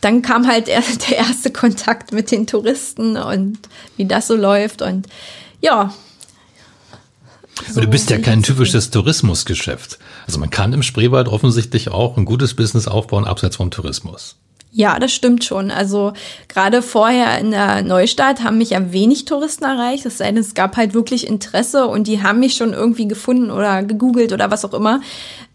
dann 0.00 0.22
kam 0.22 0.46
halt 0.46 0.66
der 0.68 1.16
erste 1.16 1.50
Kontakt 1.50 2.12
mit 2.12 2.30
den 2.30 2.46
Touristen 2.46 3.16
und 3.16 3.58
wie 3.96 4.06
das 4.06 4.26
so 4.26 4.36
läuft. 4.36 4.82
Und 4.82 5.06
ja, 5.60 5.92
So 7.68 7.80
du 7.80 7.86
bist 7.86 8.10
ja 8.10 8.18
kein 8.18 8.42
typisches 8.42 8.90
Tourismusgeschäft. 8.90 9.98
Also 10.26 10.38
man 10.38 10.50
kann 10.50 10.72
im 10.72 10.82
Spreewald 10.82 11.28
offensichtlich 11.28 11.88
auch 11.88 12.16
ein 12.16 12.24
gutes 12.24 12.54
Business 12.54 12.88
aufbauen, 12.88 13.24
abseits 13.24 13.56
vom 13.56 13.70
Tourismus. 13.70 14.36
Ja, 14.76 14.98
das 14.98 15.12
stimmt 15.12 15.44
schon. 15.44 15.70
Also 15.70 16.14
gerade 16.48 16.82
vorher 16.82 17.38
in 17.38 17.52
der 17.52 17.82
Neustadt 17.82 18.42
haben 18.42 18.58
mich 18.58 18.70
ja 18.70 18.92
wenig 18.92 19.24
Touristen 19.24 19.62
erreicht. 19.62 20.04
Es 20.04 20.18
sei 20.18 20.26
denn, 20.26 20.38
es 20.38 20.54
gab 20.54 20.76
halt 20.76 20.94
wirklich 20.94 21.28
Interesse 21.28 21.86
und 21.86 22.08
die 22.08 22.24
haben 22.24 22.40
mich 22.40 22.56
schon 22.56 22.72
irgendwie 22.72 23.06
gefunden 23.06 23.52
oder 23.52 23.84
gegoogelt 23.84 24.32
oder 24.32 24.50
was 24.50 24.64
auch 24.64 24.74
immer. 24.74 25.00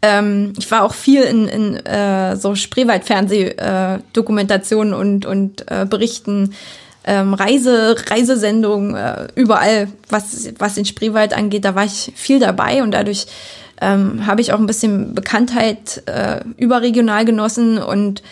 Ähm, 0.01 0.53
ich 0.57 0.71
war 0.71 0.83
auch 0.83 0.93
viel 0.93 1.23
in, 1.23 1.49
in 1.49 1.85
äh, 1.85 2.37
so 2.37 2.55
Spreewald-Fernsehdokumentationen 2.55 4.93
äh, 4.93 4.95
und, 4.95 5.25
und 5.25 5.69
äh, 5.69 5.85
Berichten, 5.85 6.53
ähm, 7.03 7.33
Reise, 7.33 7.97
Reisesendungen, 8.09 8.95
äh, 8.95 9.27
überall, 9.35 9.89
was, 10.07 10.47
was 10.59 10.75
den 10.75 10.85
Spreewald 10.85 11.33
angeht, 11.33 11.65
da 11.65 11.75
war 11.75 11.83
ich 11.83 12.13
viel 12.15 12.39
dabei 12.39 12.83
und 12.83 12.91
dadurch 12.91 13.27
ähm, 13.81 14.25
habe 14.25 14.39
ich 14.39 14.53
auch 14.53 14.59
ein 14.59 14.67
bisschen 14.67 15.13
Bekanntheit 15.13 16.03
äh, 16.05 16.39
überregional 16.55 17.25
genossen 17.25 17.79
und 17.79 18.23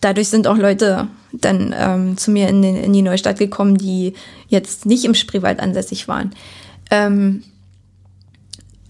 dadurch 0.00 0.28
sind 0.28 0.46
auch 0.46 0.56
Leute 0.56 1.08
dann 1.32 1.74
ähm, 1.76 2.16
zu 2.16 2.30
mir 2.30 2.48
in, 2.48 2.62
den, 2.62 2.76
in 2.76 2.92
die 2.92 3.02
Neustadt 3.02 3.38
gekommen, 3.38 3.76
die 3.76 4.14
jetzt 4.48 4.86
nicht 4.86 5.04
im 5.04 5.14
Spreewald 5.14 5.60
ansässig 5.60 6.08
waren. 6.08 6.34
Ähm, 6.90 7.42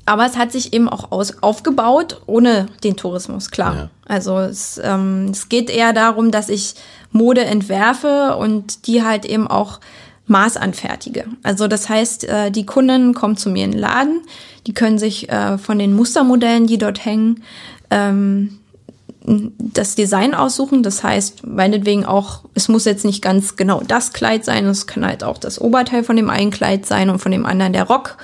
aber 0.05 0.25
es 0.25 0.37
hat 0.37 0.53
sich 0.53 0.73
eben 0.73 0.89
auch 0.89 1.11
aus, 1.11 1.43
aufgebaut 1.43 2.23
ohne 2.27 2.67
den 2.85 2.97
Tourismus, 2.97 3.51
klar. 3.51 3.75
Ja. 3.75 3.91
Also 4.07 4.39
es, 4.39 4.81
ähm, 4.83 5.31
es 5.33 5.49
geht 5.49 5.69
eher 5.69 5.93
darum, 5.93 6.31
dass 6.31 6.49
ich 6.49 6.75
Mode 7.11 7.45
entwerfe 7.45 8.37
und 8.37 8.87
die 8.87 9.03
halt 9.03 9.25
eben 9.25 9.49
auch 9.49 9.81
maßanfertige. 10.29 11.25
Also 11.43 11.67
das 11.67 11.89
heißt, 11.89 12.25
äh, 12.25 12.51
die 12.51 12.67
Kunden 12.67 13.15
kommen 13.15 13.37
zu 13.37 13.51
mir 13.51 13.65
in 13.65 13.73
den 13.73 13.81
Laden, 13.81 14.23
die 14.67 14.75
können 14.75 14.99
sich 14.99 15.29
äh, 15.29 15.59
von 15.59 15.79
den 15.79 15.93
Mustermodellen, 15.95 16.67
die 16.67 16.79
dort 16.79 17.05
hängen, 17.05 17.43
ähm, 17.91 18.59
das 19.27 19.95
Design 19.95 20.35
aussuchen. 20.35 20.83
Das 20.83 21.03
heißt, 21.03 21.47
meinetwegen 21.47 22.05
auch, 22.05 22.41
es 22.55 22.69
muss 22.69 22.85
jetzt 22.85 23.05
nicht 23.05 23.23
ganz 23.23 23.57
genau 23.57 23.83
das 23.87 24.13
Kleid 24.13 24.45
sein, 24.45 24.67
es 24.67 24.87
kann 24.87 25.05
halt 25.05 25.25
auch 25.25 25.39
das 25.39 25.61
Oberteil 25.61 26.05
von 26.05 26.17
dem 26.17 26.31
einen 26.31 26.51
Kleid 26.51 26.87
sein 26.87 27.11
und 27.11 27.19
von 27.19 27.33
dem 27.33 27.45
anderen 27.45 27.73
der 27.73 27.85
Rock. 27.85 28.17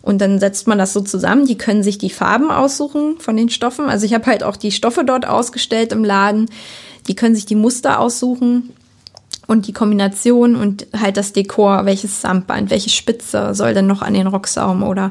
Und 0.00 0.20
dann 0.20 0.38
setzt 0.38 0.66
man 0.66 0.76
das 0.76 0.92
so 0.92 1.00
zusammen. 1.00 1.46
Die 1.46 1.56
können 1.56 1.82
sich 1.82 1.96
die 1.96 2.10
Farben 2.10 2.50
aussuchen 2.50 3.18
von 3.20 3.36
den 3.36 3.48
Stoffen. 3.48 3.86
Also 3.86 4.04
ich 4.04 4.12
habe 4.12 4.26
halt 4.26 4.42
auch 4.42 4.56
die 4.56 4.70
Stoffe 4.70 5.02
dort 5.02 5.26
ausgestellt 5.26 5.92
im 5.92 6.04
Laden. 6.04 6.50
Die 7.08 7.16
können 7.16 7.34
sich 7.34 7.46
die 7.46 7.54
Muster 7.54 7.98
aussuchen 7.98 8.70
und 9.46 9.66
die 9.66 9.72
Kombination 9.72 10.56
und 10.56 10.86
halt 10.98 11.16
das 11.16 11.32
Dekor, 11.32 11.86
welches 11.86 12.20
Samtband, 12.20 12.70
welche 12.70 12.90
Spitze 12.90 13.54
soll 13.54 13.72
denn 13.72 13.86
noch 13.86 14.02
an 14.02 14.14
den 14.14 14.26
Rocksaum 14.26 14.82
oder 14.82 15.10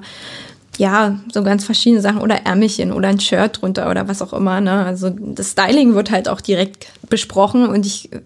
ja, 0.77 1.19
so 1.31 1.43
ganz 1.43 1.65
verschiedene 1.65 2.01
Sachen 2.01 2.21
oder 2.21 2.45
Ärmelchen 2.45 2.91
oder 2.91 3.09
ein 3.09 3.19
Shirt 3.19 3.61
drunter 3.61 3.89
oder 3.89 4.07
was 4.07 4.21
auch 4.21 4.33
immer. 4.33 4.59
Ne? 4.59 4.85
Also 4.85 5.09
das 5.09 5.51
Styling 5.51 5.93
wird 5.93 6.09
halt 6.09 6.27
auch 6.27 6.41
direkt 6.41 6.87
besprochen 7.09 7.67
und 7.67 7.85
ich 7.85 8.11
äh, 8.11 8.21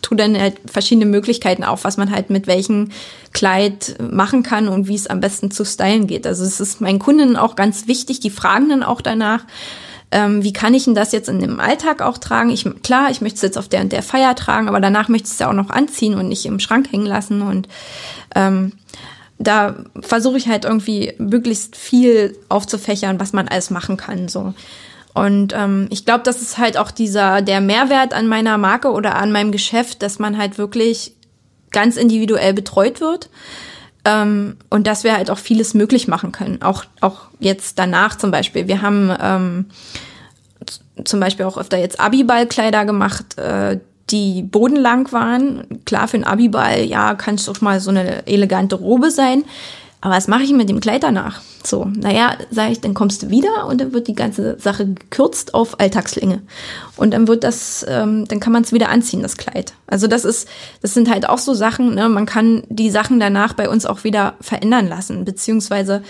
tue 0.00 0.16
dann 0.16 0.38
halt 0.38 0.56
verschiedene 0.64 1.06
Möglichkeiten 1.06 1.62
auf, 1.62 1.84
was 1.84 1.98
man 1.98 2.10
halt 2.10 2.30
mit 2.30 2.46
welchem 2.46 2.90
Kleid 3.32 3.96
machen 4.00 4.42
kann 4.42 4.68
und 4.68 4.88
wie 4.88 4.94
es 4.94 5.08
am 5.08 5.20
besten 5.20 5.50
zu 5.50 5.64
stylen 5.64 6.06
geht. 6.06 6.26
Also 6.26 6.44
es 6.44 6.58
ist 6.58 6.80
meinen 6.80 6.98
Kunden 6.98 7.36
auch 7.36 7.54
ganz 7.54 7.86
wichtig, 7.86 8.20
die 8.20 8.30
fragen 8.30 8.70
dann 8.70 8.82
auch 8.82 9.02
danach, 9.02 9.44
ähm, 10.12 10.42
wie 10.42 10.52
kann 10.52 10.74
ich 10.74 10.84
denn 10.84 10.94
das 10.94 11.12
jetzt 11.12 11.28
in 11.28 11.38
dem 11.38 11.60
Alltag 11.60 12.02
auch 12.02 12.18
tragen? 12.18 12.50
Ich, 12.50 12.66
klar, 12.82 13.10
ich 13.10 13.20
möchte 13.20 13.36
es 13.36 13.42
jetzt 13.42 13.58
auf 13.58 13.68
der 13.68 13.82
und 13.82 13.92
der 13.92 14.02
Feier 14.02 14.34
tragen, 14.34 14.68
aber 14.68 14.80
danach 14.80 15.08
möchte 15.08 15.26
ich 15.26 15.34
es 15.34 15.38
ja 15.38 15.48
auch 15.48 15.54
noch 15.54 15.70
anziehen 15.70 16.14
und 16.14 16.28
nicht 16.28 16.46
im 16.46 16.58
Schrank 16.60 16.90
hängen 16.90 17.06
lassen 17.06 17.42
und 17.42 17.68
ähm, 18.34 18.72
da 19.40 19.74
versuche 20.00 20.36
ich 20.36 20.48
halt 20.48 20.66
irgendwie 20.66 21.14
möglichst 21.18 21.74
viel 21.74 22.36
aufzufächern, 22.50 23.18
was 23.18 23.32
man 23.32 23.48
alles 23.48 23.70
machen 23.70 23.96
kann. 23.96 24.28
So. 24.28 24.52
Und 25.14 25.54
ähm, 25.56 25.88
ich 25.90 26.04
glaube, 26.04 26.22
das 26.24 26.42
ist 26.42 26.58
halt 26.58 26.76
auch 26.76 26.90
dieser 26.90 27.40
der 27.40 27.62
Mehrwert 27.62 28.12
an 28.12 28.28
meiner 28.28 28.58
Marke 28.58 28.92
oder 28.92 29.16
an 29.16 29.32
meinem 29.32 29.50
Geschäft, 29.50 30.02
dass 30.02 30.18
man 30.18 30.36
halt 30.36 30.58
wirklich 30.58 31.14
ganz 31.70 31.96
individuell 31.96 32.52
betreut 32.52 33.00
wird. 33.00 33.30
Ähm, 34.04 34.56
und 34.68 34.86
dass 34.86 35.04
wir 35.04 35.16
halt 35.16 35.30
auch 35.30 35.38
vieles 35.38 35.74
möglich 35.74 36.06
machen 36.06 36.32
können. 36.32 36.62
Auch, 36.62 36.84
auch 37.00 37.28
jetzt 37.38 37.78
danach 37.78 38.16
zum 38.16 38.30
Beispiel. 38.30 38.66
Wir 38.66 38.82
haben 38.82 39.14
ähm, 39.20 39.66
zum 41.04 41.20
Beispiel 41.20 41.46
auch 41.46 41.58
öfter 41.58 41.78
jetzt 41.78 41.98
Abiballkleider 41.98 42.84
gemacht, 42.84 43.38
äh, 43.38 43.78
die 44.10 44.42
bodenlang 44.42 45.12
waren. 45.12 45.64
Klar, 45.84 46.08
für 46.08 46.16
einen 46.16 46.24
Abiball, 46.24 46.84
ja, 46.84 47.14
kann 47.14 47.36
es 47.36 47.46
doch 47.46 47.60
mal 47.60 47.80
so 47.80 47.90
eine 47.90 48.26
elegante 48.26 48.76
Robe 48.76 49.10
sein. 49.10 49.44
Aber 50.02 50.14
was 50.14 50.28
mache 50.28 50.42
ich 50.44 50.52
mit 50.52 50.68
dem 50.68 50.80
Kleid 50.80 51.02
danach? 51.02 51.42
So, 51.62 51.90
naja, 51.94 52.36
sage 52.50 52.72
ich, 52.72 52.80
dann 52.80 52.94
kommst 52.94 53.22
du 53.22 53.28
wieder 53.28 53.66
und 53.66 53.82
dann 53.82 53.92
wird 53.92 54.08
die 54.08 54.14
ganze 54.14 54.58
Sache 54.58 54.86
gekürzt 54.86 55.52
auf 55.52 55.78
Alltagslänge. 55.78 56.40
Und 56.96 57.12
dann 57.12 57.28
wird 57.28 57.44
das, 57.44 57.84
ähm, 57.86 58.26
dann 58.26 58.40
kann 58.40 58.52
man 58.52 58.62
es 58.62 58.72
wieder 58.72 58.88
anziehen, 58.88 59.20
das 59.20 59.36
Kleid. 59.36 59.74
Also 59.86 60.06
das 60.06 60.24
ist, 60.24 60.48
das 60.80 60.94
sind 60.94 61.10
halt 61.10 61.28
auch 61.28 61.38
so 61.38 61.52
Sachen, 61.52 61.94
ne? 61.94 62.08
man 62.08 62.24
kann 62.24 62.62
die 62.70 62.90
Sachen 62.90 63.20
danach 63.20 63.52
bei 63.52 63.68
uns 63.68 63.84
auch 63.84 64.02
wieder 64.02 64.34
verändern 64.40 64.88
lassen, 64.88 65.26
beziehungsweise 65.26 66.02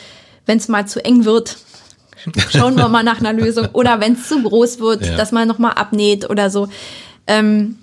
wenn 0.46 0.58
es 0.58 0.68
mal 0.68 0.86
zu 0.86 1.04
eng 1.04 1.24
wird, 1.24 1.58
schauen 2.50 2.76
wir 2.76 2.88
mal 2.88 3.02
nach 3.02 3.18
einer 3.18 3.32
Lösung. 3.32 3.68
Oder 3.72 4.00
wenn 4.00 4.12
es 4.12 4.28
zu 4.28 4.42
groß 4.42 4.78
wird, 4.78 5.04
ja. 5.04 5.16
dass 5.16 5.32
man 5.32 5.48
nochmal 5.48 5.72
abnäht 5.72 6.28
oder 6.28 6.50
so. 6.50 6.68
Ähm, 7.26 7.78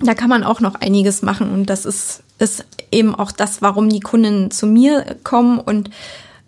da 0.00 0.14
kann 0.14 0.28
man 0.28 0.44
auch 0.44 0.60
noch 0.60 0.74
einiges 0.76 1.22
machen 1.22 1.52
und 1.52 1.66
das 1.66 1.84
ist, 1.84 2.22
ist 2.38 2.64
eben 2.90 3.14
auch 3.14 3.32
das, 3.32 3.62
warum 3.62 3.88
die 3.88 4.00
Kunden 4.00 4.50
zu 4.50 4.66
mir 4.66 5.16
kommen 5.24 5.58
und 5.58 5.90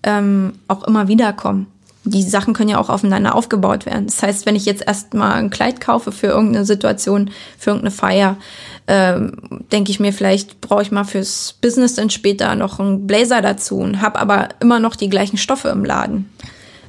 ähm, 0.03 0.55
auch 0.69 0.85
immer 0.85 1.09
wieder 1.09 1.33
kommen. 1.33 1.67
Die 2.05 2.23
Sachen 2.23 2.55
können 2.55 2.71
ja 2.71 2.79
auch 2.79 2.89
aufeinander 2.89 3.35
aufgebaut 3.35 3.85
werden. 3.85 4.07
Das 4.07 4.23
heißt, 4.23 4.47
wenn 4.47 4.57
ich 4.57 4.65
jetzt 4.65 4.87
erstmal 4.87 5.33
ein 5.33 5.51
Kleid 5.51 5.81
kaufe 5.81 6.13
für 6.13 6.29
irgendeine 6.29 6.65
Situation, 6.65 7.31
für 7.59 7.71
irgendeine 7.71 7.91
Feier, 7.91 8.37
ähm, 8.87 9.33
denke 9.73 9.91
ich 9.91 10.01
mir, 10.01 10.13
vielleicht 10.13 10.63
brauche 10.63 10.81
ich 10.83 10.91
mal 10.91 11.05
fürs 11.05 11.57
Business 11.61 11.95
dann 11.95 12.09
später 12.09 12.55
noch 12.55 12.81
einen 12.81 13.07
Blazer 13.07 13.43
dazu 13.43 13.79
und 13.79 14.01
habe 14.01 14.19
aber 14.19 14.49
immer 14.61 14.79
noch 14.79 14.97
die 14.97 15.11
gleichen 15.11 15.37
Stoffe 15.37 15.69
im 15.69 15.85
Laden. 15.85 16.31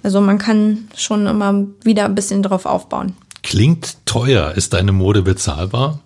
Also 0.04 0.22
man 0.22 0.38
kann 0.38 0.88
schon 0.96 1.28
immer 1.28 1.66
wieder 1.84 2.06
ein 2.06 2.16
bisschen 2.16 2.42
drauf 2.42 2.66
aufbauen. 2.66 3.14
Klingt 3.44 3.98
teuer. 4.06 4.54
Ist 4.56 4.74
deine 4.74 4.92
Mode 4.94 5.22
bezahlbar? 5.22 6.00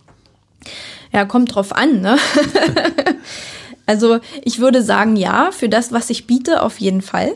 Ja, 1.11 1.25
kommt 1.25 1.53
drauf 1.53 1.75
an, 1.75 2.01
ne? 2.01 2.17
also 3.85 4.19
ich 4.43 4.59
würde 4.59 4.81
sagen, 4.81 5.15
ja, 5.15 5.51
für 5.51 5.69
das, 5.69 5.91
was 5.91 6.09
ich 6.09 6.27
biete, 6.27 6.61
auf 6.61 6.79
jeden 6.79 7.01
Fall. 7.01 7.33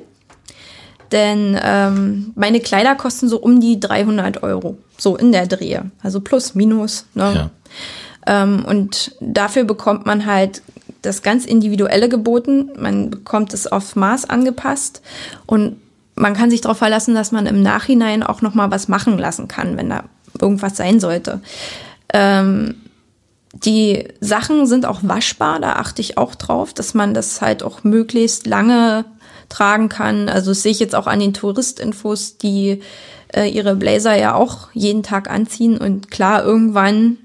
Denn 1.12 1.58
ähm, 1.62 2.34
meine 2.36 2.60
Kleider 2.60 2.96
kosten 2.96 3.30
so 3.30 3.38
um 3.40 3.62
die 3.62 3.80
300 3.80 4.44
Euro, 4.44 4.78
so 4.98 5.16
in 5.16 5.32
der 5.32 5.48
Drehe. 5.48 5.92
Also 6.04 6.20
plus, 6.20 6.56
minus. 6.56 7.06
Ne? 7.14 7.50
Ja. 8.28 8.44
Ähm, 8.44 8.66
und 8.66 9.16
dafür 9.22 9.64
bekommt 9.64 10.06
man 10.06 10.26
halt 10.26 10.62
das 11.02 11.22
ganz 11.22 11.46
Individuelle 11.46 12.10
geboten. 12.10 12.72
Man 12.78 13.10
bekommt 13.10 13.54
es 13.54 13.68
auf 13.68 13.96
Maß 13.96 14.30
angepasst 14.30 15.02
und 15.46 15.78
man 16.16 16.34
kann 16.34 16.50
sich 16.50 16.62
darauf 16.62 16.80
verlassen, 16.80 17.16
dass 17.16 17.32
man 17.32 17.46
im 17.46 17.62
Nachhinein 17.62 18.24
auch 18.24 18.42
noch 18.42 18.56
mal 18.56 18.72
was 18.72 18.88
machen 18.88 19.18
lassen 19.18 19.48
kann, 19.48 19.78
wenn 19.78 19.90
da 19.90 20.04
irgendwas 20.42 20.76
sein 20.76 21.00
sollte. 21.00 21.42
Ähm, 22.12 22.76
die 23.64 24.08
Sachen 24.20 24.68
sind 24.68 24.86
auch 24.86 25.00
waschbar, 25.04 25.60
da 25.60 25.74
achte 25.74 26.02
ich 26.02 26.18
auch 26.18 26.36
drauf, 26.36 26.74
dass 26.74 26.94
man 26.94 27.14
das 27.14 27.42
halt 27.42 27.64
auch 27.64 27.84
möglichst 27.84 28.46
lange 28.46 29.06
tragen 29.50 29.90
kann. 29.90 30.30
Also 30.30 30.52
das 30.52 30.64
sehe 30.64 30.72
ich 30.72 30.80
jetzt 30.80 30.96
auch 30.96 31.08
an 31.08 31.20
den 31.20 31.34
Touristinfos, 31.34 32.38
die 32.38 32.82
äh, 33.34 33.50
ihre 33.50 33.76
Blazer 33.76 34.16
ja 34.16 34.36
auch 34.36 34.70
jeden 34.74 35.04
Tag 35.04 35.30
anziehen. 35.30 35.78
Und 35.78 36.12
klar, 36.12 36.44
irgendwann, 36.44 37.18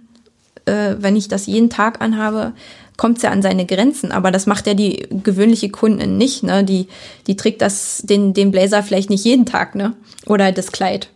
äh, 0.64 0.94
wenn 0.98 1.16
ich 1.16 1.28
das 1.28 1.46
jeden 1.46 1.70
Tag 1.70 2.00
anhabe, 2.00 2.52
kommt 2.96 3.16
es 3.16 3.22
ja 3.24 3.30
an 3.30 3.42
seine 3.42 3.66
Grenzen. 3.66 4.12
Aber 4.12 4.30
das 4.30 4.46
macht 4.46 4.66
ja 4.66 4.74
die 4.74 5.08
gewöhnliche 5.10 5.70
Kundin 5.70 6.18
nicht. 6.18 6.42
Ne? 6.42 6.64
Die, 6.64 6.88
die 7.26 7.36
trägt 7.36 7.62
das, 7.62 8.02
den, 8.04 8.34
den 8.34 8.52
Blazer 8.52 8.82
vielleicht 8.82 9.10
nicht 9.10 9.24
jeden 9.24 9.46
Tag, 9.46 9.74
ne? 9.74 9.94
Oder 10.26 10.52
das 10.52 10.70
Kleid. 10.70 11.08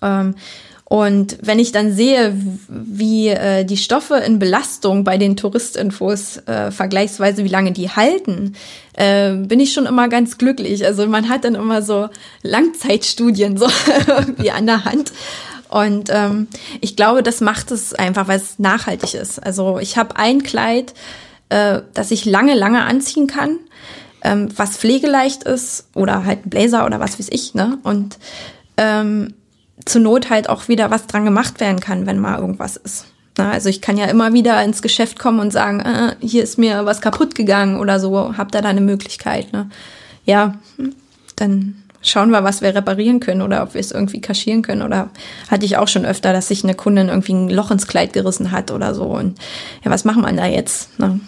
Ähm, 0.00 0.34
und 0.92 1.38
wenn 1.40 1.58
ich 1.58 1.72
dann 1.72 1.90
sehe, 1.90 2.36
wie 2.68 3.28
äh, 3.28 3.64
die 3.64 3.78
Stoffe 3.78 4.16
in 4.16 4.38
Belastung 4.38 5.04
bei 5.04 5.16
den 5.16 5.38
Touristinfos 5.38 6.36
äh, 6.46 6.70
vergleichsweise, 6.70 7.44
wie 7.44 7.48
lange 7.48 7.72
die 7.72 7.88
halten, 7.88 8.56
äh, 8.92 9.32
bin 9.32 9.58
ich 9.58 9.72
schon 9.72 9.86
immer 9.86 10.08
ganz 10.08 10.36
glücklich. 10.36 10.84
Also 10.84 11.06
man 11.06 11.30
hat 11.30 11.44
dann 11.44 11.54
immer 11.54 11.80
so 11.80 12.10
Langzeitstudien 12.42 13.56
so 13.56 13.68
irgendwie 14.06 14.50
an 14.50 14.66
der 14.66 14.84
Hand. 14.84 15.14
Und 15.70 16.10
ähm, 16.10 16.48
ich 16.82 16.94
glaube, 16.94 17.22
das 17.22 17.40
macht 17.40 17.70
es 17.70 17.94
einfach, 17.94 18.28
weil 18.28 18.36
es 18.36 18.58
nachhaltig 18.58 19.14
ist. 19.14 19.42
Also 19.42 19.78
ich 19.78 19.96
habe 19.96 20.16
ein 20.16 20.42
Kleid, 20.42 20.92
äh, 21.48 21.80
das 21.94 22.10
ich 22.10 22.26
lange, 22.26 22.52
lange 22.54 22.84
anziehen 22.84 23.28
kann, 23.28 23.60
ähm, 24.22 24.50
was 24.56 24.76
pflegeleicht 24.76 25.44
ist 25.44 25.86
oder 25.94 26.26
halt 26.26 26.44
ein 26.44 26.50
Blazer 26.50 26.84
oder 26.84 27.00
was 27.00 27.18
weiß 27.18 27.28
ich. 27.30 27.54
Ne? 27.54 27.78
Und 27.82 28.18
ähm, 28.76 29.32
zur 29.84 30.02
Not 30.02 30.30
halt 30.30 30.48
auch 30.48 30.68
wieder 30.68 30.90
was 30.90 31.06
dran 31.06 31.24
gemacht 31.24 31.60
werden 31.60 31.80
kann, 31.80 32.06
wenn 32.06 32.18
mal 32.18 32.38
irgendwas 32.38 32.76
ist. 32.76 33.06
Na, 33.38 33.50
also 33.50 33.68
ich 33.68 33.80
kann 33.80 33.96
ja 33.96 34.06
immer 34.06 34.34
wieder 34.34 34.62
ins 34.62 34.82
Geschäft 34.82 35.18
kommen 35.18 35.40
und 35.40 35.52
sagen, 35.52 35.80
äh, 35.80 36.14
hier 36.20 36.42
ist 36.42 36.58
mir 36.58 36.84
was 36.84 37.00
kaputt 37.00 37.34
gegangen 37.34 37.80
oder 37.80 37.98
so, 37.98 38.36
habt 38.36 38.54
ihr 38.54 38.60
da 38.60 38.68
eine 38.68 38.82
Möglichkeit. 38.82 39.52
Ne? 39.52 39.70
Ja, 40.26 40.54
dann 41.36 41.82
schauen 42.02 42.30
wir, 42.30 42.44
was 42.44 42.60
wir 42.60 42.74
reparieren 42.74 43.20
können 43.20 43.42
oder 43.42 43.62
ob 43.62 43.74
wir 43.74 43.80
es 43.80 43.92
irgendwie 43.92 44.20
kaschieren 44.20 44.62
können. 44.62 44.82
Oder 44.82 45.08
hatte 45.50 45.64
ich 45.64 45.76
auch 45.78 45.88
schon 45.88 46.04
öfter, 46.04 46.32
dass 46.32 46.48
sich 46.48 46.62
eine 46.64 46.74
Kundin 46.74 47.08
irgendwie 47.08 47.32
ein 47.32 47.48
Loch 47.48 47.70
ins 47.70 47.86
Kleid 47.86 48.12
gerissen 48.12 48.50
hat 48.50 48.70
oder 48.70 48.94
so. 48.94 49.04
Und 49.04 49.38
ja, 49.84 49.90
was 49.90 50.04
machen 50.04 50.22
wir 50.22 50.32
da 50.32 50.46
jetzt? 50.46 50.98
Ne? 50.98 51.20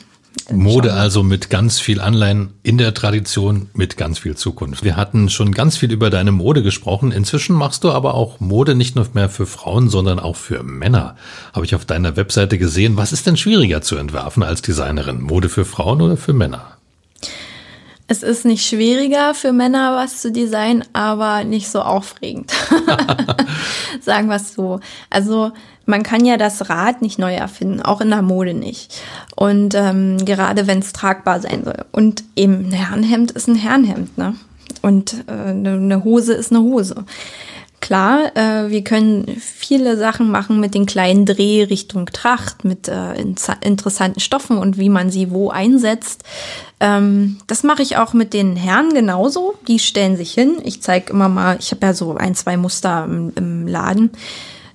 Mode 0.53 0.93
also 0.93 1.23
mit 1.23 1.49
ganz 1.49 1.81
viel 1.81 2.01
Anleihen 2.01 2.55
in 2.63 2.77
der 2.77 2.93
Tradition, 2.93 3.71
mit 3.73 3.97
ganz 3.97 4.19
viel 4.19 4.37
Zukunft. 4.37 4.85
Wir 4.85 4.97
hatten 4.97 5.31
schon 5.31 5.53
ganz 5.53 5.77
viel 5.77 5.91
über 5.91 6.11
deine 6.11 6.33
Mode 6.33 6.63
gesprochen. 6.63 7.13
Inzwischen 7.13 7.57
machst 7.57 7.85
du 7.85 7.91
aber 7.91 8.15
auch 8.15 8.41
Mode 8.41 8.75
nicht 8.75 8.95
nur 8.95 9.07
mehr 9.15 9.29
für 9.29 9.47
Frauen, 9.47 9.89
sondern 9.89 10.19
auch 10.19 10.37
für 10.37 10.63
Männer. 10.63 11.17
Habe 11.53 11.65
ich 11.65 11.75
auf 11.75 11.85
deiner 11.85 12.17
Webseite 12.17 12.59
gesehen. 12.59 12.97
Was 12.97 13.13
ist 13.13 13.27
denn 13.27 13.37
schwieriger 13.37 13.81
zu 13.81 13.97
entwerfen 13.97 14.43
als 14.43 14.61
Designerin? 14.61 15.23
Mode 15.23 15.49
für 15.49 15.65
Frauen 15.65 16.03
oder 16.03 16.17
für 16.17 16.33
Männer? 16.33 16.74
Es 18.07 18.23
ist 18.23 18.45
nicht 18.45 18.67
schwieriger 18.67 19.33
für 19.33 19.53
Männer 19.53 19.97
was 19.97 20.21
zu 20.21 20.31
designen, 20.31 20.85
aber 20.93 21.45
nicht 21.45 21.71
so 21.71 21.81
aufregend. 21.81 22.53
Sagen 24.01 24.29
wir 24.29 24.37
es 24.37 24.53
so. 24.53 24.81
Also 25.09 25.53
man 25.87 26.03
kann 26.03 26.25
ja 26.25 26.37
das 26.37 26.69
Rad 26.69 27.01
nicht 27.01 27.19
neu 27.19 27.35
erfinden, 27.35 27.81
auch 27.81 28.03
in 28.03 28.11
der 28.11 28.23
Mode 28.23 28.53
nicht. 28.53 29.01
Und 29.37 29.75
ähm, 29.75 30.19
gerade 30.25 30.67
wenn 30.67 30.81
es 30.81 30.93
tragbar 30.93 31.41
sein 31.41 31.65
soll. 31.65 31.85
Und 31.93 32.25
eben 32.37 32.69
ein 32.69 32.73
Herrenhemd 32.73 33.31
ist 33.31 33.49
ein 33.49 33.57
Herrenhemd, 33.57 34.19
ne? 34.19 34.35
Und 34.83 35.25
äh, 35.27 35.33
eine 35.33 36.05
Hose 36.05 36.35
ist 36.35 36.53
eine 36.53 36.61
Hose. 36.61 37.05
Klar, 37.85 38.35
äh, 38.35 38.71
wir 38.71 38.83
können 38.83 39.27
viele 39.39 39.99
Sachen 39.99 40.31
machen 40.31 40.59
mit 40.59 40.75
den 40.75 40.87
kleinen 40.87 41.27
Dreh 41.27 41.65
Richtung 41.65 42.07
Tracht, 42.07 42.65
mit 42.65 42.89
äh, 42.89 43.13
interessanten 43.61 44.21
Stoffen 44.21 44.57
und 44.57 44.79
wie 44.79 44.89
man 44.89 45.11
sie 45.11 45.31
wo 45.31 45.51
einsetzt. 45.51 46.25
Ähm, 46.81 47.37
das 47.47 47.63
mache 47.63 47.83
ich 47.83 47.99
auch 47.99 48.15
mit 48.15 48.33
den 48.33 48.57
Herren 48.57 48.95
genauso. 48.95 49.57
Die 49.69 49.79
stellen 49.79 50.17
sich 50.17 50.33
hin. 50.33 50.63
Ich 50.65 50.81
zeige 50.81 51.13
immer 51.13 51.29
mal, 51.29 51.59
ich 51.61 51.73
habe 51.73 51.85
ja 51.85 51.93
so 51.93 52.15
ein, 52.17 52.35
zwei 52.35 52.57
Muster 52.57 53.05
im, 53.05 53.35
im 53.37 53.67
Laden. 53.67 54.13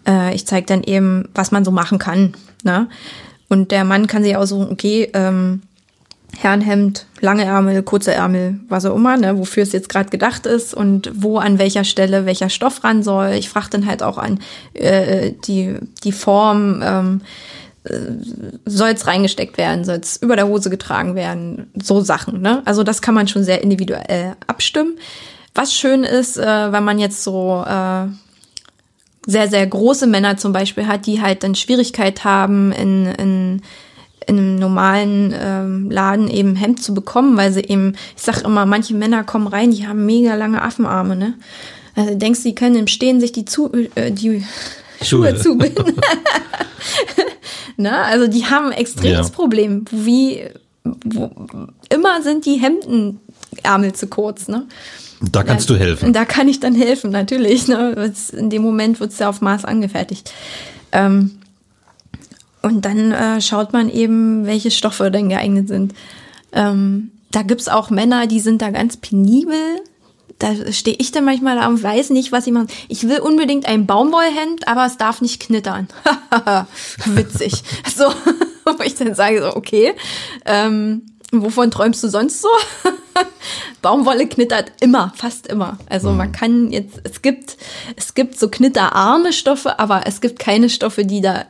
Äh, 0.07 0.35
ich 0.35 0.45
zeige 0.45 0.67
dann 0.67 0.83
eben, 0.83 1.29
was 1.33 1.49
man 1.49 1.65
so 1.65 1.71
machen 1.71 1.97
kann. 1.97 2.35
Ne? 2.63 2.89
Und 3.47 3.71
der 3.71 3.85
Mann 3.85 4.05
kann 4.05 4.23
sich 4.23 4.37
auch 4.37 4.45
so, 4.45 4.61
okay, 4.69 5.09
ähm, 5.15 5.63
Herrenhemd, 6.37 7.05
lange 7.19 7.43
Ärmel, 7.43 7.83
kurze 7.83 8.13
Ärmel, 8.13 8.59
was 8.69 8.85
auch 8.85 8.95
immer, 8.95 9.17
ne, 9.17 9.37
wofür 9.37 9.63
es 9.63 9.71
jetzt 9.71 9.89
gerade 9.89 10.09
gedacht 10.09 10.45
ist 10.45 10.73
und 10.73 11.11
wo 11.13 11.37
an 11.37 11.59
welcher 11.59 11.83
Stelle 11.83 12.25
welcher 12.25 12.49
Stoff 12.49 12.83
ran 12.83 13.03
soll. 13.03 13.31
Ich 13.31 13.49
frage 13.49 13.69
dann 13.71 13.85
halt 13.85 14.03
auch 14.03 14.17
an 14.17 14.39
äh, 14.73 15.33
die, 15.45 15.75
die 16.03 16.11
Form, 16.11 16.81
ähm, 16.83 17.21
äh, 17.83 17.95
soll 18.65 18.89
es 18.89 19.07
reingesteckt 19.07 19.57
werden, 19.57 19.83
soll 19.83 19.97
es 19.97 20.17
über 20.17 20.35
der 20.35 20.47
Hose 20.47 20.69
getragen 20.69 21.15
werden, 21.15 21.71
so 21.81 22.01
Sachen. 22.01 22.41
Ne? 22.41 22.61
Also 22.65 22.83
das 22.83 23.01
kann 23.01 23.15
man 23.15 23.27
schon 23.27 23.43
sehr 23.43 23.61
individuell 23.61 24.35
abstimmen. 24.47 24.97
Was 25.55 25.73
schön 25.73 26.03
ist, 26.03 26.37
äh, 26.37 26.71
wenn 26.71 26.83
man 26.83 26.99
jetzt 26.99 27.23
so 27.23 27.65
äh, 27.67 28.05
sehr, 29.25 29.47
sehr 29.47 29.65
große 29.67 30.07
Männer 30.07 30.37
zum 30.37 30.53
Beispiel 30.53 30.87
hat, 30.87 31.05
die 31.05 31.21
halt 31.21 31.43
dann 31.43 31.55
Schwierigkeit 31.55 32.23
haben, 32.23 32.71
in, 32.71 33.05
in 33.07 33.61
in 34.29 34.37
einem 34.37 34.55
normalen 34.55 35.33
ähm, 35.37 35.91
Laden 35.91 36.29
eben 36.29 36.55
Hemd 36.55 36.81
zu 36.83 36.93
bekommen, 36.93 37.35
weil 37.35 37.51
sie 37.51 37.61
eben, 37.61 37.93
ich 38.15 38.21
sag 38.21 38.43
immer, 38.43 38.65
manche 38.65 38.93
Männer 38.93 39.23
kommen 39.23 39.47
rein, 39.47 39.71
die 39.71 39.87
haben 39.87 40.05
mega 40.05 40.35
lange 40.35 40.61
Affenarme, 40.61 41.15
ne? 41.15 41.33
Also 41.95 42.15
denkst 42.15 42.43
du, 42.43 42.49
die 42.49 42.55
können 42.55 42.75
im 42.75 42.87
Stehen 42.87 43.19
sich 43.19 43.31
die, 43.31 43.45
zu, 43.45 43.71
äh, 43.95 44.11
die 44.11 44.43
Schuhe, 45.01 45.29
Schuhe 45.29 45.35
zubinden. 45.35 45.95
ne? 47.77 47.97
Also 48.05 48.27
die 48.27 48.45
haben 48.45 48.67
ein 48.67 48.73
extremes 48.73 49.27
ja. 49.27 49.33
Problem. 49.33 49.85
Wie 49.91 50.43
wo, 50.83 51.31
immer 51.89 52.21
sind 52.21 52.45
die 52.45 52.55
Hemdenärmel 52.55 53.93
zu 53.93 54.07
kurz, 54.07 54.47
ne? 54.47 54.65
Da 55.21 55.43
kannst 55.43 55.69
ja, 55.69 55.75
du 55.75 55.81
helfen. 55.81 56.13
Da 56.13 56.23
kann 56.23 56.47
ich 56.47 56.61
dann 56.61 56.75
helfen, 56.75 57.11
natürlich. 57.11 57.67
Ne? 57.67 58.13
In 58.31 58.49
dem 58.49 58.61
Moment 58.61 58.99
wird 59.01 59.11
es 59.11 59.19
ja 59.19 59.27
auf 59.27 59.41
Maß 59.41 59.65
angefertigt. 59.65 60.31
Ähm, 60.93 61.38
und 62.61 62.85
dann 62.85 63.11
äh, 63.11 63.41
schaut 63.41 63.73
man 63.73 63.89
eben, 63.89 64.45
welche 64.45 64.71
Stoffe 64.71 65.11
denn 65.11 65.29
geeignet 65.29 65.67
sind. 65.67 65.93
Ähm, 66.51 67.11
da 67.31 67.43
gibt's 67.43 67.67
auch 67.67 67.89
Männer, 67.89 68.27
die 68.27 68.39
sind 68.39 68.61
da 68.61 68.71
ganz 68.71 68.97
penibel. 68.97 69.81
Da 70.39 70.53
stehe 70.71 70.95
ich 70.97 71.11
dann 71.11 71.25
manchmal 71.25 71.57
da 71.57 71.67
und 71.67 71.83
weiß 71.83 72.11
nicht, 72.11 72.31
was 72.31 72.47
ich 72.47 72.53
mache. 72.53 72.67
Ich 72.87 73.07
will 73.07 73.19
unbedingt 73.19 73.65
ein 73.65 73.85
Baumwollhemd, 73.85 74.67
aber 74.67 74.85
es 74.85 74.97
darf 74.97 75.21
nicht 75.21 75.41
knittern. 75.41 75.87
Witzig. 77.05 77.61
so, 77.95 78.05
wo 78.65 78.83
ich 78.83 78.95
dann 78.95 79.15
sage, 79.15 79.41
so, 79.41 79.55
okay, 79.55 79.93
ähm, 80.45 81.03
wovon 81.31 81.71
träumst 81.71 82.03
du 82.03 82.07
sonst 82.07 82.41
so? 82.41 82.49
Baumwolle 83.81 84.27
knittert 84.27 84.71
immer, 84.81 85.13
fast 85.15 85.47
immer. 85.47 85.77
Also 85.89 86.11
man 86.11 86.29
mhm. 86.29 86.33
kann 86.33 86.71
jetzt, 86.71 87.01
es 87.03 87.21
gibt, 87.21 87.57
es 87.95 88.13
gibt 88.13 88.39
so 88.39 88.49
knitterarme 88.49 89.33
Stoffe, 89.33 89.77
aber 89.79 90.07
es 90.07 90.21
gibt 90.21 90.39
keine 90.39 90.69
Stoffe, 90.69 91.05
die 91.05 91.21
da 91.21 91.45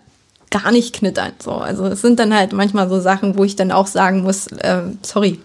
gar 0.50 0.72
nicht 0.72 0.96
knittern. 0.96 1.32
So, 1.40 1.52
also 1.52 1.86
es 1.86 2.02
sind 2.02 2.20
dann 2.20 2.34
halt 2.34 2.54
manchmal 2.54 2.90
so 2.90 3.00
Sachen, 3.00 3.38
wo 3.38 3.44
ich 3.44 3.56
dann 3.56 3.72
auch 3.72 3.88
sagen 3.88 4.22
muss, 4.22 4.48
äh, 4.48 4.82
sorry, 5.02 5.40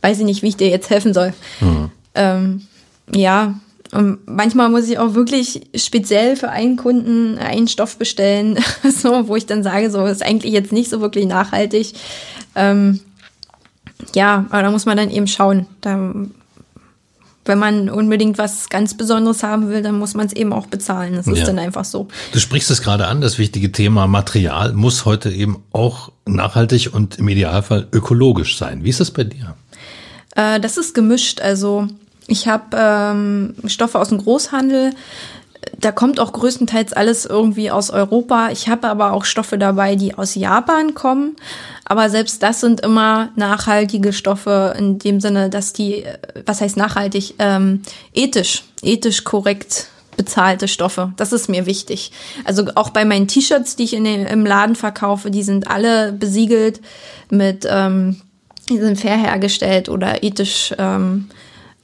weiß 0.00 0.18
ich 0.18 0.24
nicht, 0.24 0.42
wie 0.42 0.48
ich 0.48 0.56
dir 0.56 0.68
jetzt 0.68 0.90
helfen 0.90 1.14
soll. 1.14 1.32
Mhm. 1.60 1.90
Ähm, 2.14 2.66
ja, 3.14 3.54
und 3.92 4.26
manchmal 4.26 4.70
muss 4.70 4.88
ich 4.88 4.98
auch 4.98 5.14
wirklich 5.14 5.68
speziell 5.74 6.36
für 6.36 6.48
einen 6.48 6.76
Kunden 6.76 7.38
einen 7.38 7.68
Stoff 7.68 7.98
bestellen, 7.98 8.58
so, 8.82 9.28
wo 9.28 9.36
ich 9.36 9.46
dann 9.46 9.62
sage, 9.62 9.90
so 9.90 10.04
ist 10.06 10.24
eigentlich 10.24 10.52
jetzt 10.52 10.72
nicht 10.72 10.90
so 10.90 11.00
wirklich 11.00 11.26
nachhaltig. 11.26 11.92
Ähm, 12.54 13.00
ja, 14.14 14.46
aber 14.50 14.62
da 14.62 14.70
muss 14.70 14.86
man 14.86 14.96
dann 14.96 15.10
eben 15.10 15.26
schauen. 15.26 15.66
Da 15.82 16.14
wenn 17.44 17.58
man 17.58 17.90
unbedingt 17.90 18.38
was 18.38 18.68
ganz 18.68 18.96
Besonderes 18.96 19.42
haben 19.42 19.68
will, 19.68 19.82
dann 19.82 19.98
muss 19.98 20.14
man 20.14 20.26
es 20.26 20.32
eben 20.32 20.52
auch 20.52 20.66
bezahlen. 20.66 21.14
Das 21.14 21.26
ist 21.26 21.38
ja. 21.38 21.46
dann 21.46 21.58
einfach 21.58 21.84
so. 21.84 22.08
Du 22.32 22.38
sprichst 22.38 22.70
es 22.70 22.82
gerade 22.82 23.08
an, 23.08 23.20
das 23.20 23.38
wichtige 23.38 23.72
Thema 23.72 24.06
Material 24.06 24.72
muss 24.72 25.04
heute 25.04 25.30
eben 25.30 25.62
auch 25.72 26.12
nachhaltig 26.24 26.90
und 26.92 27.18
im 27.18 27.28
Idealfall 27.28 27.88
ökologisch 27.92 28.56
sein. 28.56 28.84
Wie 28.84 28.90
ist 28.90 29.00
das 29.00 29.10
bei 29.10 29.24
dir? 29.24 29.56
Äh, 30.36 30.60
das 30.60 30.76
ist 30.76 30.94
gemischt. 30.94 31.40
Also 31.40 31.88
ich 32.28 32.46
habe 32.46 32.76
ähm, 32.76 33.54
Stoffe 33.66 33.98
aus 33.98 34.10
dem 34.10 34.18
Großhandel, 34.18 34.94
da 35.78 35.92
kommt 35.92 36.20
auch 36.20 36.32
größtenteils 36.32 36.92
alles 36.92 37.24
irgendwie 37.24 37.70
aus 37.70 37.90
Europa. 37.90 38.50
Ich 38.50 38.68
habe 38.68 38.88
aber 38.88 39.12
auch 39.12 39.24
Stoffe 39.24 39.58
dabei, 39.58 39.96
die 39.96 40.14
aus 40.14 40.34
Japan 40.34 40.94
kommen. 40.94 41.36
Aber 41.84 42.08
selbst 42.10 42.42
das 42.42 42.60
sind 42.60 42.80
immer 42.80 43.30
nachhaltige 43.36 44.12
Stoffe 44.12 44.74
in 44.78 44.98
dem 44.98 45.20
Sinne, 45.20 45.50
dass 45.50 45.72
die, 45.72 46.04
was 46.46 46.60
heißt 46.60 46.76
nachhaltig, 46.76 47.34
ähm, 47.38 47.82
ethisch, 48.14 48.64
ethisch 48.82 49.24
korrekt 49.24 49.88
bezahlte 50.16 50.68
Stoffe. 50.68 51.12
Das 51.16 51.32
ist 51.32 51.48
mir 51.48 51.66
wichtig. 51.66 52.12
Also 52.44 52.64
auch 52.74 52.90
bei 52.90 53.04
meinen 53.04 53.28
T-Shirts, 53.28 53.76
die 53.76 53.84
ich 53.84 53.94
in 53.94 54.04
den, 54.04 54.26
im 54.26 54.46
Laden 54.46 54.76
verkaufe, 54.76 55.30
die 55.30 55.42
sind 55.42 55.68
alle 55.68 56.12
besiegelt 56.12 56.80
mit, 57.30 57.66
ähm, 57.68 58.20
die 58.68 58.78
sind 58.78 59.00
fair 59.00 59.16
hergestellt 59.16 59.88
oder 59.88 60.22
ethisch 60.22 60.74
ähm, 60.78 61.28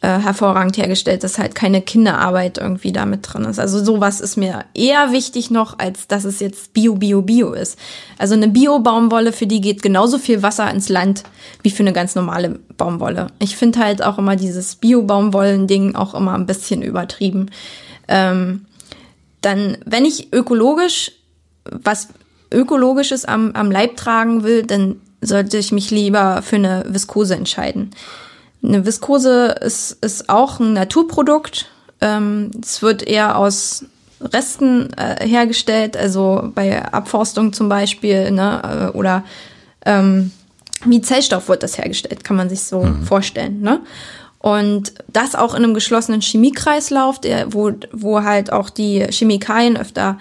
äh, 0.00 0.18
hervorragend 0.18 0.76
hergestellt, 0.76 1.24
dass 1.24 1.38
halt 1.38 1.54
keine 1.54 1.82
Kinderarbeit 1.82 2.58
irgendwie 2.58 2.92
da 2.92 3.04
mit 3.04 3.20
drin 3.22 3.44
ist. 3.44 3.58
Also 3.58 3.84
sowas 3.84 4.20
ist 4.20 4.36
mir 4.36 4.64
eher 4.74 5.12
wichtig 5.12 5.50
noch, 5.50 5.78
als 5.78 6.06
dass 6.06 6.24
es 6.24 6.38
jetzt 6.38 6.72
Bio, 6.72 6.94
Bio, 6.94 7.22
Bio 7.22 7.52
ist. 7.52 7.78
Also 8.16 8.34
eine 8.34 8.48
Bio-Baumwolle, 8.48 9.32
für 9.32 9.46
die 9.46 9.60
geht 9.60 9.82
genauso 9.82 10.18
viel 10.18 10.42
Wasser 10.42 10.70
ins 10.70 10.88
Land 10.88 11.24
wie 11.62 11.70
für 11.70 11.82
eine 11.82 11.92
ganz 11.92 12.14
normale 12.14 12.60
Baumwolle. 12.76 13.28
Ich 13.40 13.56
finde 13.56 13.80
halt 13.80 14.02
auch 14.02 14.18
immer 14.18 14.36
dieses 14.36 14.76
Bio-Baumwollen-Ding 14.76 15.96
auch 15.96 16.14
immer 16.14 16.34
ein 16.34 16.46
bisschen 16.46 16.82
übertrieben. 16.82 17.50
Ähm, 18.06 18.66
dann, 19.40 19.78
wenn 19.84 20.04
ich 20.04 20.32
ökologisch 20.32 21.12
was 21.70 22.08
Ökologisches 22.52 23.24
am, 23.24 23.52
am 23.52 23.70
Leib 23.70 23.96
tragen 23.96 24.42
will, 24.42 24.62
dann 24.62 25.00
sollte 25.20 25.58
ich 25.58 25.72
mich 25.72 25.90
lieber 25.90 26.42
für 26.42 26.56
eine 26.56 26.84
Viskose 26.88 27.34
entscheiden. 27.34 27.90
Eine 28.62 28.84
Viskose 28.84 29.56
ist, 29.60 29.92
ist 30.02 30.28
auch 30.28 30.60
ein 30.60 30.72
Naturprodukt. 30.72 31.70
Ähm, 32.00 32.50
es 32.62 32.82
wird 32.82 33.02
eher 33.02 33.38
aus 33.38 33.84
Resten 34.20 34.92
äh, 34.94 35.26
hergestellt, 35.26 35.96
also 35.96 36.50
bei 36.54 36.84
Abforstung 36.92 37.52
zum 37.52 37.68
Beispiel, 37.68 38.30
ne, 38.30 38.90
äh, 38.92 38.96
oder 38.96 39.24
ähm, 39.86 40.32
wie 40.84 41.00
Zellstoff 41.00 41.48
wird 41.48 41.62
das 41.62 41.78
hergestellt, 41.78 42.24
kann 42.24 42.36
man 42.36 42.48
sich 42.48 42.62
so 42.62 42.82
mhm. 42.82 43.02
vorstellen, 43.04 43.60
ne? 43.60 43.80
Und 44.40 44.92
das 45.08 45.34
auch 45.34 45.54
in 45.54 45.64
einem 45.64 45.74
geschlossenen 45.74 46.20
Chemiekreislauf, 46.20 47.20
der, 47.20 47.52
wo, 47.52 47.72
wo 47.90 48.22
halt 48.22 48.52
auch 48.52 48.70
die 48.70 49.04
Chemikalien 49.10 49.76
öfter 49.76 50.18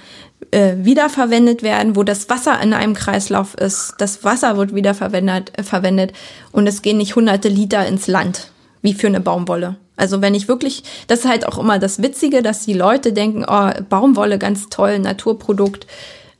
äh, 0.51 0.75
wiederverwendet 0.77 1.63
werden, 1.63 1.95
wo 1.95 2.03
das 2.03 2.29
Wasser 2.29 2.59
in 2.61 2.73
einem 2.73 2.93
Kreislauf 2.93 3.55
ist. 3.55 3.95
Das 3.97 4.23
Wasser 4.23 4.57
wird 4.57 4.75
wiederverwendet 4.75 5.51
äh, 5.57 5.63
verwendet 5.63 6.13
und 6.51 6.67
es 6.67 6.81
gehen 6.81 6.97
nicht 6.97 7.15
hunderte 7.15 7.49
Liter 7.49 7.85
ins 7.87 8.07
Land, 8.07 8.51
wie 8.81 8.93
für 8.93 9.07
eine 9.07 9.19
Baumwolle. 9.19 9.77
Also 9.95 10.21
wenn 10.21 10.35
ich 10.35 10.47
wirklich, 10.47 10.83
das 11.07 11.19
ist 11.19 11.27
halt 11.27 11.47
auch 11.47 11.57
immer 11.57 11.79
das 11.79 12.01
Witzige, 12.01 12.43
dass 12.43 12.65
die 12.65 12.73
Leute 12.73 13.13
denken, 13.13 13.45
oh, 13.47 13.71
Baumwolle, 13.89 14.37
ganz 14.37 14.69
toll, 14.69 14.99
Naturprodukt. 14.99 15.87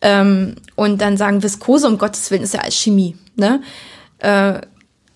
Ähm, 0.02 0.56
und 0.76 1.02
dann 1.02 1.18
sagen, 1.18 1.42
Viskose, 1.42 1.88
um 1.88 1.98
Gottes 1.98 2.30
Willen, 2.30 2.44
ist 2.44 2.54
ja 2.54 2.62
als 2.62 2.76
Chemie. 2.76 3.18
Ne? 3.36 3.62
Äh, 4.20 4.62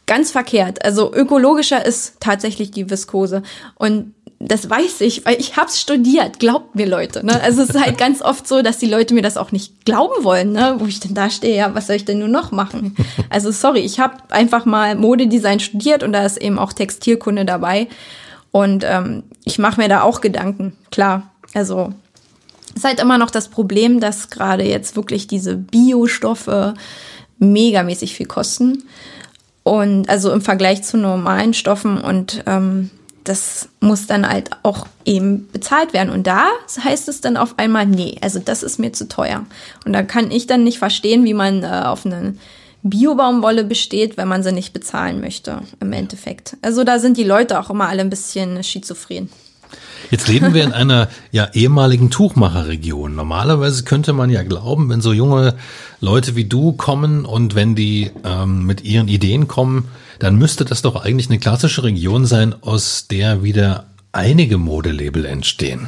ganz 0.08 0.32
verkehrt. 0.32 0.84
Also 0.84 1.14
ökologischer 1.14 1.86
ist 1.86 2.16
tatsächlich 2.20 2.72
die 2.72 2.90
Viskose. 2.90 3.44
Und 3.76 4.16
das 4.48 4.70
weiß 4.70 5.02
ich, 5.02 5.26
weil 5.26 5.40
ich 5.40 5.58
hab's 5.58 5.80
studiert. 5.80 6.40
Glaubt 6.40 6.76
mir 6.76 6.88
Leute. 6.88 7.26
Ne? 7.26 7.42
Also 7.42 7.62
es 7.62 7.70
ist 7.70 7.82
halt 7.82 7.98
ganz 7.98 8.22
oft 8.22 8.48
so, 8.48 8.62
dass 8.62 8.78
die 8.78 8.88
Leute 8.88 9.14
mir 9.14 9.22
das 9.22 9.38
auch 9.38 9.52
nicht 9.52 9.86
glauben 9.86 10.24
wollen, 10.24 10.52
ne? 10.52 10.76
wo 10.80 10.86
ich 10.86 11.00
denn 11.00 11.14
da 11.14 11.30
stehe. 11.30 11.56
Ja, 11.56 11.76
was 11.76 11.88
soll 11.88 11.98
ich 11.98 12.06
denn 12.06 12.20
nur 12.20 12.28
noch 12.28 12.52
machen? 12.52 12.96
Also 13.30 13.52
sorry, 13.52 13.80
ich 13.80 14.00
habe 14.00 14.16
einfach 14.30 14.66
mal 14.66 14.96
Modedesign 14.96 15.62
studiert 15.62 16.04
und 16.04 16.12
da 16.12 16.26
ist 16.26 16.38
eben 16.38 16.60
auch 16.60 16.74
Textilkunde 16.74 17.46
dabei. 17.46 17.88
Und 18.52 18.84
ähm, 18.86 19.24
ich 19.46 19.58
mache 19.58 19.80
mir 19.80 19.88
da 19.88 20.02
auch 20.02 20.20
Gedanken. 20.20 20.74
Klar, 20.92 21.32
also 21.54 21.94
ist 22.76 22.84
halt 22.84 23.00
immer 23.00 23.18
noch 23.18 23.32
das 23.32 23.48
Problem, 23.48 24.00
dass 24.00 24.30
gerade 24.30 24.66
jetzt 24.66 24.96
wirklich 24.96 25.28
diese 25.28 25.56
Biostoffe 25.56 26.74
megamäßig 27.40 28.16
viel 28.16 28.26
kosten. 28.26 28.84
Und 29.64 30.10
also 30.10 30.32
im 30.32 30.42
Vergleich 30.42 30.84
zu 30.84 30.98
normalen 30.98 31.54
Stoffen 31.54 32.00
und 32.00 32.44
ähm, 32.48 32.90
das 33.24 33.70
muss 33.80 34.08
dann 34.08 34.28
halt 34.28 34.50
auch 34.64 34.88
eben 35.06 35.48
bezahlt 35.52 35.94
werden. 35.94 36.10
Und 36.10 36.28
da 36.28 36.48
heißt 36.84 37.08
es 37.08 37.22
dann 37.22 37.38
auf 37.38 37.58
einmal, 37.58 37.86
nee, 37.86 38.18
also 38.22 38.40
das 38.40 38.64
ist 38.64 38.80
mir 38.80 38.94
zu 38.94 39.08
teuer. 39.08 39.46
Und 39.86 39.94
da 39.94 40.04
kann 40.04 40.32
ich 40.32 40.48
dann 40.48 40.64
nicht 40.64 40.80
verstehen, 40.80 41.24
wie 41.26 41.34
man 41.34 41.64
äh, 41.64 41.84
auf 41.86 42.06
eine 42.06 42.36
Biobaumwolle 42.84 43.64
besteht, 43.64 44.18
wenn 44.18 44.28
man 44.28 44.44
sie 44.44 44.52
nicht 44.52 44.74
bezahlen 44.74 45.22
möchte, 45.22 45.62
im 45.80 45.94
Endeffekt. 45.94 46.58
Also 46.62 46.84
da 46.84 46.98
sind 46.98 47.18
die 47.18 47.24
Leute 47.24 47.60
auch 47.60 47.70
immer 47.70 47.88
alle 47.88 48.02
ein 48.02 48.10
bisschen 48.10 48.64
schizophren. 48.64 49.30
Jetzt 50.10 50.28
leben 50.28 50.54
wir 50.54 50.64
in 50.64 50.74
einer 50.74 51.08
ja 51.32 51.50
ehemaligen 51.54 52.10
Tuchmacherregion. 52.10 53.16
Normalerweise 53.16 53.84
könnte 53.84 54.14
man 54.14 54.30
ja 54.30 54.44
glauben, 54.44 54.90
wenn 54.90 55.00
so 55.00 55.14
junge 55.14 55.56
Leute 56.02 56.36
wie 56.36 56.46
du 56.46 56.74
kommen 56.74 57.24
und 57.24 57.56
wenn 57.56 57.76
die 57.76 58.12
ähm, 58.26 58.66
mit 58.66 58.84
ihren 58.84 59.08
Ideen 59.08 59.48
kommen, 59.48 59.88
dann 60.22 60.36
müsste 60.36 60.66
das 60.66 60.84
doch 60.84 61.04
eigentlich 61.04 61.30
eine 61.30 61.40
klassische 61.40 61.84
Region 61.84 62.28
sein, 62.28 62.54
aus 62.62 63.08
der 63.10 63.42
wieder 63.42 63.86
einige 64.12 64.60
Modelabel 64.60 65.26
entstehen. 65.26 65.88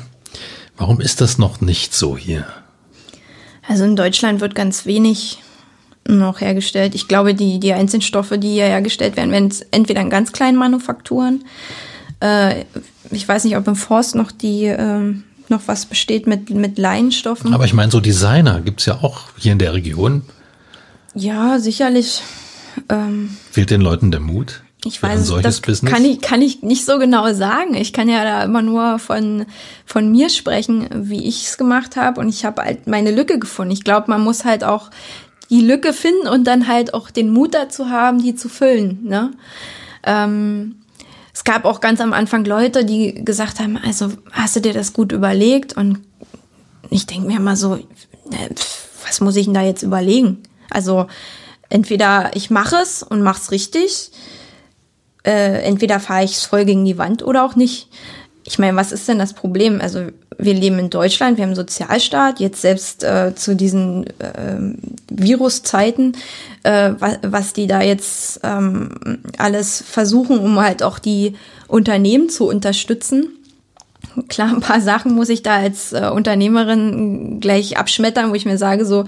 Warum 0.76 1.00
ist 1.00 1.22
das 1.22 1.38
noch 1.38 1.62
nicht 1.62 1.94
so 1.94 2.18
hier? 2.18 2.48
Also 3.68 3.84
in 3.84 3.96
Deutschland 3.96 4.42
wird 4.42 4.56
ganz 4.56 4.88
wenig 4.88 5.38
noch 6.08 6.42
hergestellt. 6.42 6.96
Ich 6.96 7.08
glaube, 7.08 7.36
die, 7.36 7.60
die 7.60 7.74
einzelnen 7.74 8.02
Stoffe, 8.02 8.40
die 8.40 8.54
hier 8.54 8.66
hergestellt 8.66 9.18
werden, 9.18 9.32
werden 9.32 9.54
entweder 9.70 10.02
in 10.02 10.10
ganz 10.10 10.32
kleinen 10.32 10.58
Manufakturen. 10.58 11.46
Äh, 12.20 12.66
ich 13.12 13.28
weiß 13.28 13.44
nicht, 13.44 13.56
ob 13.56 13.68
im 13.68 13.76
Forst 13.76 14.16
noch 14.16 14.32
die 14.32 14.66
äh, 14.66 15.14
noch 15.48 15.62
was 15.68 15.86
besteht 15.86 16.26
mit, 16.26 16.50
mit 16.50 16.80
Leinstoffen. 16.80 17.54
Aber 17.54 17.66
ich 17.66 17.74
meine, 17.74 17.92
so 17.92 18.00
Designer 18.00 18.62
gibt's 18.62 18.88
ja 18.88 18.96
auch 19.04 19.26
hier 19.38 19.52
in 19.52 19.60
der 19.60 19.74
Region. 19.74 20.24
Ja, 21.14 21.60
sicherlich. 21.60 22.24
Ähm, 22.90 23.38
Fehlt 23.52 23.70
den 23.70 23.82
Leuten 23.82 24.12
der 24.12 24.20
Mut? 24.20 24.64
Ich 24.86 25.02
weiß, 25.02 25.32
das 25.42 25.62
Business? 25.62 25.94
Kann, 25.94 26.04
ich, 26.04 26.20
kann 26.20 26.42
ich 26.42 26.62
nicht 26.62 26.86
so 26.86 27.00
genau 27.00 27.34
sagen. 27.34 27.74
Ich 27.74 27.94
kann 27.94 28.10
ja 28.10 28.24
da 28.24 28.44
immer 28.44 28.62
nur 28.62 29.00
von, 29.00 29.46
von 29.86 30.12
mir 30.12 30.30
sprechen, 30.30 30.90
wie 30.94 31.26
ich 31.26 31.46
es 31.46 31.58
gemacht 31.58 31.96
habe. 31.96 32.20
Und 32.20 32.28
ich 32.28 32.44
habe 32.44 32.62
halt 32.62 32.88
meine 32.88 33.12
Lücke 33.12 33.40
gefunden. 33.40 33.72
Ich 33.72 33.84
glaube, 33.84 34.12
man 34.12 34.22
muss 34.22 34.44
halt 34.44 34.64
auch 34.64 34.90
die 35.50 35.62
Lücke 35.62 35.94
finden 35.94 36.28
und 36.28 36.46
dann 36.46 36.68
halt 36.68 36.94
auch 36.94 37.12
den 37.12 37.30
Mut 37.30 37.54
dazu 37.54 37.90
haben, 37.90 38.22
die 38.22 38.36
zu 38.36 38.50
füllen. 38.50 39.00
Ne? 39.04 39.32
Ähm, 40.04 40.76
es 41.34 41.44
gab 41.44 41.66
auch 41.66 41.80
ganz 41.80 42.02
am 42.02 42.12
Anfang 42.12 42.44
Leute, 42.44 42.84
die 42.84 43.24
gesagt 43.24 43.60
haben, 43.60 43.78
also 43.78 44.12
hast 44.32 44.56
du 44.56 44.60
dir 44.60 44.74
das 44.74 44.94
gut 44.94 45.12
überlegt? 45.12 45.78
Und 45.78 46.00
ich 46.90 47.06
denke 47.06 47.28
mir 47.28 47.38
immer 47.38 47.56
so, 47.56 47.80
was 49.06 49.22
muss 49.22 49.36
ich 49.36 49.46
denn 49.46 49.54
da 49.54 49.62
jetzt 49.62 49.84
überlegen? 49.84 50.44
Also 50.70 51.08
entweder 51.74 52.32
ich 52.36 52.52
mache 52.52 52.78
es 52.78 53.02
und 53.02 53.24
mache 53.24 53.42
es 53.42 53.52
richtig, 53.52 54.12
äh, 55.26 55.64
entweder 55.64 56.00
fahre 56.00 56.24
ich 56.24 56.38
voll 56.38 56.66
gegen 56.66 56.86
die 56.86 57.00
Wand 57.00 57.24
oder 57.24 57.44
auch 57.44 57.56
nicht. 57.56 57.90
Ich 58.46 58.60
meine, 58.60 58.78
was 58.78 58.92
ist 58.92 59.08
denn 59.08 59.18
das 59.18 59.34
Problem? 59.34 59.82
Also 59.82 60.08
wir 60.38 60.54
leben 60.54 60.78
in 60.78 60.92
Deutschland, 60.92 61.38
wir 61.38 61.44
haben 61.44 61.50
einen 61.50 61.56
Sozialstaat, 61.56 62.40
jetzt 62.40 62.62
selbst 62.62 63.04
äh, 63.04 63.34
zu 63.36 63.56
diesen 63.56 64.06
äh, 64.20 64.60
Viruszeiten, 65.10 66.16
äh, 66.62 66.92
was, 67.00 67.20
was 67.24 67.54
die 67.54 67.66
da 67.66 67.82
jetzt 67.82 68.42
ähm, 68.44 68.90
alles 69.38 69.82
versuchen, 69.82 70.38
um 70.40 70.60
halt 70.60 70.84
auch 70.84 71.00
die 71.00 71.36
Unternehmen 71.68 72.30
zu 72.30 72.48
unterstützen. 72.48 73.30
Klar, 74.28 74.50
ein 74.50 74.60
paar 74.60 74.82
Sachen 74.82 75.16
muss 75.16 75.30
ich 75.30 75.42
da 75.42 75.56
als 75.56 75.94
äh, 75.94 76.12
Unternehmerin 76.14 77.40
gleich 77.40 77.78
abschmettern, 77.78 78.30
wo 78.30 78.36
ich 78.36 78.46
mir 78.46 78.60
sage, 78.60 78.86
so, 78.86 79.06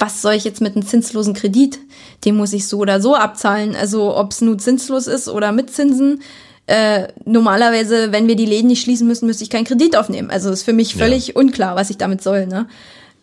was 0.00 0.22
soll 0.22 0.34
ich 0.34 0.44
jetzt 0.44 0.60
mit 0.60 0.74
einem 0.74 0.86
zinslosen 0.86 1.34
Kredit? 1.34 1.78
Den 2.24 2.36
muss 2.36 2.52
ich 2.52 2.66
so 2.66 2.78
oder 2.78 3.00
so 3.00 3.14
abzahlen. 3.14 3.76
Also 3.76 4.16
ob 4.16 4.32
es 4.32 4.40
nun 4.40 4.58
zinslos 4.58 5.06
ist 5.06 5.28
oder 5.28 5.52
mit 5.52 5.70
Zinsen. 5.70 6.22
Äh, 6.66 7.08
normalerweise, 7.24 8.12
wenn 8.12 8.28
wir 8.28 8.36
die 8.36 8.46
Läden 8.46 8.68
nicht 8.68 8.82
schließen 8.82 9.06
müssen, 9.06 9.26
müsste 9.26 9.44
ich 9.44 9.50
keinen 9.50 9.64
Kredit 9.64 9.96
aufnehmen. 9.96 10.30
Also 10.30 10.50
ist 10.50 10.62
für 10.62 10.72
mich 10.72 10.94
völlig 10.94 11.28
ja. 11.28 11.34
unklar, 11.34 11.76
was 11.76 11.90
ich 11.90 11.98
damit 11.98 12.22
soll. 12.22 12.46
Ne? 12.46 12.66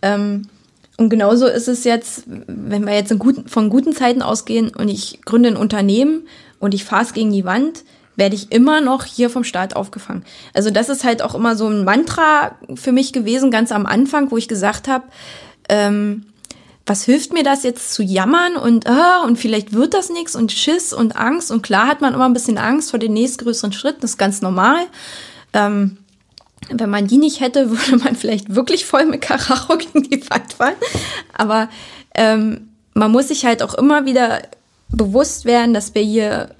Ähm, 0.02 0.50
und 0.98 1.10
genauso 1.10 1.48
ist 1.48 1.68
es 1.68 1.84
jetzt, 1.84 2.24
wenn 2.26 2.86
wir 2.86 2.94
jetzt 2.94 3.18
guten, 3.18 3.48
von 3.48 3.70
guten 3.70 3.94
Zeiten 3.94 4.22
ausgehen 4.22 4.72
und 4.76 4.90
ich 4.90 5.22
gründe 5.26 5.50
ein 5.50 5.58
Unternehmen 5.58 6.28
und 6.60 6.74
ich 6.74 6.84
fahre 6.84 7.04
es 7.04 7.14
gegen 7.14 7.32
die 7.32 7.46
Wand, 7.46 7.84
werde 8.16 8.36
ich 8.36 8.52
immer 8.52 8.82
noch 8.82 9.06
hier 9.06 9.30
vom 9.30 9.44
Staat 9.44 9.76
aufgefangen. 9.76 10.26
Also 10.54 10.72
das 10.72 10.90
ist 10.90 11.04
halt 11.04 11.22
auch 11.22 11.36
immer 11.36 11.56
so 11.56 11.68
ein 11.68 11.86
Mantra 11.86 12.58
für 12.76 12.92
mich 12.92 13.14
gewesen, 13.14 13.52
ganz 13.52 13.72
am 13.72 13.86
Anfang, 13.86 14.32
wo 14.32 14.38
ich 14.38 14.48
gesagt 14.48 14.88
habe, 14.88 15.06
ähm, 15.70 16.26
was 16.88 17.04
hilft 17.04 17.34
mir 17.34 17.44
das 17.44 17.64
jetzt 17.64 17.94
zu 17.94 18.02
jammern 18.02 18.56
und 18.56 18.88
ah, 18.88 19.22
und 19.24 19.38
vielleicht 19.38 19.74
wird 19.74 19.94
das 19.94 20.10
nichts 20.10 20.36
und 20.36 20.52
Schiss 20.52 20.94
und 20.94 21.18
Angst 21.18 21.52
und 21.52 21.62
klar 21.62 21.88
hat 21.88 22.02
man 22.02 22.14
immer 22.14 22.26
ein 22.26 22.34
bisschen 22.34 22.58
Angst 22.58 22.90
vor 22.92 23.00
den 23.00 23.14
nächstgrößeren 23.14 23.74
Schritten, 23.74 24.02
das 24.02 24.12
ist 24.12 24.18
ganz 24.18 24.42
normal. 24.42 24.86
Ähm, 25.54 25.98
wenn 26.70 26.90
man 26.90 27.08
die 27.08 27.18
nicht 27.18 27.40
hätte, 27.40 27.70
würde 27.70 28.04
man 28.04 28.16
vielleicht 28.16 28.56
wirklich 28.56 28.86
voll 28.86 29.06
mit 29.06 29.22
Karacho 29.22 29.78
gegen 29.78 30.04
die 30.04 30.30
Wand 30.30 30.54
fallen. 30.54 30.76
Aber 31.38 31.70
ähm, 32.16 32.70
man 32.94 33.12
muss 33.12 33.28
sich 33.28 33.46
halt 33.46 33.62
auch 33.62 33.74
immer 33.74 34.06
wieder 34.06 34.42
bewusst 34.90 35.46
werden, 35.46 35.74
dass 35.74 35.94
wir 35.94 36.02
hier 36.02 36.56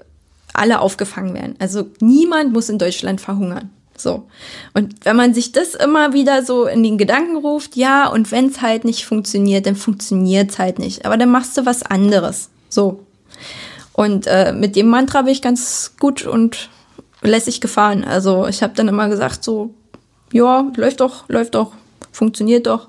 alle 0.52 0.80
aufgefangen 0.80 1.34
werden. 1.34 1.56
Also 1.58 1.90
niemand 2.00 2.52
muss 2.52 2.68
in 2.68 2.78
Deutschland 2.78 3.20
verhungern. 3.20 3.70
So. 4.00 4.28
Und 4.74 4.94
wenn 5.04 5.16
man 5.16 5.34
sich 5.34 5.52
das 5.52 5.74
immer 5.74 6.12
wieder 6.12 6.44
so 6.44 6.66
in 6.66 6.82
den 6.82 6.98
Gedanken 6.98 7.36
ruft, 7.36 7.76
ja, 7.76 8.08
und 8.08 8.30
wenn 8.30 8.46
es 8.46 8.62
halt 8.62 8.84
nicht 8.84 9.04
funktioniert, 9.04 9.66
dann 9.66 9.76
funktioniert 9.76 10.50
es 10.50 10.58
halt 10.58 10.78
nicht. 10.78 11.04
Aber 11.04 11.16
dann 11.16 11.30
machst 11.30 11.56
du 11.56 11.66
was 11.66 11.82
anderes. 11.82 12.50
So. 12.68 13.04
Und 13.92 14.26
äh, 14.26 14.52
mit 14.52 14.76
dem 14.76 14.88
Mantra 14.88 15.22
bin 15.22 15.32
ich 15.32 15.42
ganz 15.42 15.94
gut 15.98 16.24
und 16.24 16.70
lässig 17.22 17.60
gefahren. 17.60 18.04
Also 18.04 18.46
ich 18.46 18.62
habe 18.62 18.74
dann 18.74 18.88
immer 18.88 19.08
gesagt, 19.08 19.42
so, 19.42 19.74
ja, 20.32 20.70
läuft 20.76 21.00
doch, 21.00 21.28
läuft 21.28 21.54
doch, 21.54 21.72
funktioniert 22.12 22.66
doch. 22.66 22.88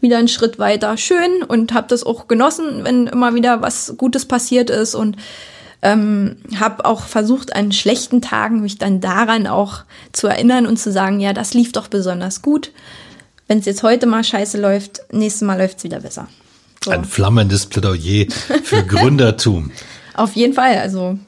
Wieder 0.00 0.18
einen 0.18 0.28
Schritt 0.28 0.58
weiter. 0.58 0.96
Schön 0.96 1.42
und 1.46 1.72
habe 1.72 1.88
das 1.88 2.04
auch 2.04 2.28
genossen, 2.28 2.84
wenn 2.84 3.06
immer 3.06 3.34
wieder 3.34 3.62
was 3.62 3.94
Gutes 3.96 4.26
passiert 4.26 4.70
ist 4.70 4.94
und 4.94 5.16
ähm, 5.82 6.36
habe 6.58 6.84
auch 6.84 7.02
versucht, 7.02 7.54
an 7.54 7.72
schlechten 7.72 8.20
Tagen 8.20 8.60
mich 8.60 8.78
dann 8.78 9.00
daran 9.00 9.46
auch 9.46 9.84
zu 10.12 10.26
erinnern 10.26 10.66
und 10.66 10.78
zu 10.78 10.92
sagen, 10.92 11.20
ja, 11.20 11.32
das 11.32 11.54
lief 11.54 11.72
doch 11.72 11.88
besonders 11.88 12.42
gut. 12.42 12.72
Wenn 13.48 13.58
es 13.58 13.66
jetzt 13.66 13.82
heute 13.82 14.06
mal 14.06 14.22
scheiße 14.22 14.60
läuft, 14.60 15.00
nächstes 15.10 15.42
Mal 15.42 15.58
läuft 15.58 15.78
es 15.78 15.84
wieder 15.84 16.00
besser. 16.00 16.28
So. 16.84 16.90
Ein 16.90 17.04
flammendes 17.04 17.66
Plädoyer 17.66 18.26
für 18.62 18.82
Gründertum. 18.86 19.70
Auf 20.14 20.34
jeden 20.34 20.54
Fall. 20.54 20.78
Also 20.78 21.18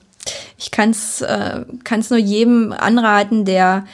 ich 0.58 0.70
kann 0.70 0.90
es 0.90 1.20
äh, 1.20 1.64
kann's 1.84 2.10
nur 2.10 2.18
jedem 2.18 2.72
anraten, 2.72 3.44
der 3.44 3.86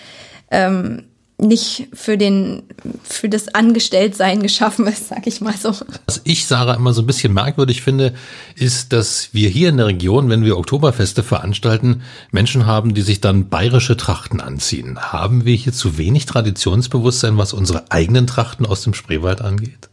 ähm, 0.50 1.04
nicht 1.40 1.88
für 1.92 2.18
den 2.18 2.64
für 3.04 3.28
das 3.28 3.54
Angestelltsein 3.54 4.42
geschaffen 4.42 4.86
ist, 4.86 5.08
sag 5.08 5.26
ich 5.26 5.40
mal 5.40 5.56
so. 5.56 5.72
Was 6.06 6.20
ich 6.24 6.46
Sarah 6.46 6.74
immer 6.74 6.92
so 6.92 7.02
ein 7.02 7.06
bisschen 7.06 7.32
merkwürdig 7.32 7.82
finde, 7.82 8.14
ist, 8.56 8.92
dass 8.92 9.30
wir 9.32 9.48
hier 9.48 9.68
in 9.68 9.76
der 9.76 9.86
Region, 9.86 10.28
wenn 10.28 10.44
wir 10.44 10.58
Oktoberfeste 10.58 11.22
veranstalten, 11.22 12.02
Menschen 12.32 12.66
haben, 12.66 12.92
die 12.92 13.02
sich 13.02 13.20
dann 13.20 13.48
bayerische 13.48 13.96
Trachten 13.96 14.40
anziehen. 14.40 14.98
Haben 14.98 15.44
wir 15.44 15.54
hier 15.54 15.72
zu 15.72 15.96
wenig 15.96 16.26
Traditionsbewusstsein, 16.26 17.38
was 17.38 17.52
unsere 17.52 17.90
eigenen 17.90 18.26
Trachten 18.26 18.66
aus 18.66 18.82
dem 18.82 18.94
Spreewald 18.94 19.40
angeht? 19.40 19.88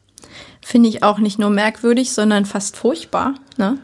Finde 0.62 0.89
ich 0.89 1.04
auch 1.04 1.20
nicht 1.20 1.38
nur 1.38 1.52
merkwürdig, 1.52 2.12
sondern 2.12 2.46
fast 2.46 2.76
furchtbar. 2.76 3.36
Ne? 3.58 3.78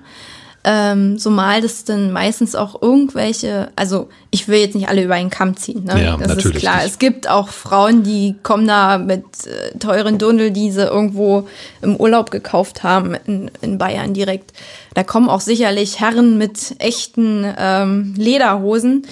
Ähm, 0.63 1.17
so 1.17 1.31
mal 1.31 1.61
das 1.61 1.85
dann 1.85 2.11
meistens 2.11 2.55
auch 2.55 2.81
irgendwelche, 2.81 3.71
also 3.75 4.09
ich 4.29 4.47
will 4.47 4.59
jetzt 4.59 4.75
nicht 4.75 4.89
alle 4.89 5.03
über 5.03 5.15
einen 5.15 5.31
Kamm 5.31 5.57
ziehen, 5.57 5.85
ne? 5.85 6.03
Ja, 6.03 6.17
das 6.17 6.27
natürlich 6.27 6.57
ist 6.57 6.61
klar. 6.61 6.77
Nicht. 6.77 6.85
Es 6.85 6.99
gibt 6.99 7.27
auch 7.27 7.49
Frauen, 7.49 8.03
die 8.03 8.35
kommen 8.43 8.67
da 8.67 8.99
mit 8.99 9.23
äh, 9.47 9.77
teuren 9.79 10.19
Dundel, 10.19 10.51
die 10.51 10.71
sie 10.71 10.83
irgendwo 10.85 11.47
im 11.81 11.95
Urlaub 11.95 12.29
gekauft 12.29 12.83
haben, 12.83 13.15
in, 13.25 13.49
in 13.61 13.79
Bayern 13.79 14.13
direkt. 14.13 14.53
Da 14.93 15.03
kommen 15.03 15.29
auch 15.29 15.41
sicherlich 15.41 15.99
Herren 15.99 16.37
mit 16.37 16.75
echten 16.77 17.45
ähm, 17.57 18.13
Lederhosen. 18.15 19.07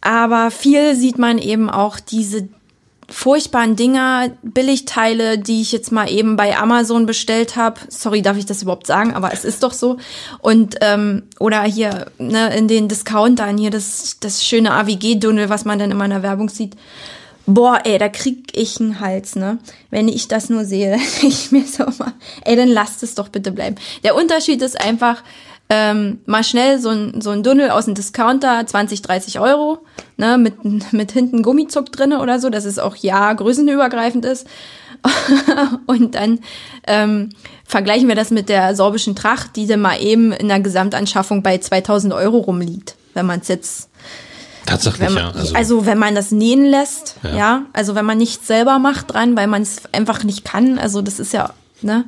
Aber 0.00 0.50
viel 0.50 0.96
sieht 0.96 1.16
man 1.16 1.38
eben 1.38 1.70
auch 1.70 2.00
diese 2.00 2.48
furchtbaren 3.12 3.76
Dinger, 3.76 4.30
Billigteile, 4.42 5.38
die 5.38 5.60
ich 5.60 5.70
jetzt 5.70 5.92
mal 5.92 6.10
eben 6.10 6.36
bei 6.36 6.56
Amazon 6.56 7.06
bestellt 7.06 7.56
habe. 7.56 7.80
Sorry, 7.88 8.22
darf 8.22 8.38
ich 8.38 8.46
das 8.46 8.62
überhaupt 8.62 8.86
sagen, 8.86 9.14
aber 9.14 9.32
es 9.32 9.44
ist 9.44 9.62
doch 9.62 9.72
so. 9.72 9.98
Und 10.40 10.76
ähm, 10.80 11.24
oder 11.38 11.62
hier 11.62 12.06
ne, 12.18 12.54
in 12.56 12.68
den 12.68 12.88
Discountern 12.88 13.58
hier 13.58 13.70
das 13.70 14.16
das 14.20 14.44
schöne 14.44 14.72
AWG-Dunnel, 14.72 15.48
was 15.48 15.64
man 15.64 15.78
dann 15.78 15.90
immer 15.90 16.04
in 16.04 16.10
der 16.10 16.22
Werbung 16.22 16.48
sieht. 16.48 16.74
Boah, 17.44 17.80
ey, 17.84 17.98
da 17.98 18.08
krieg 18.08 18.56
ich 18.56 18.80
einen 18.80 19.00
Hals, 19.00 19.34
ne? 19.34 19.58
Wenn 19.90 20.06
ich 20.08 20.28
das 20.28 20.48
nur 20.48 20.64
sehe, 20.64 20.96
ich 21.22 21.50
mir 21.52 21.66
so 21.66 21.84
mal, 21.98 22.14
ey, 22.44 22.56
dann 22.56 22.68
lasst 22.68 23.02
es 23.02 23.14
doch 23.14 23.28
bitte 23.28 23.52
bleiben. 23.52 23.76
Der 24.04 24.14
Unterschied 24.14 24.62
ist 24.62 24.80
einfach, 24.80 25.22
ähm, 25.74 26.18
mal 26.26 26.44
schnell 26.44 26.78
so 26.78 26.90
ein, 26.90 27.22
so 27.22 27.30
ein 27.30 27.42
Dunnel 27.42 27.70
aus 27.70 27.86
dem 27.86 27.94
Discounter, 27.94 28.66
20, 28.66 29.00
30 29.00 29.40
Euro, 29.40 29.78
ne, 30.18 30.36
mit, 30.36 30.92
mit 30.92 31.12
hinten 31.12 31.42
Gummizuck 31.42 31.90
drinne 31.90 32.20
oder 32.20 32.38
so, 32.38 32.50
dass 32.50 32.66
es 32.66 32.78
auch 32.78 32.94
ja 32.96 33.32
größenübergreifend 33.32 34.26
ist. 34.26 34.46
und 35.86 36.14
dann 36.14 36.40
ähm, 36.86 37.30
vergleichen 37.64 38.06
wir 38.06 38.14
das 38.14 38.30
mit 38.30 38.50
der 38.50 38.76
sorbischen 38.76 39.16
Tracht, 39.16 39.56
die 39.56 39.66
dann 39.66 39.80
mal 39.80 39.96
eben 39.96 40.32
in 40.32 40.48
der 40.48 40.60
Gesamtanschaffung 40.60 41.42
bei 41.42 41.56
2000 41.56 42.12
Euro 42.12 42.36
rumliegt, 42.38 42.94
wenn 43.14 43.24
man 43.24 43.40
es 43.40 43.48
jetzt 43.48 43.88
Tatsächlich, 44.66 45.08
man, 45.08 45.16
ja. 45.16 45.30
Also, 45.30 45.54
also, 45.54 45.86
wenn 45.86 45.98
man 45.98 46.14
das 46.14 46.32
nähen 46.32 46.66
lässt, 46.66 47.16
Ja. 47.22 47.34
ja, 47.34 47.62
also 47.72 47.94
wenn 47.94 48.04
man 48.04 48.18
nichts 48.18 48.46
selber 48.46 48.78
macht 48.78 49.12
dran, 49.14 49.36
weil 49.36 49.46
man 49.46 49.62
es 49.62 49.82
einfach 49.90 50.22
nicht 50.22 50.44
kann, 50.44 50.78
also 50.78 51.00
das 51.00 51.18
ist 51.18 51.32
ja, 51.32 51.50
ne, 51.80 52.04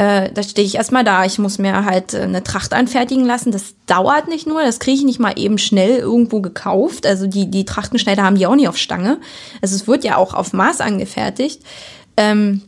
äh, 0.00 0.32
da 0.32 0.42
stehe 0.42 0.66
ich 0.66 0.76
erstmal 0.76 1.04
da. 1.04 1.26
Ich 1.26 1.38
muss 1.38 1.58
mir 1.58 1.84
halt 1.84 2.14
äh, 2.14 2.22
eine 2.22 2.42
Tracht 2.42 2.72
anfertigen 2.72 3.26
lassen. 3.26 3.52
Das 3.52 3.74
dauert 3.84 4.28
nicht 4.28 4.46
nur, 4.46 4.62
das 4.62 4.80
kriege 4.80 4.96
ich 4.96 5.04
nicht 5.04 5.20
mal 5.20 5.38
eben 5.38 5.58
schnell 5.58 5.98
irgendwo 5.98 6.40
gekauft. 6.40 7.04
Also 7.04 7.26
die, 7.26 7.50
die 7.50 7.66
Trachtenschneider 7.66 8.22
haben 8.22 8.36
die 8.36 8.46
auch 8.46 8.54
nicht 8.54 8.68
auf 8.68 8.78
Stange. 8.78 9.18
Also 9.60 9.76
es 9.76 9.86
wird 9.86 10.02
ja 10.02 10.16
auch 10.16 10.32
auf 10.32 10.54
Maß 10.54 10.80
angefertigt. 10.80 11.60
Ähm, 12.16 12.62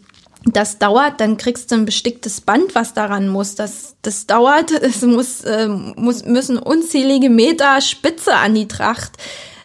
das 0.44 0.78
dauert, 0.78 1.22
dann 1.22 1.38
kriegst 1.38 1.70
du 1.70 1.76
ein 1.76 1.86
besticktes 1.86 2.42
Band, 2.42 2.74
was 2.74 2.92
daran 2.92 3.28
muss. 3.28 3.54
Das, 3.54 3.96
das 4.02 4.26
dauert, 4.26 4.70
es 4.82 5.00
muss, 5.00 5.42
äh, 5.44 5.68
muss, 5.68 6.26
müssen 6.26 6.58
unzählige 6.58 7.30
Meter 7.30 7.80
Spitze 7.80 8.34
an 8.34 8.54
die 8.54 8.68
Tracht. 8.68 9.12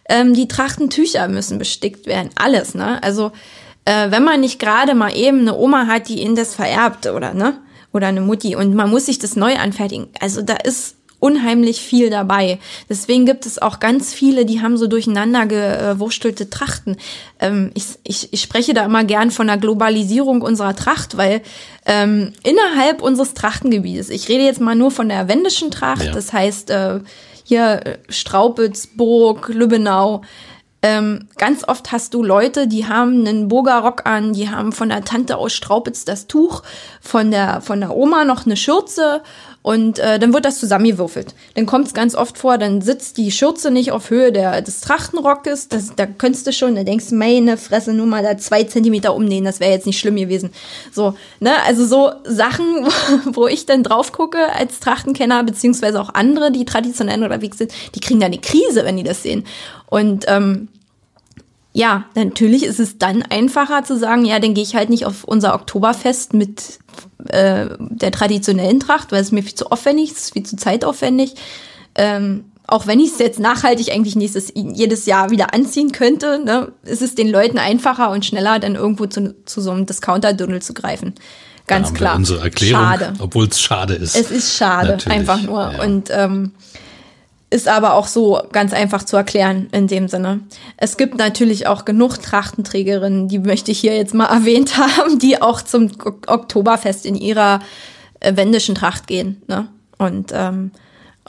Ähm, 0.08 0.34
die 0.34 0.48
Trachtentücher 0.48 1.28
müssen 1.28 1.58
bestickt 1.58 2.06
werden. 2.06 2.30
Alles, 2.36 2.76
ne? 2.76 3.04
Also, 3.04 3.34
äh, 3.88 4.12
wenn 4.12 4.24
man 4.24 4.42
nicht 4.42 4.60
gerade 4.60 4.94
mal 4.96 5.16
eben 5.16 5.40
eine 5.42 5.56
Oma 5.56 5.88
hat, 5.88 6.10
die 6.10 6.22
ihnen 6.22 6.36
das 6.36 6.54
vererbt, 6.56 7.08
oder, 7.08 7.34
ne? 7.34 7.58
Oder 7.94 8.08
eine 8.08 8.22
Mutti 8.22 8.56
und 8.56 8.76
man 8.76 8.90
muss 8.90 9.06
sich 9.06 9.18
das 9.18 9.36
neu 9.36 9.56
anfertigen. 9.56 10.08
Also, 10.20 10.42
da 10.42 10.56
ist 10.56 10.96
unheimlich 11.20 11.82
viel 11.82 12.12
dabei. 12.12 12.60
Deswegen 12.90 13.26
gibt 13.26 13.48
es 13.48 13.60
auch 13.60 13.80
ganz 13.80 14.14
viele, 14.14 14.46
die 14.46 14.62
haben 14.62 14.78
so 14.78 14.86
durcheinander 14.86 15.48
gewurstelte 15.48 16.50
Trachten. 16.50 16.98
Ähm, 17.40 17.72
ich, 17.74 17.86
ich, 18.04 18.32
ich 18.34 18.42
spreche 18.42 18.74
da 18.76 18.86
immer 18.86 19.04
gern 19.04 19.32
von 19.32 19.48
der 19.48 19.58
Globalisierung 19.58 20.42
unserer 20.44 20.76
Tracht, 20.76 21.18
weil 21.18 21.42
ähm, 21.88 22.34
innerhalb 22.44 23.02
unseres 23.02 23.34
Trachtengebietes, 23.34 24.10
ich 24.12 24.30
rede 24.30 24.44
jetzt 24.44 24.62
mal 24.62 24.76
nur 24.76 24.92
von 24.92 25.10
der 25.10 25.28
wendischen 25.28 25.72
Tracht, 25.72 26.04
Ja. 26.06 26.12
das 26.12 26.34
heißt 26.34 26.70
äh, 26.70 27.00
hier 27.44 27.98
Straupitz, 28.10 28.86
Burg, 28.88 29.50
Lübbenau, 29.50 30.22
ähm, 30.84 31.28
ganz 31.38 31.68
oft 31.68 31.92
hast 31.92 32.14
du 32.14 32.22
Leute, 32.22 32.68
die 32.68 32.88
haben 32.88 33.26
einen 33.26 33.48
Burgerrock 33.48 34.06
an, 34.06 34.34
die 34.34 34.50
haben 34.50 34.72
von 34.72 34.90
der 34.90 35.04
Tante 35.04 35.38
aus 35.38 35.54
Straupitz 35.54 36.06
das 36.06 36.28
Tuch, 36.28 36.62
von 37.02 37.32
der, 37.32 37.62
von 37.62 37.80
der 37.80 37.96
Oma 37.96 38.26
noch 38.26 38.46
eine 38.46 38.56
Schürze 38.56 39.24
und 39.62 40.00
äh, 40.00 40.20
dann 40.20 40.34
wird 40.34 40.46
das 40.46 40.60
zusammengewürfelt. 40.60 41.36
Dann 41.56 41.66
kommt 41.66 41.88
es 41.88 41.94
ganz 41.94 42.16
oft 42.16 42.38
vor, 42.38 42.58
dann 42.58 42.82
sitzt 42.82 43.18
die 43.18 43.32
Schürze 43.32 43.72
nicht 43.72 43.92
auf 43.92 44.10
Höhe 44.10 44.32
der, 44.32 44.62
des 44.62 44.82
Trachtenrockes, 44.82 45.68
das, 45.68 45.94
da 45.96 46.06
könntest 46.06 46.48
du 46.48 46.54
schon, 46.54 46.76
da 46.76 46.84
denkst 46.84 47.10
du, 47.10 47.16
meine 47.16 47.58
Fresse, 47.58 47.94
nur 47.94 48.06
mal 48.06 48.24
da 48.24 48.38
zwei 48.38 48.64
Zentimeter 48.64 49.16
umnähen, 49.16 49.46
das 49.46 49.60
wäre 49.60 49.72
jetzt 49.72 49.86
nicht 49.86 50.00
schlimm 50.00 50.16
gewesen. 50.16 50.52
So, 50.92 51.16
ne, 51.40 51.52
also 51.66 51.86
so 51.86 52.12
Sachen, 52.24 52.88
wo 53.26 53.48
ich 53.48 53.66
dann 53.66 53.84
drauf 53.84 54.12
gucke 54.12 54.54
als 54.54 54.80
Trachtenkenner, 54.80 55.44
beziehungsweise 55.44 56.00
auch 56.02 56.14
andere, 56.14 56.52
die 56.52 56.66
traditionell 56.66 57.22
unterwegs 57.22 57.58
sind, 57.58 57.74
die 57.96 58.00
kriegen 58.00 58.20
da 58.20 58.28
eine 58.28 58.40
Krise, 58.40 58.86
wenn 58.86 58.98
die 58.98 59.04
das 59.04 59.24
sehen. 59.24 59.44
Und 59.88 60.26
ähm, 60.28 60.70
ja, 61.78 62.06
natürlich 62.16 62.64
ist 62.64 62.80
es 62.80 62.98
dann 62.98 63.22
einfacher 63.22 63.84
zu 63.84 64.00
sagen, 64.00 64.26
ja, 64.26 64.40
dann 64.40 64.56
gehe 64.56 64.64
ich 64.64 64.76
halt 64.76 64.90
nicht 64.90 65.06
auf 65.06 65.24
unser 65.24 65.54
Oktoberfest 65.54 66.34
mit 66.34 66.80
äh, 67.30 67.68
der 67.78 68.12
traditionellen 68.12 68.80
Tracht, 68.80 69.12
weil 69.12 69.22
es 69.22 69.32
mir 69.32 69.44
viel 69.44 69.54
zu 69.54 69.70
aufwendig 69.70 70.12
ist, 70.12 70.34
viel 70.34 70.42
zu 70.42 70.56
zeitaufwendig. 70.56 71.36
Ähm, 71.94 72.46
auch 72.66 72.88
wenn 72.88 73.00
ich 73.00 73.12
es 73.12 73.20
jetzt 73.20 73.40
nachhaltig 73.40 73.94
eigentlich 73.94 74.16
nächstes 74.16 74.52
jedes 74.56 75.06
Jahr 75.06 75.30
wieder 75.30 75.54
anziehen 75.54 75.92
könnte, 75.92 76.40
ne, 76.44 76.72
ist 76.84 77.04
es 77.04 77.14
den 77.14 77.30
Leuten 77.30 77.60
einfacher 77.60 78.10
und 78.10 78.26
schneller, 78.26 78.58
dann 78.58 78.74
irgendwo 78.74 79.06
zu, 79.06 79.36
zu 79.46 79.62
so 79.62 79.70
einem 79.70 79.86
Discounter-Dunnel 79.86 80.64
zu 80.64 80.74
greifen. 80.74 81.14
Ganz 81.68 81.94
klar. 81.94 82.16
Unsere 82.16 82.42
Erklärung, 82.42 82.86
Schade. 82.86 83.14
obwohl 83.20 83.46
es 83.50 83.62
schade 83.62 83.94
ist. 83.94 84.16
Es 84.16 84.32
ist 84.32 84.58
schade, 84.58 84.94
Natürlich, 84.94 85.16
einfach 85.16 85.44
nur. 85.44 85.74
ja. 85.74 85.84
Und 85.84 86.10
ähm, 86.12 86.54
ist 87.50 87.68
aber 87.68 87.94
auch 87.94 88.08
so 88.08 88.42
ganz 88.52 88.74
einfach 88.74 89.04
zu 89.04 89.16
erklären 89.16 89.70
in 89.72 89.88
dem 89.88 90.08
Sinne. 90.10 90.42
Es 90.76 90.98
gibt 90.98 91.18
natürlich 91.18 91.68
auch 91.68 91.86
genug 91.86 92.22
Trachtenträgerinnen, 92.22 93.30
die 93.30 93.40
möchte 93.40 93.72
ich 93.72 93.80
hier 93.80 93.96
jetzt 93.96 94.14
mal 94.14 94.26
erwähnt 94.34 94.78
haben, 94.78 95.20
die 95.20 95.42
auch 95.42 95.62
zum 95.62 95.90
Ok- 96.04 96.28
Oktoberfest 96.28 97.06
in 97.06 97.16
ihrer 97.16 97.60
äh, 98.20 98.36
wendischen 98.36 98.76
Tracht 98.76 99.08
gehen. 99.08 99.42
Ne? 99.48 99.70
Und 99.98 100.32
ähm, 100.34 100.72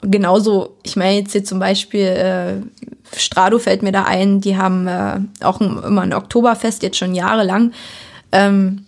genauso, 0.01 0.77
ich 0.83 0.95
meine 0.95 1.19
jetzt 1.19 1.31
hier 1.31 1.43
zum 1.43 1.59
Beispiel 1.59 2.05
äh, 2.05 3.17
Strado 3.17 3.57
fällt 3.57 3.81
mir 3.81 3.91
da 3.91 4.03
ein, 4.03 4.41
die 4.41 4.57
haben 4.57 4.87
äh, 4.87 5.19
auch 5.41 5.61
ein, 5.61 5.81
immer 5.83 6.01
ein 6.01 6.13
Oktoberfest, 6.13 6.83
jetzt 6.83 6.97
schon 6.97 7.15
jahrelang. 7.15 7.71
Ähm, 8.31 8.85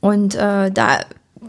und 0.00 0.34
äh, 0.34 0.70
da 0.70 1.00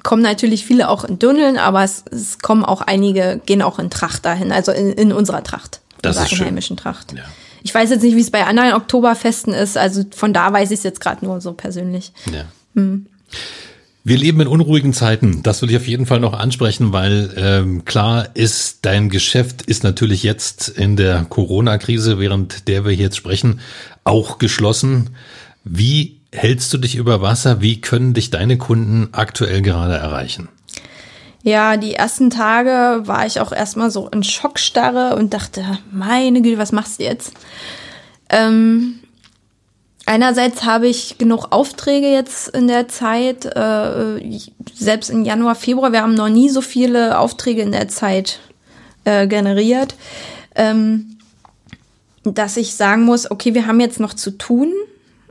kommen 0.02 0.22
natürlich 0.22 0.66
viele 0.66 0.90
auch 0.90 1.04
in 1.04 1.20
Dünneln, 1.20 1.58
aber 1.58 1.84
es, 1.84 2.04
es 2.12 2.40
kommen 2.40 2.66
auch 2.66 2.82
einige, 2.82 3.42
gehen 3.46 3.62
auch 3.62 3.80
in 3.80 3.90
Tracht 3.90 4.26
dahin, 4.26 4.52
also 4.52 4.72
in, 4.72 4.92
in 4.94 5.12
unserer 5.12 5.44
Tracht. 5.44 5.82
Das 6.02 6.18
unserer 6.18 6.42
einheimischen 6.42 6.78
Tracht. 6.78 7.14
Ja. 7.14 7.24
Ich 7.64 7.74
weiß 7.74 7.92
jetzt 7.92 8.02
nicht, 8.04 8.16
wie 8.16 8.22
es 8.22 8.32
bei 8.32 8.46
anderen 8.46 8.74
Oktoberfesten 8.74 9.54
ist, 9.54 9.78
also 9.78 10.04
von 10.16 10.34
da 10.34 10.52
weiß 10.52 10.72
ich 10.72 10.80
es 10.80 10.84
jetzt 10.84 11.00
gerade 11.00 11.26
nur 11.26 11.40
so 11.40 11.54
persönlich. 11.54 12.12
Ja. 12.32 12.46
Wir 14.06 14.18
leben 14.18 14.42
in 14.42 14.48
unruhigen 14.48 14.92
Zeiten. 14.92 15.44
Das 15.44 15.62
will 15.62 15.70
ich 15.70 15.78
auf 15.78 15.88
jeden 15.88 16.06
Fall 16.06 16.20
noch 16.20 16.34
ansprechen, 16.34 16.92
weil 16.92 17.34
ähm, 17.38 17.86
klar 17.86 18.28
ist, 18.34 18.80
dein 18.82 19.10
Geschäft 19.10 19.62
ist 19.62 19.86
natürlich 19.86 20.24
jetzt 20.24 20.68
in 20.68 20.98
der 20.98 21.26
Corona-Krise, 21.30 22.20
während 22.20 22.68
der 22.68 22.84
wir 22.84 22.94
jetzt 22.94 23.16
sprechen, 23.16 23.62
auch 24.04 24.40
geschlossen. 24.40 25.12
Wie 25.64 26.20
hältst 26.34 26.74
du 26.74 26.78
dich 26.78 26.96
über 26.96 27.22
Wasser? 27.22 27.62
Wie 27.62 27.80
können 27.80 28.14
dich 28.14 28.32
deine 28.32 28.58
Kunden 28.58 29.10
aktuell 29.12 29.62
gerade 29.62 29.96
erreichen? 29.96 30.50
Ja, 31.44 31.76
die 31.76 31.94
ersten 31.94 32.30
Tage 32.30 33.06
war 33.06 33.26
ich 33.26 33.40
auch 33.40 33.52
erstmal 33.52 33.92
so 33.92 34.08
in 34.08 34.24
Schockstarre 34.24 35.16
und 35.16 35.34
dachte, 35.34 35.78
meine 35.92 36.42
Güte, 36.42 36.58
was 36.58 36.72
machst 36.72 37.00
du 37.00 37.04
jetzt? 37.04 37.34
Ähm, 38.30 39.00
einerseits 40.06 40.64
habe 40.64 40.88
ich 40.88 41.18
genug 41.18 41.48
Aufträge 41.52 42.08
jetzt 42.08 42.48
in 42.48 42.70
der 42.70 42.88
Zeit, 42.88 43.46
äh, 43.46 44.40
selbst 44.74 45.10
in 45.10 45.26
Januar, 45.26 45.56
Februar, 45.56 45.92
wir 45.92 46.02
haben 46.02 46.16
noch 46.16 46.30
nie 46.30 46.50
so 46.50 46.62
viele 46.62 47.20
Aufträge 47.20 47.62
in 47.62 47.74
der 47.74 47.90
Zeit 47.90 48.40
äh, 49.04 49.28
generiert, 49.28 49.96
ähm, 50.56 51.18
dass 52.24 52.56
ich 52.56 52.76
sagen 52.76 53.04
muss, 53.04 53.30
okay, 53.30 53.54
wir 53.54 53.68
haben 53.68 53.82
jetzt 53.82 54.00
noch 54.00 54.14
zu 54.14 54.32
tun. 54.32 54.72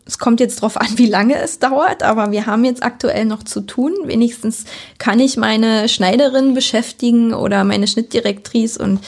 Es 0.05 0.19
kommt 0.19 0.41
jetzt 0.41 0.63
drauf 0.63 0.77
an, 0.77 0.89
wie 0.97 1.07
lange 1.07 1.41
es 1.41 1.59
dauert, 1.59 2.03
aber 2.03 2.33
wir 2.33 2.47
haben 2.47 2.65
jetzt 2.65 2.83
aktuell 2.83 3.25
noch 3.25 3.45
zu 3.45 3.61
tun. 3.61 3.95
Wenigstens 4.05 4.65
kann 4.99 5.21
ich 5.21 5.37
meine 5.37 5.89
Schneiderin 5.89 6.55
beschäftigen 6.55 7.35
oder 7.35 7.65
meine 7.65 7.87
Schnittdirektrice 7.87 8.79
und 8.83 9.01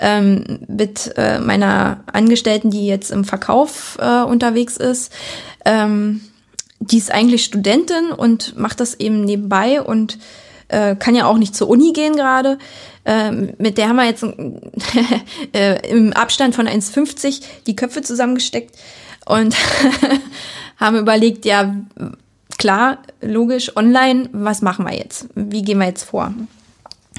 ähm, 0.00 0.60
mit 0.68 1.12
äh, 1.16 1.40
meiner 1.40 2.04
Angestellten, 2.12 2.70
die 2.70 2.86
jetzt 2.86 3.10
im 3.10 3.24
Verkauf 3.24 3.98
äh, 4.00 4.22
unterwegs 4.22 4.76
ist. 4.76 5.12
Ähm, 5.64 6.20
die 6.80 6.98
ist 6.98 7.10
eigentlich 7.10 7.44
Studentin 7.44 8.12
und 8.16 8.56
macht 8.56 8.78
das 8.78 8.94
eben 8.94 9.24
nebenbei 9.24 9.82
und 9.82 10.18
äh, 10.68 10.94
kann 10.94 11.16
ja 11.16 11.26
auch 11.26 11.38
nicht 11.38 11.56
zur 11.56 11.68
Uni 11.68 11.92
gehen 11.92 12.14
gerade. 12.14 12.58
Ähm, 13.04 13.54
mit 13.58 13.78
der 13.78 13.88
haben 13.88 13.96
wir 13.96 14.04
jetzt 14.04 14.24
äh, 15.52 15.90
im 15.90 16.12
Abstand 16.12 16.54
von 16.54 16.68
1,50 16.68 17.42
die 17.66 17.74
Köpfe 17.74 18.02
zusammengesteckt 18.02 18.76
und 19.28 19.54
haben 20.76 20.96
überlegt, 20.96 21.44
ja, 21.44 21.74
klar, 22.58 22.98
logisch, 23.20 23.76
online, 23.76 24.28
was 24.32 24.62
machen 24.62 24.86
wir 24.86 24.96
jetzt? 24.96 25.28
Wie 25.34 25.62
gehen 25.62 25.78
wir 25.78 25.86
jetzt 25.86 26.04
vor? 26.04 26.32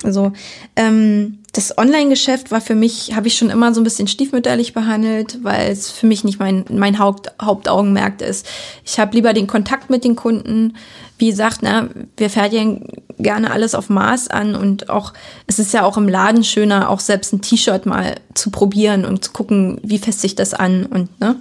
Also 0.03 0.31
ähm, 0.75 1.39
das 1.51 1.77
Online-Geschäft 1.77 2.51
war 2.51 2.61
für 2.61 2.75
mich, 2.75 3.15
habe 3.15 3.27
ich 3.27 3.37
schon 3.37 3.49
immer 3.49 3.73
so 3.73 3.81
ein 3.81 3.83
bisschen 3.83 4.07
stiefmütterlich 4.07 4.73
behandelt, 4.73 5.43
weil 5.43 5.71
es 5.71 5.91
für 5.91 6.07
mich 6.07 6.23
nicht 6.23 6.39
mein, 6.39 6.63
mein 6.69 6.99
Haupt, 6.99 7.31
Hauptaugenmerk 7.41 8.21
ist. 8.21 8.47
Ich 8.85 8.99
habe 8.99 9.15
lieber 9.15 9.33
den 9.33 9.47
Kontakt 9.47 9.89
mit 9.89 10.03
den 10.03 10.15
Kunden. 10.15 10.77
Wie 11.17 11.29
gesagt, 11.29 11.59
na, 11.61 11.89
wir 12.15 12.29
fertigen 12.29 12.87
gerne 13.17 13.51
alles 13.51 13.75
auf 13.75 13.89
Maß 13.89 14.29
an 14.29 14.55
und 14.55 14.89
auch, 14.89 15.13
es 15.47 15.59
ist 15.59 15.73
ja 15.73 15.83
auch 15.83 15.97
im 15.97 16.07
Laden 16.07 16.43
schöner, 16.43 16.89
auch 16.89 17.01
selbst 17.01 17.33
ein 17.33 17.41
T-Shirt 17.41 17.85
mal 17.85 18.15
zu 18.35 18.51
probieren 18.51 19.03
und 19.03 19.25
zu 19.25 19.31
gucken, 19.31 19.81
wie 19.83 19.97
fässt 19.97 20.21
sich 20.21 20.35
das 20.35 20.53
an 20.53 20.85
und 20.85 21.19
ne. 21.19 21.35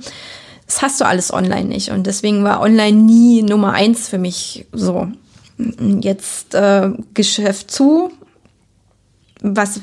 Das 0.69 0.83
hast 0.83 1.01
du 1.01 1.07
alles 1.07 1.33
online 1.33 1.65
nicht. 1.65 1.91
Und 1.91 2.07
deswegen 2.07 2.45
war 2.45 2.61
online 2.61 2.97
nie 2.97 3.43
Nummer 3.43 3.73
eins 3.73 4.09
für 4.09 4.19
mich 4.19 4.67
so. 4.71 5.09
Jetzt 6.01 6.55
äh, 6.55 6.91
Geschäft 7.15 7.71
zu. 7.71 8.13
Was, 9.41 9.81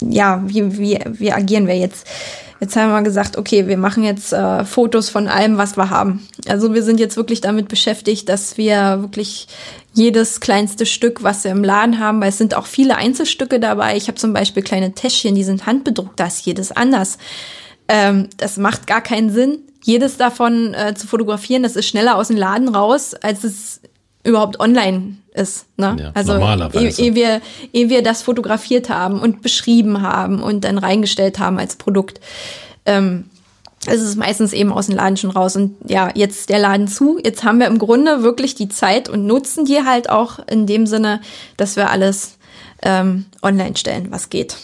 ja, 0.00 0.42
wie, 0.46 0.78
wie, 0.78 0.98
wie 1.12 1.32
agieren 1.32 1.66
wir 1.66 1.76
jetzt? 1.76 2.06
Jetzt 2.58 2.74
haben 2.76 2.90
wir 2.90 3.02
gesagt, 3.02 3.36
okay, 3.36 3.66
wir 3.66 3.76
machen 3.76 4.02
jetzt 4.02 4.32
äh, 4.32 4.64
Fotos 4.64 5.10
von 5.10 5.28
allem, 5.28 5.58
was 5.58 5.76
wir 5.76 5.90
haben. 5.90 6.26
Also 6.48 6.72
wir 6.72 6.82
sind 6.82 7.00
jetzt 7.00 7.18
wirklich 7.18 7.42
damit 7.42 7.68
beschäftigt, 7.68 8.28
dass 8.30 8.56
wir 8.56 9.02
wirklich 9.02 9.48
jedes 9.92 10.40
kleinste 10.40 10.86
Stück, 10.86 11.22
was 11.22 11.44
wir 11.44 11.50
im 11.50 11.62
Laden 11.62 11.98
haben, 11.98 12.22
weil 12.22 12.30
es 12.30 12.38
sind 12.38 12.54
auch 12.54 12.66
viele 12.66 12.96
Einzelstücke 12.96 13.60
dabei. 13.60 13.96
Ich 13.98 14.08
habe 14.08 14.16
zum 14.16 14.32
Beispiel 14.32 14.62
kleine 14.62 14.92
Täschchen, 14.94 15.34
die 15.34 15.44
sind 15.44 15.66
handbedruckt, 15.66 16.18
da 16.18 16.26
ist 16.28 16.46
jedes 16.46 16.72
anders. 16.72 17.18
Ähm, 17.88 18.30
das 18.38 18.56
macht 18.56 18.86
gar 18.86 19.02
keinen 19.02 19.30
Sinn, 19.30 19.58
jedes 19.84 20.16
davon 20.16 20.72
äh, 20.74 20.94
zu 20.94 21.06
fotografieren. 21.06 21.62
Das 21.62 21.76
ist 21.76 21.86
schneller 21.86 22.16
aus 22.16 22.28
dem 22.28 22.36
Laden 22.36 22.74
raus, 22.74 23.14
als 23.14 23.44
es 23.44 23.80
überhaupt 24.24 24.58
online 24.58 25.16
ist. 25.34 25.66
Ne? 25.76 25.96
Ja, 26.00 26.10
also 26.14 26.38
ehe, 26.38 26.90
ehe, 26.90 27.14
wir, 27.14 27.40
ehe 27.72 27.90
wir 27.90 28.02
das 28.02 28.22
fotografiert 28.22 28.88
haben 28.88 29.20
und 29.20 29.42
beschrieben 29.42 30.00
haben 30.00 30.42
und 30.42 30.64
dann 30.64 30.78
reingestellt 30.78 31.38
haben 31.38 31.58
als 31.58 31.76
Produkt. 31.76 32.20
Ähm, 32.86 33.28
es 33.86 34.00
ist 34.00 34.16
meistens 34.16 34.54
eben 34.54 34.72
aus 34.72 34.86
dem 34.86 34.96
Laden 34.96 35.18
schon 35.18 35.30
raus. 35.30 35.54
Und 35.54 35.76
ja, 35.86 36.10
jetzt 36.14 36.48
der 36.48 36.58
Laden 36.58 36.88
zu. 36.88 37.20
Jetzt 37.22 37.44
haben 37.44 37.58
wir 37.58 37.66
im 37.66 37.78
Grunde 37.78 38.22
wirklich 38.22 38.54
die 38.54 38.70
Zeit 38.70 39.10
und 39.10 39.26
nutzen 39.26 39.66
die 39.66 39.82
halt 39.84 40.08
auch 40.08 40.38
in 40.50 40.66
dem 40.66 40.86
Sinne, 40.86 41.20
dass 41.58 41.76
wir 41.76 41.90
alles 41.90 42.38
ähm, 42.82 43.26
online 43.42 43.76
stellen, 43.76 44.06
was 44.10 44.30
geht. 44.30 44.56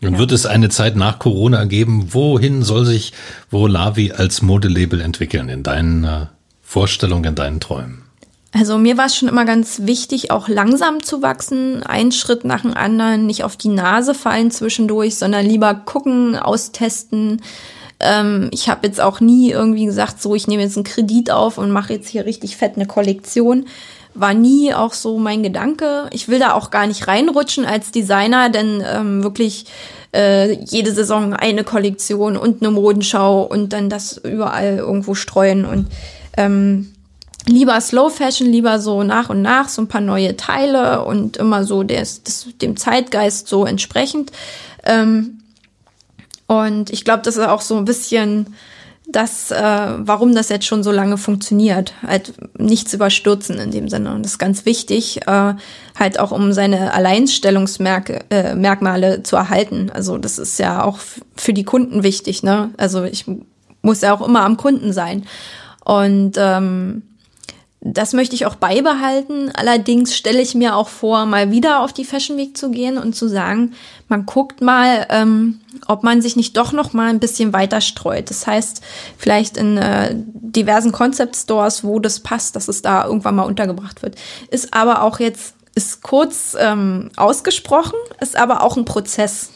Und 0.00 0.14
ja. 0.14 0.18
wird 0.18 0.32
es 0.32 0.46
eine 0.46 0.68
Zeit 0.68 0.96
nach 0.96 1.18
Corona 1.18 1.64
geben? 1.64 2.14
Wohin 2.14 2.62
soll 2.62 2.84
sich 2.84 3.12
Volavi 3.50 4.12
als 4.12 4.42
Modelabel 4.42 5.00
entwickeln 5.00 5.48
in 5.48 5.62
deinen 5.62 6.04
äh, 6.04 6.26
Vorstellungen, 6.62 7.24
in 7.24 7.34
deinen 7.34 7.60
Träumen? 7.60 8.02
Also 8.52 8.78
mir 8.78 8.96
war 8.96 9.06
es 9.06 9.16
schon 9.16 9.28
immer 9.28 9.44
ganz 9.44 9.82
wichtig, 9.82 10.30
auch 10.30 10.48
langsam 10.48 11.02
zu 11.02 11.20
wachsen, 11.20 11.82
einen 11.82 12.12
Schritt 12.12 12.44
nach 12.44 12.62
dem 12.62 12.74
anderen, 12.74 13.26
nicht 13.26 13.44
auf 13.44 13.56
die 13.56 13.68
Nase 13.68 14.14
fallen 14.14 14.50
zwischendurch, 14.50 15.16
sondern 15.16 15.44
lieber 15.44 15.74
gucken, 15.74 16.34
austesten. 16.36 17.42
Ähm, 18.00 18.48
ich 18.52 18.68
habe 18.68 18.86
jetzt 18.86 19.00
auch 19.00 19.20
nie 19.20 19.50
irgendwie 19.50 19.84
gesagt, 19.84 20.22
so 20.22 20.34
ich 20.34 20.46
nehme 20.46 20.62
jetzt 20.62 20.76
einen 20.76 20.84
Kredit 20.84 21.30
auf 21.30 21.58
und 21.58 21.70
mache 21.70 21.92
jetzt 21.92 22.08
hier 22.08 22.24
richtig 22.24 22.56
fett 22.56 22.76
eine 22.76 22.86
Kollektion. 22.86 23.66
War 24.18 24.34
nie 24.34 24.74
auch 24.74 24.94
so 24.94 25.18
mein 25.18 25.42
Gedanke. 25.42 26.08
Ich 26.12 26.28
will 26.28 26.38
da 26.38 26.54
auch 26.54 26.70
gar 26.70 26.86
nicht 26.86 27.06
reinrutschen 27.06 27.64
als 27.64 27.90
Designer, 27.90 28.50
denn 28.50 28.82
ähm, 28.84 29.22
wirklich 29.22 29.66
äh, 30.14 30.52
jede 30.64 30.92
Saison 30.92 31.34
eine 31.34 31.64
Kollektion 31.64 32.36
und 32.36 32.62
eine 32.62 32.70
Modenschau 32.70 33.42
und 33.42 33.72
dann 33.72 33.88
das 33.88 34.16
überall 34.16 34.78
irgendwo 34.78 35.14
streuen 35.14 35.64
und 35.64 35.86
ähm, 36.36 36.92
lieber 37.46 37.80
Slow 37.80 38.10
Fashion, 38.10 38.50
lieber 38.50 38.78
so 38.78 39.02
nach 39.02 39.30
und 39.30 39.42
nach 39.42 39.68
so 39.68 39.82
ein 39.82 39.88
paar 39.88 40.00
neue 40.00 40.36
Teile 40.36 41.04
und 41.04 41.36
immer 41.36 41.64
so 41.64 41.82
des, 41.82 42.22
des, 42.22 42.48
dem 42.60 42.76
Zeitgeist 42.76 43.48
so 43.48 43.64
entsprechend. 43.64 44.32
Ähm, 44.84 45.40
und 46.46 46.90
ich 46.90 47.04
glaube, 47.04 47.22
das 47.22 47.36
ist 47.36 47.46
auch 47.46 47.60
so 47.60 47.76
ein 47.76 47.84
bisschen 47.84 48.54
das, 49.10 49.50
äh, 49.50 49.94
warum 49.98 50.34
das 50.34 50.50
jetzt 50.50 50.66
schon 50.66 50.82
so 50.82 50.92
lange 50.92 51.16
funktioniert. 51.16 51.94
Halt 52.06 52.34
nichts 52.58 52.92
überstürzen 52.92 53.56
in 53.58 53.70
dem 53.70 53.88
Sinne. 53.88 54.14
Und 54.14 54.22
das 54.22 54.32
ist 54.32 54.38
ganz 54.38 54.66
wichtig, 54.66 55.26
äh, 55.26 55.54
halt 55.98 56.20
auch 56.20 56.30
um 56.30 56.52
seine 56.52 56.92
Alleinstellungsmerkmale 56.92 59.14
äh, 59.14 59.22
zu 59.22 59.36
erhalten. 59.36 59.90
Also 59.92 60.18
das 60.18 60.38
ist 60.38 60.58
ja 60.58 60.84
auch 60.84 60.98
für 61.34 61.54
die 61.54 61.64
Kunden 61.64 62.02
wichtig. 62.02 62.42
Ne? 62.42 62.68
Also 62.76 63.04
ich 63.04 63.24
muss 63.80 64.02
ja 64.02 64.14
auch 64.14 64.20
immer 64.26 64.42
am 64.42 64.58
Kunden 64.58 64.92
sein. 64.92 65.24
Und 65.84 66.32
ähm, 66.36 67.04
das 67.80 68.12
möchte 68.12 68.34
ich 68.34 68.44
auch 68.44 68.56
beibehalten. 68.56 69.52
Allerdings 69.54 70.16
stelle 70.16 70.40
ich 70.40 70.54
mir 70.54 70.74
auch 70.74 70.88
vor, 70.88 71.26
mal 71.26 71.52
wieder 71.52 71.80
auf 71.80 71.92
die 71.92 72.04
Fashion 72.04 72.36
Week 72.36 72.56
zu 72.56 72.70
gehen 72.70 72.98
und 72.98 73.14
zu 73.14 73.28
sagen, 73.28 73.74
man 74.08 74.26
guckt 74.26 74.60
mal, 74.60 75.06
ähm, 75.10 75.60
ob 75.86 76.02
man 76.02 76.20
sich 76.20 76.34
nicht 76.34 76.56
doch 76.56 76.72
noch 76.72 76.92
mal 76.92 77.08
ein 77.08 77.20
bisschen 77.20 77.52
weiter 77.52 77.80
streut. 77.80 78.30
Das 78.30 78.46
heißt, 78.46 78.82
vielleicht 79.16 79.56
in 79.56 79.76
äh, 79.76 80.12
diversen 80.14 80.90
Concept 80.90 81.36
Stores, 81.36 81.84
wo 81.84 82.00
das 82.00 82.20
passt, 82.20 82.56
dass 82.56 82.66
es 82.66 82.82
da 82.82 83.04
irgendwann 83.04 83.36
mal 83.36 83.44
untergebracht 83.44 84.02
wird. 84.02 84.16
Ist 84.50 84.74
aber 84.74 85.02
auch 85.02 85.20
jetzt, 85.20 85.54
ist 85.76 86.02
kurz 86.02 86.56
ähm, 86.58 87.10
ausgesprochen, 87.16 87.98
ist 88.20 88.36
aber 88.36 88.62
auch 88.64 88.76
ein 88.76 88.86
Prozess. 88.86 89.50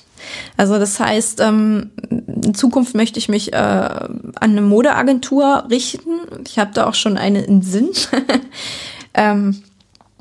Also 0.57 0.79
das 0.79 1.01
heißt, 1.01 1.41
ähm, 1.41 1.91
in 2.11 2.55
Zukunft 2.55 2.95
möchte 2.95 3.18
ich 3.18 3.29
mich 3.29 3.53
äh, 3.53 3.57
an 3.57 4.11
eine 4.41 4.61
Modeagentur 4.61 5.64
richten. 5.70 6.11
Ich 6.47 6.59
habe 6.59 6.70
da 6.75 6.87
auch 6.87 6.95
schon 6.95 7.16
eine 7.16 7.43
in 7.43 7.62
Sinn. 7.62 7.91
ähm, 9.14 9.62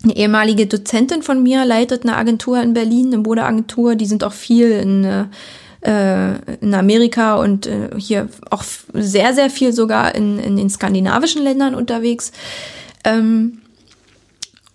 eine 0.04 0.16
ehemalige 0.16 0.66
Dozentin 0.66 1.22
von 1.22 1.44
mir 1.44 1.66
leitet 1.66 2.04
eine 2.04 2.18
Agentur 2.18 2.62
in 2.62 2.74
Berlin, 2.74 3.08
eine 3.08 3.20
Modeagentur. 3.20 3.96
Die 3.96 4.06
sind 4.06 4.24
auch 4.24 4.34
viel 4.34 4.72
in, 4.72 5.28
äh, 5.82 6.56
in 6.62 6.74
Amerika 6.74 7.36
und 7.36 7.68
äh, 7.68 7.90
hier 7.98 8.30
auch 8.50 8.64
sehr, 8.94 9.34
sehr 9.34 9.50
viel 9.50 9.74
sogar 9.74 10.16
in, 10.16 10.40
in 10.40 10.58
den 10.58 10.70
skandinavischen 10.70 11.44
Ländern 11.44 11.76
unterwegs. 11.76 12.32
Ähm, 13.04 13.60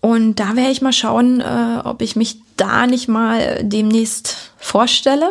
und 0.00 0.38
da 0.38 0.54
werde 0.54 0.70
ich 0.70 0.82
mal 0.82 0.92
schauen, 0.92 1.42
ob 1.42 2.00
ich 2.00 2.14
mich 2.14 2.38
da 2.56 2.86
nicht 2.86 3.08
mal 3.08 3.62
demnächst 3.62 4.52
vorstelle. 4.58 5.30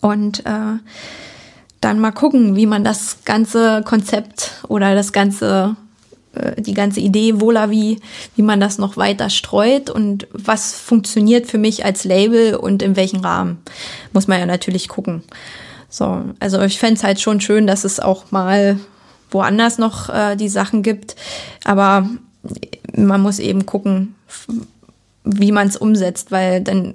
Und 0.00 0.46
äh, 0.46 0.78
dann 1.80 1.98
mal 1.98 2.12
gucken, 2.12 2.56
wie 2.56 2.66
man 2.66 2.84
das 2.84 3.18
ganze 3.24 3.82
Konzept 3.84 4.52
oder 4.68 4.94
das 4.94 5.12
ganze, 5.12 5.76
äh, 6.34 6.60
die 6.60 6.74
ganze 6.74 7.00
Idee 7.00 7.40
Wohler 7.40 7.70
wie, 7.70 8.00
wie 8.36 8.42
man 8.42 8.60
das 8.60 8.78
noch 8.78 8.96
weiter 8.96 9.30
streut 9.30 9.90
und 9.90 10.26
was 10.32 10.74
funktioniert 10.74 11.46
für 11.46 11.58
mich 11.58 11.84
als 11.84 12.04
Label 12.04 12.54
und 12.54 12.82
in 12.82 12.96
welchem 12.96 13.20
Rahmen. 13.20 13.58
Muss 14.12 14.28
man 14.28 14.38
ja 14.38 14.46
natürlich 14.46 14.88
gucken. 14.88 15.22
So, 15.88 16.22
also 16.38 16.60
ich 16.62 16.78
fände 16.78 16.94
es 16.94 17.04
halt 17.04 17.20
schon 17.20 17.40
schön, 17.40 17.66
dass 17.66 17.84
es 17.84 17.98
auch 17.98 18.30
mal 18.30 18.78
woanders 19.30 19.78
noch 19.78 20.08
äh, 20.08 20.36
die 20.36 20.48
Sachen 20.48 20.82
gibt. 20.82 21.16
Aber 21.64 22.08
man 22.94 23.20
muss 23.20 23.38
eben 23.38 23.66
gucken, 23.66 24.14
wie 25.24 25.52
man 25.52 25.68
es 25.68 25.76
umsetzt, 25.76 26.30
weil 26.30 26.62
dann 26.62 26.94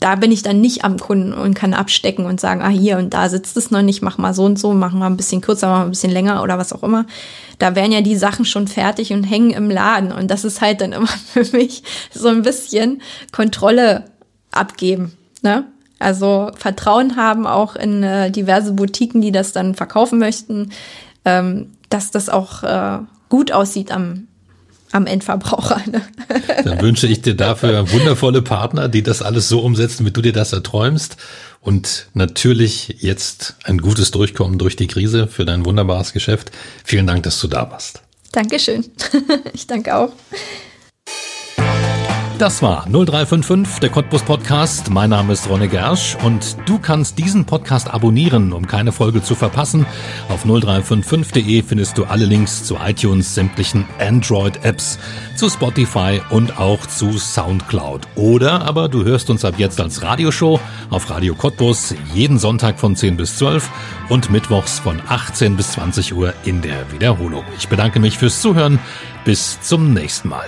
da 0.00 0.14
bin 0.14 0.32
ich 0.32 0.42
dann 0.42 0.60
nicht 0.60 0.84
am 0.84 0.98
Kunden 0.98 1.32
und 1.32 1.54
kann 1.54 1.74
abstecken 1.74 2.24
und 2.24 2.40
sagen, 2.40 2.62
ah 2.62 2.68
hier 2.68 2.98
und 2.98 3.14
da 3.14 3.28
sitzt 3.28 3.56
es 3.56 3.70
noch 3.70 3.82
nicht, 3.82 4.02
mach 4.02 4.18
mal 4.18 4.34
so 4.34 4.44
und 4.44 4.58
so, 4.58 4.72
mach 4.72 4.92
mal 4.92 5.06
ein 5.06 5.16
bisschen 5.16 5.40
kürzer, 5.40 5.68
mach 5.68 5.78
mal 5.78 5.84
ein 5.84 5.90
bisschen 5.90 6.12
länger 6.12 6.42
oder 6.42 6.58
was 6.58 6.72
auch 6.72 6.82
immer. 6.82 7.06
Da 7.58 7.74
wären 7.74 7.92
ja 7.92 8.00
die 8.00 8.16
Sachen 8.16 8.44
schon 8.44 8.66
fertig 8.66 9.12
und 9.12 9.24
hängen 9.24 9.50
im 9.50 9.70
Laden 9.70 10.12
und 10.12 10.30
das 10.30 10.44
ist 10.44 10.60
halt 10.60 10.80
dann 10.80 10.92
immer 10.94 11.06
für 11.06 11.44
mich 11.56 11.82
so 12.12 12.28
ein 12.28 12.42
bisschen 12.42 13.02
Kontrolle 13.32 14.04
abgeben, 14.50 15.12
ne? 15.42 15.64
Also 15.98 16.50
Vertrauen 16.56 17.16
haben 17.16 17.46
auch 17.46 17.76
in 17.76 18.02
äh, 18.02 18.30
diverse 18.30 18.72
Boutiquen, 18.72 19.20
die 19.20 19.32
das 19.32 19.52
dann 19.52 19.74
verkaufen 19.74 20.18
möchten, 20.18 20.70
ähm, 21.26 21.72
dass 21.90 22.10
das 22.10 22.30
auch 22.30 22.62
äh, 22.62 23.00
gut 23.28 23.52
aussieht 23.52 23.92
am 23.92 24.26
am 24.92 25.06
Endverbraucher. 25.06 25.82
Ne? 25.90 26.02
Dann 26.64 26.80
wünsche 26.80 27.06
ich 27.06 27.22
dir 27.22 27.34
dafür 27.34 27.90
wundervolle 27.92 28.42
Partner, 28.42 28.88
die 28.88 29.02
das 29.02 29.22
alles 29.22 29.48
so 29.48 29.60
umsetzen, 29.60 30.04
wie 30.06 30.10
du 30.10 30.22
dir 30.22 30.32
das 30.32 30.52
erträumst. 30.52 31.16
Und 31.60 32.06
natürlich 32.14 32.96
jetzt 33.00 33.56
ein 33.64 33.78
gutes 33.78 34.10
Durchkommen 34.10 34.58
durch 34.58 34.76
die 34.76 34.86
Krise 34.86 35.26
für 35.26 35.44
dein 35.44 35.64
wunderbares 35.64 36.12
Geschäft. 36.12 36.50
Vielen 36.84 37.06
Dank, 37.06 37.22
dass 37.24 37.38
du 37.40 37.48
da 37.48 37.70
warst. 37.70 38.02
Dankeschön. 38.32 38.84
Ich 39.52 39.66
danke 39.66 39.94
auch. 39.94 40.12
Das 42.40 42.62
war 42.62 42.86
0355, 42.86 43.80
der 43.80 43.90
Cottbus 43.90 44.22
Podcast. 44.22 44.88
Mein 44.88 45.10
Name 45.10 45.34
ist 45.34 45.46
Ronne 45.50 45.68
Gersch 45.68 46.16
und 46.24 46.56
du 46.64 46.78
kannst 46.78 47.18
diesen 47.18 47.44
Podcast 47.44 47.92
abonnieren, 47.92 48.54
um 48.54 48.66
keine 48.66 48.92
Folge 48.92 49.22
zu 49.22 49.34
verpassen. 49.34 49.84
Auf 50.30 50.46
0355.de 50.46 51.62
findest 51.62 51.98
du 51.98 52.04
alle 52.04 52.24
Links 52.24 52.64
zu 52.64 52.78
iTunes, 52.82 53.34
sämtlichen 53.34 53.84
Android-Apps, 53.98 54.98
zu 55.36 55.50
Spotify 55.50 56.22
und 56.30 56.58
auch 56.58 56.86
zu 56.86 57.18
Soundcloud. 57.18 58.08
Oder 58.14 58.62
aber 58.62 58.88
du 58.88 59.04
hörst 59.04 59.28
uns 59.28 59.44
ab 59.44 59.56
jetzt 59.58 59.78
als 59.78 60.02
Radioshow 60.02 60.58
auf 60.88 61.10
Radio 61.10 61.34
Cottbus 61.34 61.94
jeden 62.14 62.38
Sonntag 62.38 62.80
von 62.80 62.96
10 62.96 63.18
bis 63.18 63.36
12 63.36 63.68
und 64.08 64.30
mittwochs 64.30 64.78
von 64.78 64.98
18 65.06 65.58
bis 65.58 65.72
20 65.72 66.14
Uhr 66.14 66.32
in 66.46 66.62
der 66.62 66.90
Wiederholung. 66.90 67.44
Ich 67.58 67.68
bedanke 67.68 68.00
mich 68.00 68.16
fürs 68.16 68.40
Zuhören. 68.40 68.78
Bis 69.26 69.60
zum 69.60 69.92
nächsten 69.92 70.30
Mal. 70.30 70.46